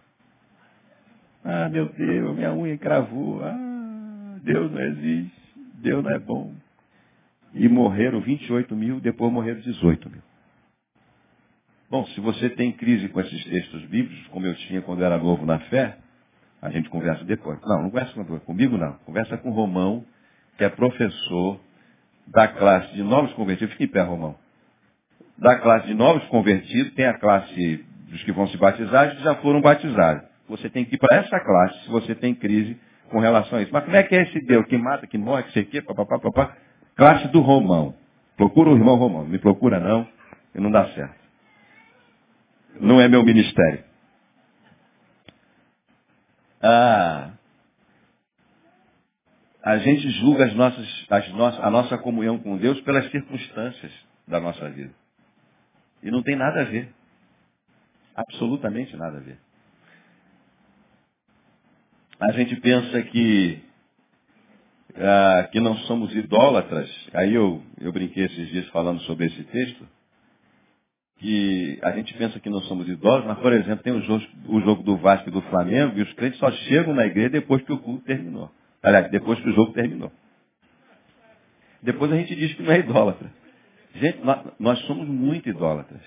Ah, 1.44 1.68
meu 1.68 1.86
Deus, 1.86 2.36
minha 2.36 2.52
unha 2.54 2.74
encravou. 2.74 3.42
Ah, 3.42 4.38
Deus 4.42 4.72
não 4.72 4.80
existe. 4.80 5.40
Deus 5.74 6.02
não 6.02 6.10
é 6.10 6.18
bom. 6.18 6.54
E 7.54 7.68
morreram 7.68 8.20
28 8.20 8.74
mil, 8.74 9.00
depois 9.00 9.32
morreram 9.32 9.60
18 9.60 10.08
mil. 10.08 10.22
Bom, 11.90 12.06
se 12.06 12.20
você 12.20 12.48
tem 12.50 12.72
crise 12.72 13.08
com 13.08 13.20
esses 13.20 13.44
textos 13.44 13.82
bíblicos, 13.86 14.26
como 14.28 14.46
eu 14.46 14.54
tinha 14.54 14.80
quando 14.80 15.02
era 15.02 15.18
novo 15.18 15.44
na 15.44 15.58
fé, 15.58 15.98
a 16.62 16.70
gente 16.70 16.88
conversa 16.88 17.24
depois. 17.24 17.58
Não, 17.62 17.82
não 17.82 17.90
conversa 17.90 18.24
comigo 18.46 18.78
não. 18.78 18.92
Conversa 19.04 19.36
com 19.38 19.50
o 19.50 19.52
Romão, 19.52 20.04
que 20.56 20.64
é 20.64 20.68
professor 20.68 21.60
da 22.26 22.46
classe 22.46 22.94
de 22.94 23.02
novos 23.02 23.32
convertidos. 23.32 23.72
Fique 23.72 23.84
em 23.84 23.88
pé, 23.88 24.02
Romão. 24.02 24.36
Da 25.40 25.58
classe 25.58 25.86
de 25.86 25.94
novos 25.94 26.22
convertidos, 26.28 26.92
tem 26.92 27.06
a 27.06 27.18
classe 27.18 27.84
dos 28.08 28.22
que 28.24 28.32
vão 28.32 28.46
se 28.48 28.56
batizar 28.58 29.08
e 29.08 29.16
que 29.16 29.22
já 29.22 29.34
foram 29.36 29.60
batizados. 29.60 30.28
Você 30.48 30.68
tem 30.68 30.84
que 30.84 30.96
ir 30.96 30.98
para 30.98 31.16
essa 31.16 31.40
classe 31.40 31.84
se 31.84 31.88
você 31.88 32.14
tem 32.14 32.34
crise 32.34 32.78
com 33.10 33.20
relação 33.20 33.58
a 33.58 33.62
isso. 33.62 33.72
Mas 33.72 33.84
como 33.84 33.96
é 33.96 34.02
que 34.02 34.14
é 34.14 34.22
esse 34.22 34.40
Deus 34.46 34.66
que 34.66 34.76
mata, 34.76 35.06
que 35.06 35.16
morre, 35.16 35.44
que 35.44 35.52
sei 35.52 35.62
o 35.62 35.66
quê, 35.66 35.80
papapá, 35.80 36.18
papá? 36.18 36.56
Classe 36.94 37.28
do 37.28 37.40
Romão. 37.40 37.94
Procura 38.36 38.70
o 38.70 38.76
irmão 38.76 38.96
Romão. 38.96 39.24
Me 39.24 39.38
procura 39.38 39.80
não, 39.80 40.06
e 40.54 40.60
não 40.60 40.70
dá 40.70 40.86
certo. 40.88 41.20
Não 42.80 43.00
é 43.00 43.08
meu 43.08 43.24
ministério. 43.24 43.84
Ah, 46.62 47.30
a 49.62 49.78
gente 49.78 50.08
julga 50.10 50.44
as 50.44 50.54
nossas, 50.54 51.06
as 51.08 51.58
a 51.60 51.70
nossa 51.70 51.96
comunhão 51.98 52.38
com 52.38 52.56
Deus 52.58 52.80
pelas 52.82 53.10
circunstâncias 53.10 53.92
da 54.28 54.40
nossa 54.40 54.68
vida. 54.68 54.99
E 56.02 56.10
não 56.10 56.22
tem 56.22 56.36
nada 56.36 56.62
a 56.62 56.64
ver. 56.64 56.88
Absolutamente 58.14 58.96
nada 58.96 59.18
a 59.18 59.20
ver. 59.20 59.38
A 62.18 62.32
gente 62.32 62.56
pensa 62.56 63.02
que 63.02 63.62
ah, 64.96 65.48
que 65.50 65.60
não 65.60 65.76
somos 65.78 66.14
idólatras. 66.14 66.90
Aí 67.14 67.34
eu, 67.34 67.62
eu 67.80 67.92
brinquei 67.92 68.24
esses 68.24 68.48
dias 68.48 68.68
falando 68.68 69.00
sobre 69.02 69.26
esse 69.26 69.42
texto, 69.44 69.86
que 71.18 71.78
a 71.82 71.92
gente 71.92 72.14
pensa 72.14 72.40
que 72.40 72.50
não 72.50 72.60
somos 72.62 72.88
idólatras, 72.88 73.28
mas, 73.28 73.38
por 73.38 73.52
exemplo, 73.52 73.82
tem 73.82 73.92
o 73.92 74.02
jogo, 74.02 74.24
o 74.48 74.60
jogo 74.60 74.82
do 74.82 74.96
Vasco 74.96 75.28
e 75.28 75.32
do 75.32 75.42
Flamengo, 75.42 75.98
e 75.98 76.02
os 76.02 76.12
crentes 76.14 76.38
só 76.38 76.50
chegam 76.50 76.94
na 76.94 77.06
igreja 77.06 77.30
depois 77.30 77.62
que 77.62 77.72
o 77.72 77.78
culto 77.78 78.04
terminou. 78.04 78.50
Aliás, 78.82 79.10
depois 79.10 79.38
que 79.40 79.48
o 79.48 79.54
jogo 79.54 79.72
terminou. 79.72 80.10
Depois 81.82 82.10
a 82.12 82.16
gente 82.16 82.34
diz 82.34 82.54
que 82.54 82.62
não 82.62 82.72
é 82.72 82.78
idólatra. 82.78 83.30
Gente, 83.94 84.20
nós, 84.58 84.78
somos 84.80 85.08
muito 85.08 85.48
idólatras. 85.48 86.02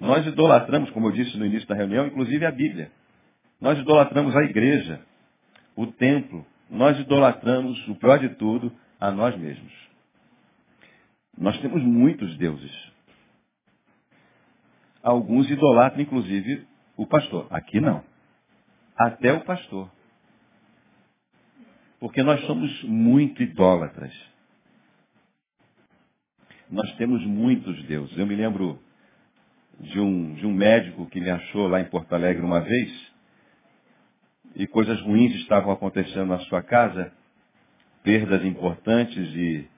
Nós 0.00 0.26
idolatramos, 0.26 0.90
como 0.90 1.08
eu 1.08 1.12
disse 1.12 1.36
no 1.36 1.46
início 1.46 1.68
da 1.68 1.74
reunião, 1.74 2.06
inclusive 2.06 2.44
a 2.44 2.50
Bíblia. 2.50 2.90
Nós 3.60 3.78
idolatramos 3.78 4.34
a 4.34 4.42
igreja, 4.44 5.00
o 5.76 5.86
templo. 5.86 6.44
Nós 6.70 6.98
idolatramos, 6.98 7.86
o 7.88 7.94
pior 7.96 8.18
de 8.18 8.30
tudo, 8.30 8.72
a 8.98 9.10
nós 9.10 9.36
mesmos. 9.36 9.72
Nós 11.36 11.58
temos 11.60 11.82
muitos 11.82 12.36
deuses. 12.38 12.90
Alguns 15.02 15.50
idolatram, 15.50 16.02
inclusive, 16.02 16.66
o 16.96 17.06
pastor. 17.06 17.46
Aqui 17.50 17.80
não. 17.80 18.04
Até 18.96 19.32
o 19.32 19.40
pastor. 19.44 19.90
Porque 21.98 22.22
nós 22.22 22.40
somos 22.46 22.82
muito 22.84 23.42
idólatras. 23.42 24.12
Nós 26.70 26.90
temos 26.94 27.24
muitos 27.26 27.82
deuses. 27.84 28.16
Eu 28.16 28.26
me 28.26 28.36
lembro 28.36 28.78
de 29.80 29.98
um, 29.98 30.34
de 30.34 30.46
um 30.46 30.52
médico 30.52 31.06
que 31.06 31.20
me 31.20 31.30
achou 31.30 31.66
lá 31.66 31.80
em 31.80 31.86
Porto 31.86 32.12
Alegre 32.12 32.44
uma 32.44 32.60
vez, 32.60 33.10
e 34.54 34.66
coisas 34.66 35.00
ruins 35.00 35.34
estavam 35.36 35.72
acontecendo 35.72 36.26
na 36.26 36.38
sua 36.40 36.62
casa, 36.62 37.12
perdas 38.02 38.44
importantes, 38.44 39.34
e, 39.34 39.68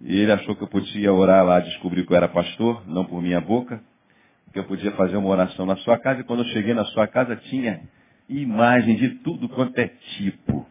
e 0.00 0.16
ele 0.16 0.32
achou 0.32 0.56
que 0.56 0.62
eu 0.62 0.68
podia 0.68 1.12
orar 1.12 1.44
lá, 1.44 1.60
descobrir 1.60 2.06
que 2.06 2.12
eu 2.12 2.16
era 2.16 2.28
pastor, 2.28 2.86
não 2.88 3.04
por 3.04 3.22
minha 3.22 3.40
boca, 3.40 3.82
que 4.52 4.58
eu 4.58 4.64
podia 4.64 4.92
fazer 4.92 5.16
uma 5.16 5.28
oração 5.28 5.66
na 5.66 5.76
sua 5.76 5.98
casa, 5.98 6.20
e 6.20 6.24
quando 6.24 6.40
eu 6.40 6.48
cheguei 6.48 6.74
na 6.74 6.84
sua 6.86 7.06
casa 7.06 7.36
tinha 7.36 7.82
imagem 8.28 8.96
de 8.96 9.10
tudo 9.16 9.48
quanto 9.48 9.78
é 9.78 9.88
tipo 9.88 10.66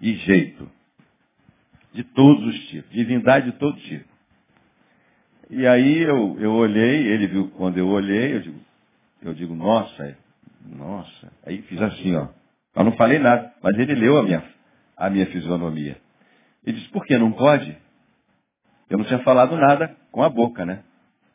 e 0.00 0.14
jeito. 0.14 0.70
De 1.92 2.04
todos 2.04 2.46
os 2.46 2.68
tipos, 2.68 2.90
divindade 2.90 3.50
de 3.50 3.58
todo 3.58 3.78
tipo. 3.80 4.09
E 5.50 5.66
aí 5.66 6.02
eu, 6.02 6.36
eu 6.38 6.52
olhei, 6.52 7.08
ele 7.08 7.26
viu 7.26 7.48
quando 7.56 7.76
eu 7.76 7.88
olhei, 7.88 8.36
eu 8.36 8.40
digo, 8.40 8.60
eu 9.20 9.34
digo, 9.34 9.54
nossa, 9.54 10.16
nossa. 10.64 11.32
Aí 11.44 11.60
fiz 11.62 11.82
assim, 11.82 12.14
ó. 12.14 12.28
Eu 12.76 12.84
não 12.84 12.92
falei 12.92 13.18
nada, 13.18 13.52
mas 13.60 13.76
ele 13.76 13.96
leu 13.96 14.16
a 14.16 14.22
minha, 14.22 14.44
a 14.96 15.10
minha 15.10 15.26
fisionomia. 15.26 15.96
Ele 16.64 16.78
disse, 16.78 16.88
por 16.90 17.04
que 17.04 17.18
não 17.18 17.32
pode? 17.32 17.76
Eu 18.88 18.98
não 18.98 19.04
tinha 19.04 19.18
falado 19.24 19.56
nada 19.56 19.96
com 20.12 20.22
a 20.22 20.28
boca, 20.28 20.64
né? 20.64 20.84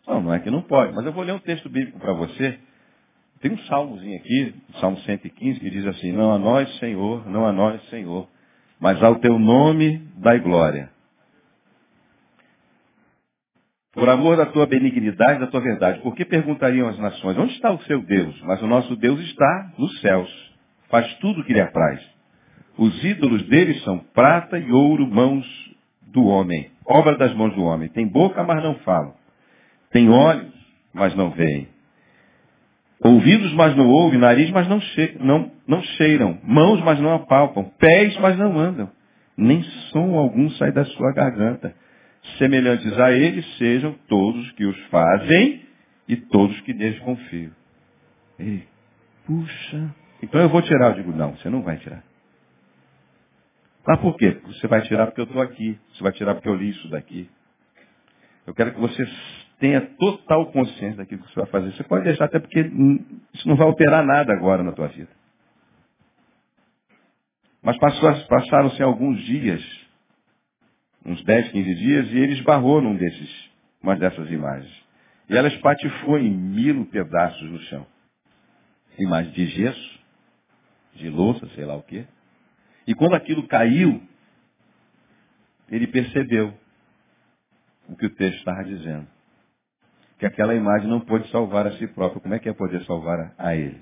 Não, 0.07 0.21
não 0.21 0.33
é 0.33 0.39
que 0.39 0.49
não 0.49 0.61
pode, 0.61 0.93
mas 0.93 1.05
eu 1.05 1.11
vou 1.11 1.23
ler 1.23 1.33
um 1.33 1.39
texto 1.39 1.67
bíblico 1.67 1.99
para 1.99 2.13
você. 2.13 2.57
Tem 3.41 3.51
um 3.51 3.57
salmozinho 3.65 4.17
aqui, 4.17 4.55
Salmo 4.79 4.97
115, 4.99 5.59
que 5.59 5.69
diz 5.69 5.85
assim, 5.87 6.13
não 6.13 6.31
a 6.31 6.39
nós, 6.39 6.73
Senhor, 6.79 7.29
não 7.29 7.45
a 7.45 7.51
nós, 7.51 7.83
Senhor, 7.89 8.29
mas 8.79 9.03
ao 9.03 9.15
teu 9.15 9.37
nome 9.37 9.97
dai 10.17 10.39
glória. 10.39 10.89
Por 13.95 14.09
amor 14.09 14.35
da 14.35 14.45
tua 14.45 14.67
benignidade, 14.67 15.39
da 15.39 15.47
tua 15.47 15.61
verdade. 15.61 16.01
Por 16.01 16.13
que 16.13 16.25
perguntariam 16.25 16.89
as 16.89 16.99
nações, 16.99 17.37
onde 17.37 17.53
está 17.53 17.71
o 17.71 17.81
seu 17.83 18.01
Deus? 18.01 18.39
Mas 18.41 18.61
o 18.61 18.67
nosso 18.67 18.93
Deus 18.97 19.17
está 19.21 19.71
nos 19.77 20.01
céus. 20.01 20.29
Faz 20.89 21.11
tudo 21.15 21.39
o 21.39 21.43
que 21.45 21.53
lhe 21.53 21.61
apraz. 21.61 22.01
Os 22.77 23.03
ídolos 23.05 23.43
deles 23.43 23.81
são 23.85 23.99
prata 24.13 24.59
e 24.59 24.69
ouro, 24.69 25.07
mãos 25.07 25.45
do 26.11 26.25
homem. 26.25 26.69
Obra 26.85 27.17
das 27.17 27.33
mãos 27.33 27.55
do 27.55 27.63
homem. 27.63 27.87
Tem 27.87 28.05
boca, 28.05 28.43
mas 28.43 28.61
não 28.61 28.75
falam. 28.79 29.13
Tem 29.91 30.09
olhos, 30.09 30.53
mas 30.93 31.15
não 31.15 31.29
veem. 31.29 31.69
Ouvidos, 33.01 33.53
mas 33.53 33.77
não 33.77 33.87
ouvem. 33.87 34.19
Nariz, 34.19 34.51
mas 34.51 34.67
não, 34.67 34.81
che 34.81 35.15
não, 35.21 35.51
não 35.65 35.81
cheiram. 35.81 36.37
Mãos, 36.43 36.81
mas 36.81 36.99
não 36.99 37.13
apalpam. 37.13 37.71
Pés, 37.79 38.17
mas 38.19 38.37
não 38.37 38.59
andam. 38.59 38.89
Nem 39.37 39.63
som 39.91 40.15
algum 40.15 40.49
sai 40.51 40.73
da 40.73 40.83
sua 40.83 41.13
garganta 41.13 41.73
semelhantes 42.37 42.97
a 42.99 43.11
eles 43.11 43.45
sejam 43.57 43.93
todos 44.07 44.51
que 44.53 44.65
os 44.65 44.79
fazem 44.87 45.63
e 46.07 46.15
todos 46.15 46.59
que 46.61 46.73
neles 46.73 46.99
confiam. 46.99 47.51
Puxa. 49.25 49.95
Então 50.21 50.41
eu 50.41 50.49
vou 50.49 50.61
tirar. 50.61 50.89
Eu 50.89 50.95
digo, 50.95 51.11
não, 51.11 51.35
você 51.35 51.49
não 51.49 51.61
vai 51.61 51.77
tirar. 51.77 52.03
Mas 53.87 53.99
por 53.99 54.17
quê? 54.17 54.39
Você 54.45 54.67
vai 54.67 54.81
tirar 54.81 55.07
porque 55.07 55.21
eu 55.21 55.25
estou 55.25 55.41
aqui. 55.41 55.79
Você 55.93 56.03
vai 56.03 56.11
tirar 56.11 56.35
porque 56.35 56.49
eu 56.49 56.55
li 56.55 56.69
isso 56.69 56.89
daqui. 56.89 57.29
Eu 58.45 58.53
quero 58.53 58.73
que 58.73 58.79
você 58.79 59.03
tenha 59.59 59.81
total 59.81 60.51
consciência 60.51 60.97
daquilo 60.97 61.23
que 61.23 61.33
você 61.33 61.39
vai 61.41 61.49
fazer. 61.49 61.71
Você 61.73 61.83
pode 61.83 62.03
deixar 62.03 62.25
até 62.25 62.39
porque 62.39 62.59
isso 63.33 63.47
não 63.47 63.55
vai 63.55 63.67
alterar 63.67 64.05
nada 64.05 64.33
agora 64.33 64.63
na 64.63 64.71
tua 64.71 64.87
vida. 64.87 65.09
Mas 67.61 67.77
passaram-se 67.77 68.81
alguns 68.83 69.19
dias 69.23 69.84
uns 71.05 71.23
10, 71.23 71.51
15 71.51 71.75
dias, 71.75 72.11
e 72.11 72.17
ele 72.17 72.33
esbarrou 72.33 72.81
num 72.81 72.95
desses, 72.95 73.49
uma 73.81 73.95
dessas 73.95 74.29
imagens. 74.31 74.73
E 75.29 75.37
ela 75.37 75.47
espatifou 75.47 76.17
em 76.17 76.29
mil 76.29 76.85
pedaços 76.87 77.49
no 77.49 77.59
chão. 77.61 77.85
Imagens 78.97 79.33
de 79.33 79.45
gesso, 79.47 79.99
de 80.95 81.09
louça, 81.09 81.47
sei 81.49 81.65
lá 81.65 81.75
o 81.75 81.83
quê. 81.83 82.05
E 82.87 82.93
quando 82.93 83.15
aquilo 83.15 83.47
caiu, 83.47 84.01
ele 85.69 85.87
percebeu 85.87 86.53
o 87.87 87.95
que 87.95 88.05
o 88.05 88.15
texto 88.15 88.37
estava 88.37 88.63
dizendo. 88.63 89.07
Que 90.17 90.25
aquela 90.25 90.55
imagem 90.55 90.87
não 90.87 91.01
pôde 91.01 91.29
salvar 91.29 91.67
a 91.67 91.71
si 91.73 91.87
próprio. 91.87 92.21
Como 92.21 92.33
é 92.33 92.39
que 92.39 92.47
ia 92.47 92.53
poder 92.53 92.83
salvar 92.85 93.33
a 93.37 93.55
ele? 93.55 93.81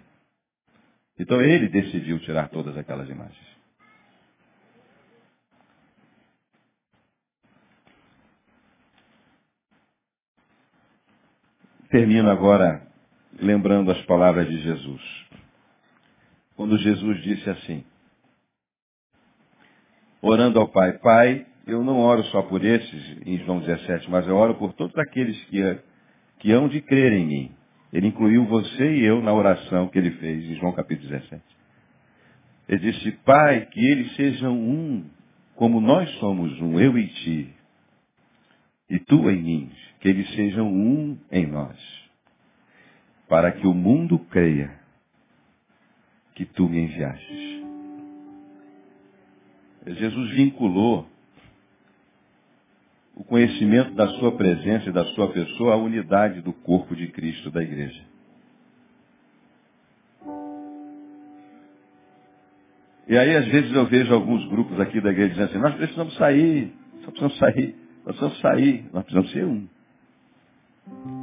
Então 1.19 1.39
ele 1.41 1.67
decidiu 1.67 2.19
tirar 2.19 2.49
todas 2.49 2.75
aquelas 2.75 3.07
imagens. 3.07 3.53
Termino 11.93 12.27
agora 12.27 12.81
lembrando 13.39 13.91
as 13.91 14.01
palavras 14.05 14.49
de 14.49 14.63
Jesus. 14.63 15.01
Quando 16.55 16.75
Jesus 16.79 17.21
disse 17.21 17.47
assim, 17.47 17.83
orando 20.19 20.59
ao 20.59 20.67
Pai, 20.69 20.93
Pai, 20.93 21.45
eu 21.67 21.83
não 21.83 21.99
oro 21.99 22.23
só 22.31 22.41
por 22.41 22.65
esses, 22.65 23.27
em 23.27 23.37
João 23.45 23.59
17, 23.59 24.09
mas 24.09 24.27
eu 24.27 24.35
oro 24.35 24.55
por 24.55 24.73
todos 24.73 24.97
aqueles 24.97 25.39
que, 25.43 25.61
que 26.39 26.51
hão 26.51 26.67
de 26.67 26.81
crer 26.81 27.13
em 27.13 27.27
mim. 27.27 27.51
Ele 27.93 28.07
incluiu 28.07 28.43
você 28.45 28.95
e 28.95 29.05
eu 29.05 29.21
na 29.21 29.31
oração 29.31 29.87
que 29.87 29.99
ele 29.99 30.13
fez 30.13 30.45
em 30.45 30.55
João 30.55 30.73
capítulo 30.73 31.09
17. 31.09 31.43
Ele 32.69 32.91
disse, 32.91 33.11
Pai, 33.23 33.67
que 33.67 33.79
eles 33.79 34.15
sejam 34.15 34.57
um, 34.57 35.05
como 35.55 35.79
nós 35.79 36.09
somos 36.15 36.59
um, 36.59 36.79
eu 36.79 36.97
e 36.97 37.07
ti, 37.07 37.53
e 38.89 38.97
tu 38.97 39.29
em 39.29 39.43
mim, 39.43 39.71
que 40.03 40.09
eles 40.09 40.29
sejam 40.35 40.67
um 40.67 41.17
nós, 41.53 41.77
para 43.29 43.51
que 43.51 43.65
o 43.65 43.73
mundo 43.73 44.19
creia 44.19 44.71
que 46.35 46.45
tu 46.45 46.67
me 46.67 46.79
enviastes. 46.79 47.63
Jesus 49.85 50.31
vinculou 50.31 51.07
o 53.15 53.23
conhecimento 53.23 53.93
da 53.93 54.07
sua 54.19 54.31
presença 54.31 54.89
e 54.89 54.93
da 54.93 55.05
sua 55.13 55.31
pessoa 55.31 55.73
à 55.73 55.77
unidade 55.77 56.41
do 56.41 56.51
corpo 56.51 56.95
de 56.95 57.07
Cristo 57.09 57.51
da 57.51 57.61
igreja. 57.61 58.03
E 63.07 63.17
aí, 63.17 63.35
às 63.35 63.45
vezes, 63.45 63.71
eu 63.73 63.85
vejo 63.85 64.13
alguns 64.13 64.47
grupos 64.47 64.79
aqui 64.79 64.99
da 64.99 65.11
igreja 65.11 65.33
dizendo 65.33 65.49
assim, 65.49 65.59
nós 65.59 65.75
precisamos 65.75 66.15
sair, 66.15 66.73
nós 66.95 67.05
precisamos 67.05 67.37
sair. 67.37 67.83
Nós 68.05 68.17
precisamos 68.17 68.39
sair, 68.41 68.85
nós 68.91 69.03
precisamos 69.03 69.31
ser 69.31 69.45
um. 69.45 71.22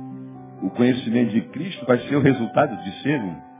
O 0.62 0.70
conhecimento 0.70 1.30
de 1.30 1.40
Cristo 1.48 1.86
vai 1.86 1.98
ser 2.06 2.16
o 2.16 2.20
resultado 2.20 2.76
de 2.82 3.02
ser 3.02 3.20
um. 3.20 3.50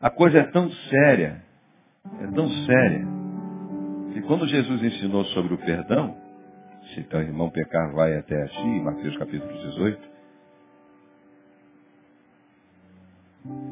A 0.00 0.10
coisa 0.10 0.38
é 0.38 0.42
tão 0.44 0.70
séria, 0.70 1.42
é 2.20 2.26
tão 2.26 2.48
séria, 2.66 3.06
que 4.12 4.20
quando 4.22 4.46
Jesus 4.46 4.82
ensinou 4.82 5.24
sobre 5.26 5.54
o 5.54 5.58
perdão, 5.58 6.14
se 6.94 7.02
teu 7.04 7.20
irmão 7.20 7.48
pecar, 7.50 7.90
vai 7.92 8.16
até 8.16 8.42
a 8.42 8.48
ti, 8.48 8.80
Mateus 8.80 9.16
capítulo 9.16 9.52
18, 9.70 10.14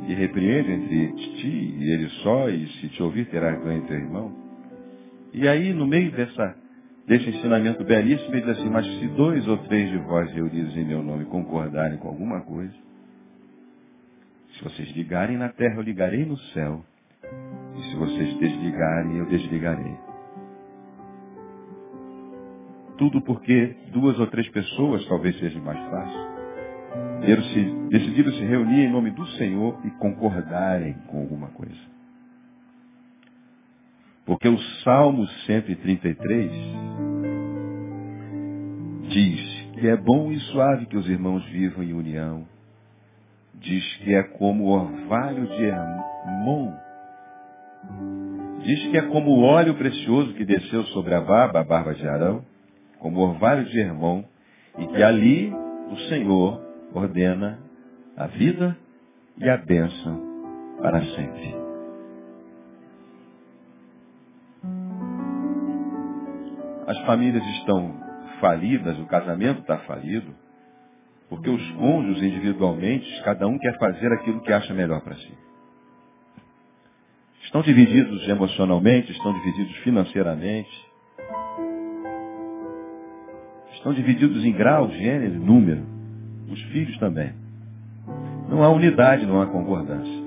e 0.09 0.15
repreende 0.15 0.73
entre 0.73 1.13
ti 1.37 1.77
e 1.79 1.93
ele 1.93 2.09
só, 2.23 2.49
e 2.49 2.67
se 2.81 2.89
te 2.89 3.03
ouvir 3.03 3.27
terá 3.27 3.53
ganho 3.53 3.87
teu 3.87 3.97
irmão. 3.97 4.42
E 5.33 5.49
aí, 5.49 5.73
no 5.73 5.87
meio 5.87 6.13
dessa, 6.13 6.55
desse 7.07 7.29
ensinamento 7.31 7.83
belíssimo, 7.85 8.35
ele 8.35 8.43
diz 8.43 8.59
assim, 8.59 8.69
mas 8.69 8.87
se 8.99 9.09
dois 9.09 9.47
ou 9.49 9.57
três 9.59 9.91
de 9.91 9.99
vós 9.99 10.31
reunidos 10.33 10.77
em 10.77 10.85
meu 10.85 11.03
nome 11.03 11.25
concordarem 11.27 11.99
com 11.99 12.09
alguma 12.09 12.41
coisa, 12.43 12.75
Se 14.55 14.65
vocês 14.65 14.91
ligarem 14.93 15.37
na 15.37 15.49
terra, 15.49 15.77
eu 15.77 15.83
ligarei 15.83 16.25
no 16.25 16.37
céu. 16.39 16.85
E 17.77 17.83
se 17.91 17.97
vocês 17.97 18.39
desligarem, 18.39 19.17
eu 19.17 19.27
desligarei. 19.27 19.97
Tudo 22.99 23.21
porque 23.23 23.75
duas 23.93 24.19
ou 24.21 24.27
três 24.29 24.49
pessoas 24.51 25.07
talvez 25.09 25.39
seja 25.39 25.59
mais 25.61 25.79
fácil. 25.91 26.33
Decidiram 27.89 28.33
se 28.33 28.45
reunir 28.45 28.85
em 28.85 28.91
nome 28.93 29.11
do 29.11 29.27
Senhor 29.39 29.81
e 29.85 29.91
concordarem 29.93 30.95
com 31.09 31.21
alguma 31.21 31.49
coisa. 31.49 31.92
Porque 34.25 34.49
o 34.49 34.59
Salmo 34.85 35.27
133 35.47 36.53
diz 39.09 39.63
que 39.75 39.89
é 39.89 39.97
bom 39.97 40.31
e 40.31 40.39
suave 40.41 40.87
que 40.87 40.97
os 40.97 41.09
irmãos 41.09 41.45
vivam 41.47 41.83
em 41.83 41.93
união. 41.93 42.47
Diz 43.55 43.85
que 43.97 44.15
é 44.15 44.23
como 44.23 44.65
o 44.65 44.71
orvalho 44.71 45.47
de 45.47 45.65
Hermon. 45.65 46.73
Diz 48.63 48.91
que 48.91 48.97
é 48.97 49.03
como 49.03 49.33
o 49.33 49.43
óleo 49.43 49.75
precioso 49.75 50.35
que 50.35 50.45
desceu 50.45 50.85
sobre 50.87 51.15
a 51.15 51.21
barba, 51.21 51.61
a 51.61 51.65
barba 51.65 51.95
de 51.95 52.07
Arão, 52.07 52.45
como 53.01 53.19
o 53.19 53.29
orvalho 53.29 53.65
de 53.65 53.79
Hermon, 53.79 54.23
e 54.79 54.87
que 54.87 55.03
ali 55.03 55.53
o 55.91 55.97
Senhor 56.09 56.61
ordena 56.95 57.59
a 58.17 58.27
vida 58.27 58.77
e 59.39 59.49
a 59.49 59.57
bênção 59.57 60.77
para 60.81 61.03
sempre. 61.07 61.62
As 66.93 66.99
famílias 67.07 67.43
estão 67.57 67.95
falidas, 68.39 68.99
o 68.99 69.07
casamento 69.07 69.63
está 69.63 69.79
falido, 69.79 70.35
porque 71.27 71.49
os 71.49 71.71
cônjuges 71.73 72.23
individualmente, 72.23 73.23
cada 73.25 73.49
um 73.49 73.59
quer 73.59 73.79
fazer 73.79 74.13
aquilo 74.13 74.43
que 74.43 74.53
acha 74.53 74.75
melhor 74.75 75.01
para 75.01 75.15
si. 75.15 75.33
Estão 77.45 77.63
divididos 77.63 78.29
emocionalmente, 78.29 79.11
estão 79.11 79.33
divididos 79.33 79.75
financeiramente, 79.79 80.71
estão 83.73 83.95
divididos 83.95 84.45
em 84.45 84.53
grau, 84.53 84.91
gênero, 84.91 85.41
número. 85.41 85.87
Os 86.51 86.61
filhos 86.65 86.99
também. 86.99 87.33
Não 88.51 88.63
há 88.63 88.69
unidade, 88.69 89.25
não 89.25 89.41
há 89.41 89.47
concordância. 89.47 90.22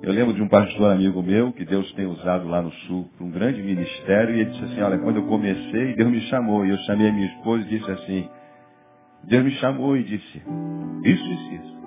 Eu 0.00 0.12
lembro 0.12 0.32
de 0.32 0.40
um 0.40 0.48
pastor 0.48 0.92
amigo 0.92 1.22
meu 1.22 1.52
que 1.52 1.64
Deus 1.64 1.92
tem 1.94 2.06
usado 2.06 2.48
lá 2.48 2.62
no 2.62 2.70
sul 2.86 3.10
para 3.16 3.26
um 3.26 3.30
grande 3.30 3.60
ministério 3.60 4.34
e 4.34 4.40
ele 4.40 4.50
disse 4.50 4.64
assim, 4.64 4.80
olha, 4.80 4.98
quando 4.98 5.16
eu 5.16 5.26
comecei, 5.26 5.96
Deus 5.96 6.10
me 6.10 6.20
chamou. 6.22 6.64
E 6.64 6.70
eu 6.70 6.78
chamei 6.78 7.08
a 7.08 7.12
minha 7.12 7.26
esposa 7.26 7.64
e 7.64 7.68
disse 7.68 7.90
assim, 7.90 8.28
Deus 9.24 9.44
me 9.44 9.50
chamou 9.52 9.96
e 9.96 10.04
disse, 10.04 10.42
isso, 11.04 11.24
isso, 11.24 11.54
isso. 11.54 11.78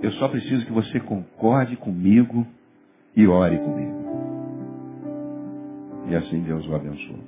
Eu 0.00 0.12
só 0.12 0.28
preciso 0.28 0.64
que 0.64 0.72
você 0.72 0.98
concorde 1.00 1.76
comigo 1.76 2.46
e 3.14 3.26
ore 3.26 3.58
comigo. 3.58 3.98
E 6.08 6.16
assim 6.16 6.40
Deus 6.40 6.66
o 6.66 6.74
abençoou. 6.74 7.20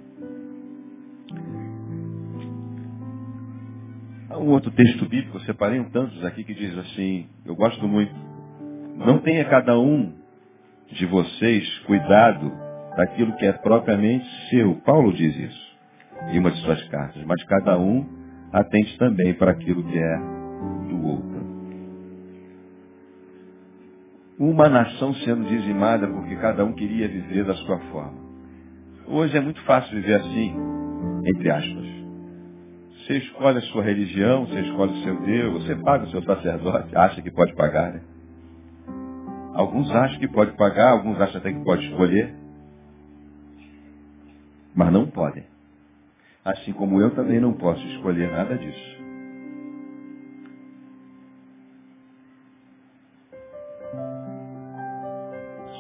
Há 4.30 4.38
um 4.38 4.48
outro 4.48 4.70
texto 4.70 5.06
bíblico, 5.06 5.36
eu 5.36 5.42
separei 5.42 5.80
um 5.80 5.90
tantos 5.90 6.24
aqui 6.24 6.44
que 6.44 6.54
diz 6.54 6.78
assim, 6.78 7.28
eu 7.44 7.54
gosto 7.54 7.86
muito. 7.86 8.29
Não 8.96 9.18
tenha 9.18 9.44
cada 9.46 9.78
um 9.78 10.12
de 10.92 11.06
vocês 11.06 11.78
cuidado 11.80 12.52
daquilo 12.96 13.34
que 13.36 13.46
é 13.46 13.52
propriamente 13.52 14.26
seu. 14.50 14.74
Paulo 14.84 15.12
diz 15.12 15.36
isso 15.36 15.70
em 16.28 16.38
uma 16.38 16.50
de 16.50 16.60
suas 16.60 16.82
cartas. 16.88 17.22
Mas 17.24 17.42
cada 17.44 17.78
um 17.78 18.04
atente 18.52 18.98
também 18.98 19.34
para 19.34 19.52
aquilo 19.52 19.84
que 19.84 19.98
é 19.98 20.16
do 20.88 21.06
outro. 21.06 21.40
Uma 24.38 24.68
nação 24.68 25.14
sendo 25.16 25.44
dizimada 25.48 26.06
porque 26.08 26.34
cada 26.36 26.64
um 26.64 26.72
queria 26.72 27.08
viver 27.08 27.44
da 27.44 27.54
sua 27.54 27.78
forma. 27.90 28.30
Hoje 29.06 29.36
é 29.36 29.40
muito 29.40 29.60
fácil 29.62 29.94
viver 29.94 30.14
assim, 30.14 30.54
entre 31.26 31.50
aspas. 31.50 31.90
Você 32.92 33.18
escolhe 33.18 33.58
a 33.58 33.62
sua 33.62 33.82
religião, 33.82 34.46
você 34.46 34.60
escolhe 34.60 34.92
o 34.92 35.02
seu 35.02 35.20
Deus, 35.22 35.64
você 35.64 35.74
paga 35.76 36.04
o 36.04 36.10
seu 36.10 36.22
sacerdote, 36.22 36.96
acha 36.96 37.20
que 37.20 37.30
pode 37.30 37.54
pagar, 37.54 37.92
né? 37.92 38.00
Alguns 39.54 39.90
acham 39.90 40.18
que 40.18 40.28
pode 40.28 40.52
pagar, 40.56 40.92
alguns 40.92 41.20
acham 41.20 41.40
até 41.40 41.52
que 41.52 41.64
pode 41.64 41.86
escolher. 41.86 42.34
Mas 44.74 44.92
não 44.92 45.06
podem. 45.06 45.44
Assim 46.44 46.72
como 46.72 47.00
eu 47.00 47.14
também 47.14 47.40
não 47.40 47.52
posso 47.52 47.84
escolher 47.88 48.30
nada 48.30 48.56
disso. 48.56 49.00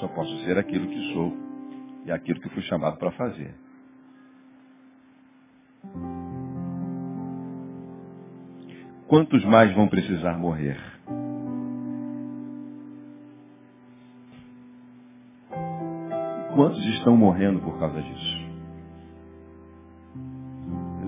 Só 0.00 0.08
posso 0.08 0.44
ser 0.44 0.58
aquilo 0.58 0.88
que 0.88 1.12
sou 1.12 1.36
e 2.06 2.10
aquilo 2.12 2.40
que 2.40 2.48
fui 2.50 2.62
chamado 2.62 2.98
para 2.98 3.12
fazer. 3.12 3.54
Quantos 9.06 9.44
mais 9.44 9.74
vão 9.74 9.88
precisar 9.88 10.38
morrer? 10.38 10.78
Quantos 16.60 16.84
estão 16.88 17.16
morrendo 17.16 17.58
por 17.60 17.78
causa 17.78 18.02
disso? 18.02 18.38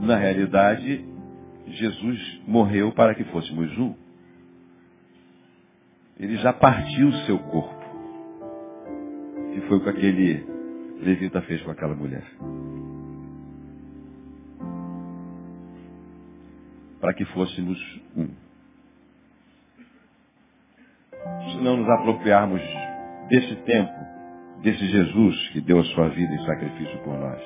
Na 0.01 0.17
realidade, 0.17 1.05
Jesus 1.67 2.41
morreu 2.49 2.91
para 2.93 3.15
que 3.15 3.23
fôssemos 3.25 3.77
um. 3.77 3.95
Ele 6.19 6.39
já 6.39 6.55
partiu 6.55 7.09
o 7.09 7.13
seu 7.27 7.39
corpo. 7.39 7.85
Que 9.53 9.61
foi 9.69 9.77
o 9.77 9.83
que 9.83 9.91
aquele 9.91 10.47
levita 11.03 11.43
fez 11.43 11.61
com 11.61 11.71
aquela 11.71 11.95
mulher. 11.95 12.25
Para 16.99 17.13
que 17.13 17.27
fôssemos 17.27 17.79
um. 18.17 18.29
Se 21.51 21.57
não 21.59 21.77
nos 21.77 21.91
apropriarmos 21.91 22.63
desse 23.29 23.55
tempo, 23.67 24.12
desse 24.63 24.87
Jesus 24.87 25.49
que 25.49 25.61
deu 25.61 25.81
a 25.81 25.85
sua 25.85 26.09
vida 26.09 26.33
em 26.33 26.47
sacrifício 26.47 26.99
por 27.01 27.19
nós. 27.19 27.41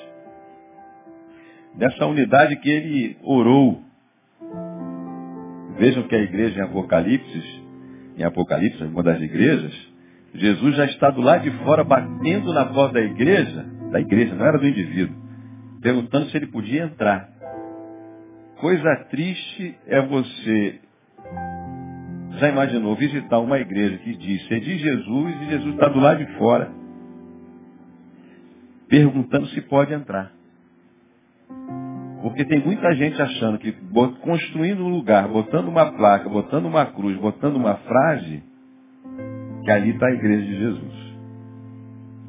Dessa 1.74 2.06
unidade 2.06 2.56
que 2.56 2.70
ele 2.70 3.16
orou. 3.22 3.82
Vejam 5.78 6.04
que 6.04 6.14
a 6.14 6.20
igreja 6.20 6.58
em 6.58 6.62
Apocalipse, 6.62 7.62
em 8.16 8.22
Apocalipse, 8.22 8.82
uma 8.84 9.02
das 9.02 9.20
igrejas, 9.20 9.74
Jesus 10.34 10.76
já 10.76 10.86
está 10.86 11.10
do 11.10 11.20
lado 11.20 11.42
de 11.42 11.50
fora 11.64 11.84
batendo 11.84 12.52
na 12.52 12.64
porta 12.66 12.94
da 12.94 13.02
igreja, 13.02 13.66
da 13.90 14.00
igreja, 14.00 14.34
não 14.34 14.46
era 14.46 14.58
do 14.58 14.66
indivíduo, 14.66 15.14
perguntando 15.82 16.30
se 16.30 16.36
ele 16.36 16.46
podia 16.46 16.84
entrar. 16.84 17.28
Coisa 18.58 18.96
triste 19.10 19.76
é 19.86 20.00
você 20.00 20.80
já 22.38 22.48
imaginou 22.48 22.94
visitar 22.96 23.38
uma 23.38 23.58
igreja 23.58 23.98
que 23.98 24.14
diz 24.16 24.46
ser 24.48 24.60
de 24.60 24.78
Jesus 24.78 25.42
e 25.42 25.50
Jesus 25.50 25.74
está 25.74 25.88
do 25.88 26.00
lado 26.00 26.24
de 26.24 26.32
fora 26.38 26.85
perguntando 28.88 29.46
se 29.48 29.60
pode 29.62 29.92
entrar. 29.92 30.32
Porque 32.22 32.44
tem 32.44 32.64
muita 32.64 32.94
gente 32.94 33.20
achando 33.20 33.58
que 33.58 33.72
construindo 34.22 34.84
um 34.84 34.88
lugar, 34.88 35.28
botando 35.28 35.68
uma 35.68 35.92
placa, 35.92 36.28
botando 36.28 36.66
uma 36.66 36.86
cruz, 36.86 37.16
botando 37.18 37.56
uma 37.56 37.76
frase, 37.76 38.42
que 39.62 39.70
ali 39.70 39.90
está 39.90 40.06
a 40.06 40.12
igreja 40.12 40.44
de 40.44 40.58
Jesus. 40.58 41.16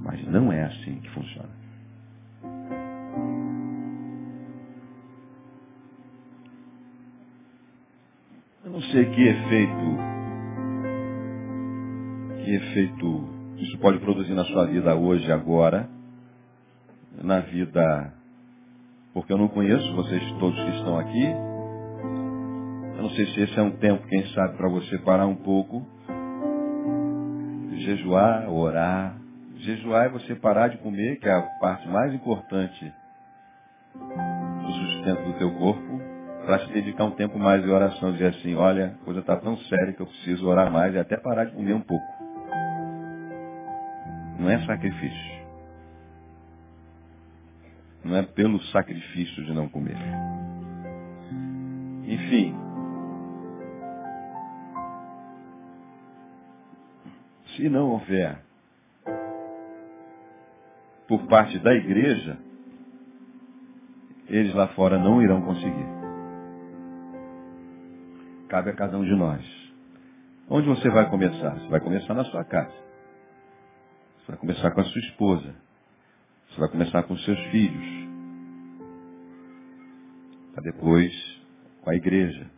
Mas 0.02 0.24
não 0.28 0.52
é 0.52 0.64
assim 0.64 0.96
que 0.96 1.10
funciona. 1.10 1.50
Eu 8.64 8.72
não 8.72 8.82
sei 8.82 9.06
que 9.06 9.28
efeito, 9.28 9.98
que 12.44 12.56
efeito 12.56 13.30
isso 13.58 13.78
pode 13.80 13.98
produzir 14.00 14.34
na 14.34 14.46
sua 14.46 14.68
vida 14.68 14.96
hoje, 14.96 15.32
agora, 15.32 15.90
na 17.22 17.40
vida, 17.40 18.14
porque 19.14 19.34
eu 19.34 19.38
não 19.38 19.48
conheço 19.48 19.96
vocês 19.96 20.24
todos 20.40 20.60
que 20.64 20.78
estão 20.78 21.00
aqui. 21.00 21.26
Eu 22.96 23.04
não 23.04 23.10
sei 23.12 23.26
se 23.28 23.42
esse 23.42 23.60
é 23.60 23.62
um 23.62 23.72
tempo, 23.72 24.08
quem 24.08 24.26
sabe, 24.28 24.58
para 24.58 24.70
você 24.70 24.98
parar 25.00 25.28
um 25.28 25.36
pouco, 25.36 25.86
jejuar, 27.78 28.50
orar. 28.52 29.18
Jejuar 29.58 30.06
é 30.06 30.10
você 30.10 30.36
parar 30.36 30.68
de 30.68 30.78
comer, 30.78 31.20
que 31.20 31.28
é 31.28 31.34
a 31.34 31.42
parte 31.60 31.88
mais 31.88 32.14
importante 32.14 32.94
do 33.96 34.72
sustento 34.72 35.24
do 35.24 35.34
teu 35.40 35.52
corpo, 35.56 36.02
para 36.46 36.60
se 36.60 36.72
dedicar 36.72 37.06
um 37.06 37.12
tempo 37.12 37.40
mais 37.40 37.64
de 37.64 37.70
oração, 37.70 38.12
dizer 38.12 38.28
assim, 38.28 38.56
olha, 38.56 38.96
a 39.02 39.06
coisa 39.06 39.20
está 39.20 39.36
tão 39.36 39.58
séria 39.58 39.94
que 39.94 40.02
eu 40.02 40.08
preciso 40.08 40.48
orar 40.48 40.72
mais 40.72 40.94
e 40.94 41.00
até 41.00 41.18
parar 41.18 41.46
de 41.46 41.54
comer 41.54 41.74
um 41.74 41.82
pouco. 41.82 42.06
Não 44.40 44.50
é 44.50 44.64
sacrifício 44.66 45.37
não 48.08 48.16
é 48.16 48.24
pelo 48.24 48.62
sacrifício 48.66 49.46
de 49.46 49.54
não 49.54 49.70
comer. 49.70 49.98
Enfim, 52.06 52.56
Se 57.58 57.68
não 57.70 57.90
houver 57.90 58.38
por 61.08 61.26
parte 61.26 61.58
da 61.58 61.74
igreja, 61.74 62.38
eles 64.28 64.54
lá 64.54 64.68
fora 64.70 65.00
não 65.00 65.24
irão 65.24 65.42
conseguir. 65.42 65.88
Cabe 68.48 68.70
a 68.70 68.76
cada 68.76 68.96
um 69.00 69.04
de 69.04 69.16
nós. 69.16 69.44
Onde 70.48 70.68
você 70.68 70.88
vai 70.90 71.10
começar? 71.10 71.56
Você 71.56 71.68
vai 71.68 71.80
começar 71.80 72.14
na 72.14 72.26
sua 72.26 72.44
casa. 72.44 72.76
Você 74.20 74.28
vai 74.28 74.38
começar 74.38 74.70
com 74.70 74.82
a 74.82 74.84
sua 74.84 75.02
esposa. 75.02 75.56
Você 76.50 76.60
vai 76.60 76.70
começar 76.70 77.04
com 77.04 77.18
seus 77.18 77.40
filhos. 77.48 77.97
Depois 80.62 81.12
com 81.82 81.90
a 81.90 81.96
igreja. 81.96 82.50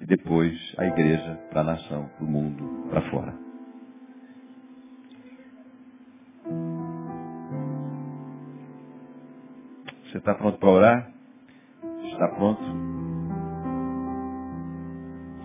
E 0.00 0.06
depois 0.06 0.58
a 0.78 0.86
igreja 0.86 1.36
para 1.50 1.60
a 1.60 1.64
nação, 1.64 2.08
para 2.08 2.24
o 2.24 2.28
mundo, 2.28 2.88
para 2.90 3.10
fora. 3.10 3.34
Você 10.04 10.18
está 10.18 10.34
pronto 10.34 10.58
para 10.58 10.68
orar? 10.68 11.12
Está 12.12 12.28
pronto? 12.28 12.62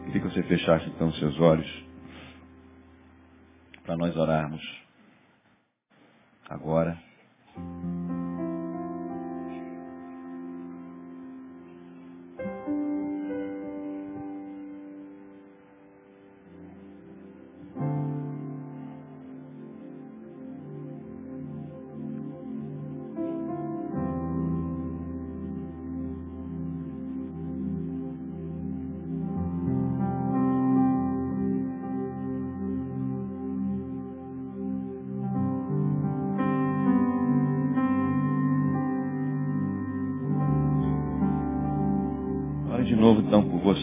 Queria 0.06 0.22
que 0.22 0.28
você 0.28 0.44
fechasse 0.44 0.90
então 0.90 1.12
seus 1.14 1.40
olhos 1.40 1.86
para 3.84 3.96
nós 3.96 4.16
orarmos 4.18 4.62
agora. 6.50 7.07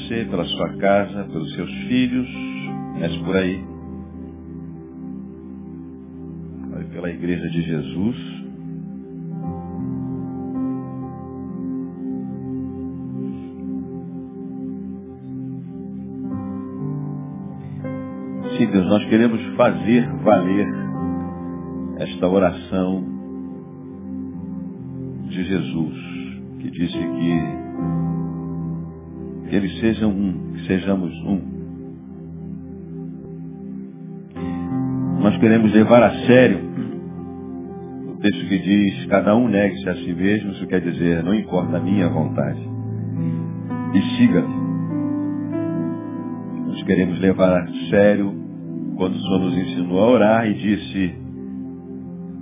Você, 0.04 0.24
pela 0.26 0.44
sua 0.44 0.76
casa, 0.76 1.24
pelos 1.24 1.54
seus 1.54 1.70
filhos, 1.88 2.28
mas 3.00 3.16
por 3.18 3.36
aí. 3.36 3.64
Pela 6.92 7.10
igreja 7.10 7.48
de 7.48 7.62
Jesus. 7.62 8.16
Sim, 18.56 18.66
Deus, 18.70 18.86
nós 18.86 19.04
queremos 19.06 19.42
fazer 19.56 20.08
valer 20.22 20.68
esta 21.98 22.28
oração 22.28 23.04
de 25.28 25.44
Jesus, 25.44 25.94
que 26.60 26.70
disse 26.70 26.98
que 26.98 27.63
que 29.48 29.56
eles 29.56 29.78
sejam 29.80 30.10
um, 30.10 30.52
que 30.52 30.66
sejamos 30.66 31.12
um. 31.24 31.54
Nós 35.20 35.36
queremos 35.38 35.72
levar 35.72 36.02
a 36.02 36.10
sério 36.26 36.60
o 38.08 38.20
texto 38.20 38.48
que 38.48 38.58
diz, 38.58 39.06
cada 39.06 39.34
um 39.34 39.48
negue-se 39.48 39.88
a 39.88 39.94
si 39.96 40.12
mesmo, 40.12 40.52
isso 40.52 40.66
quer 40.66 40.80
dizer, 40.80 41.22
não 41.22 41.34
importa 41.34 41.76
a 41.76 41.80
minha 41.80 42.08
vontade. 42.08 42.60
E 43.94 44.02
siga-me. 44.16 44.64
Nós 46.68 46.82
queremos 46.82 47.20
levar 47.20 47.62
a 47.62 47.66
sério 47.90 48.34
quando 48.96 49.14
o 49.14 49.20
Senhor 49.20 49.38
nos 49.40 49.56
ensinou 49.56 49.98
a 49.98 50.08
orar 50.08 50.46
e 50.46 50.54
disse, 50.54 51.14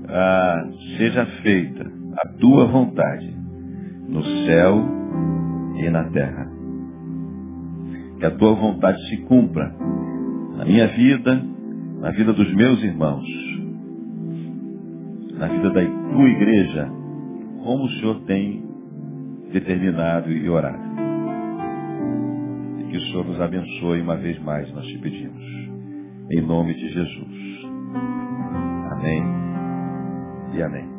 ah, 0.09 0.69
seja 0.99 1.27
feita 1.43 1.91
a 2.25 2.29
tua 2.39 2.67
vontade 2.67 3.33
no 4.09 4.23
céu 4.45 4.85
e 5.77 5.89
na 5.89 6.05
terra 6.11 6.42
que 8.23 8.27
a 8.27 8.31
tua 8.31 8.55
vontade 8.55 9.05
se 9.09 9.17
cumpra 9.23 9.75
na 10.57 10.65
minha 10.65 10.87
vida, 10.87 11.45
na 11.99 12.13
vida 12.13 12.33
dos 12.33 12.55
meus 12.55 12.81
irmãos, 12.81 13.27
na 15.37 15.49
vida 15.49 15.71
da 15.71 15.81
tua 15.85 16.29
igreja, 16.29 16.89
como 17.65 17.85
o 17.85 17.91
Senhor 17.91 18.21
tem 18.21 18.65
determinado 19.53 20.31
e 20.31 20.49
orado. 20.49 20.85
E 22.79 22.85
que 22.93 22.97
o 22.97 23.01
Senhor 23.01 23.27
nos 23.27 23.41
abençoe 23.41 24.01
uma 24.01 24.17
vez 24.17 24.39
mais, 24.39 24.73
nós 24.73 24.87
te 24.87 24.99
pedimos. 24.99 25.43
Em 26.31 26.43
nome 26.43 26.75
de 26.75 26.91
Jesus. 26.91 27.67
Amém 28.93 29.25
e 30.55 30.63
amém. 30.63 30.92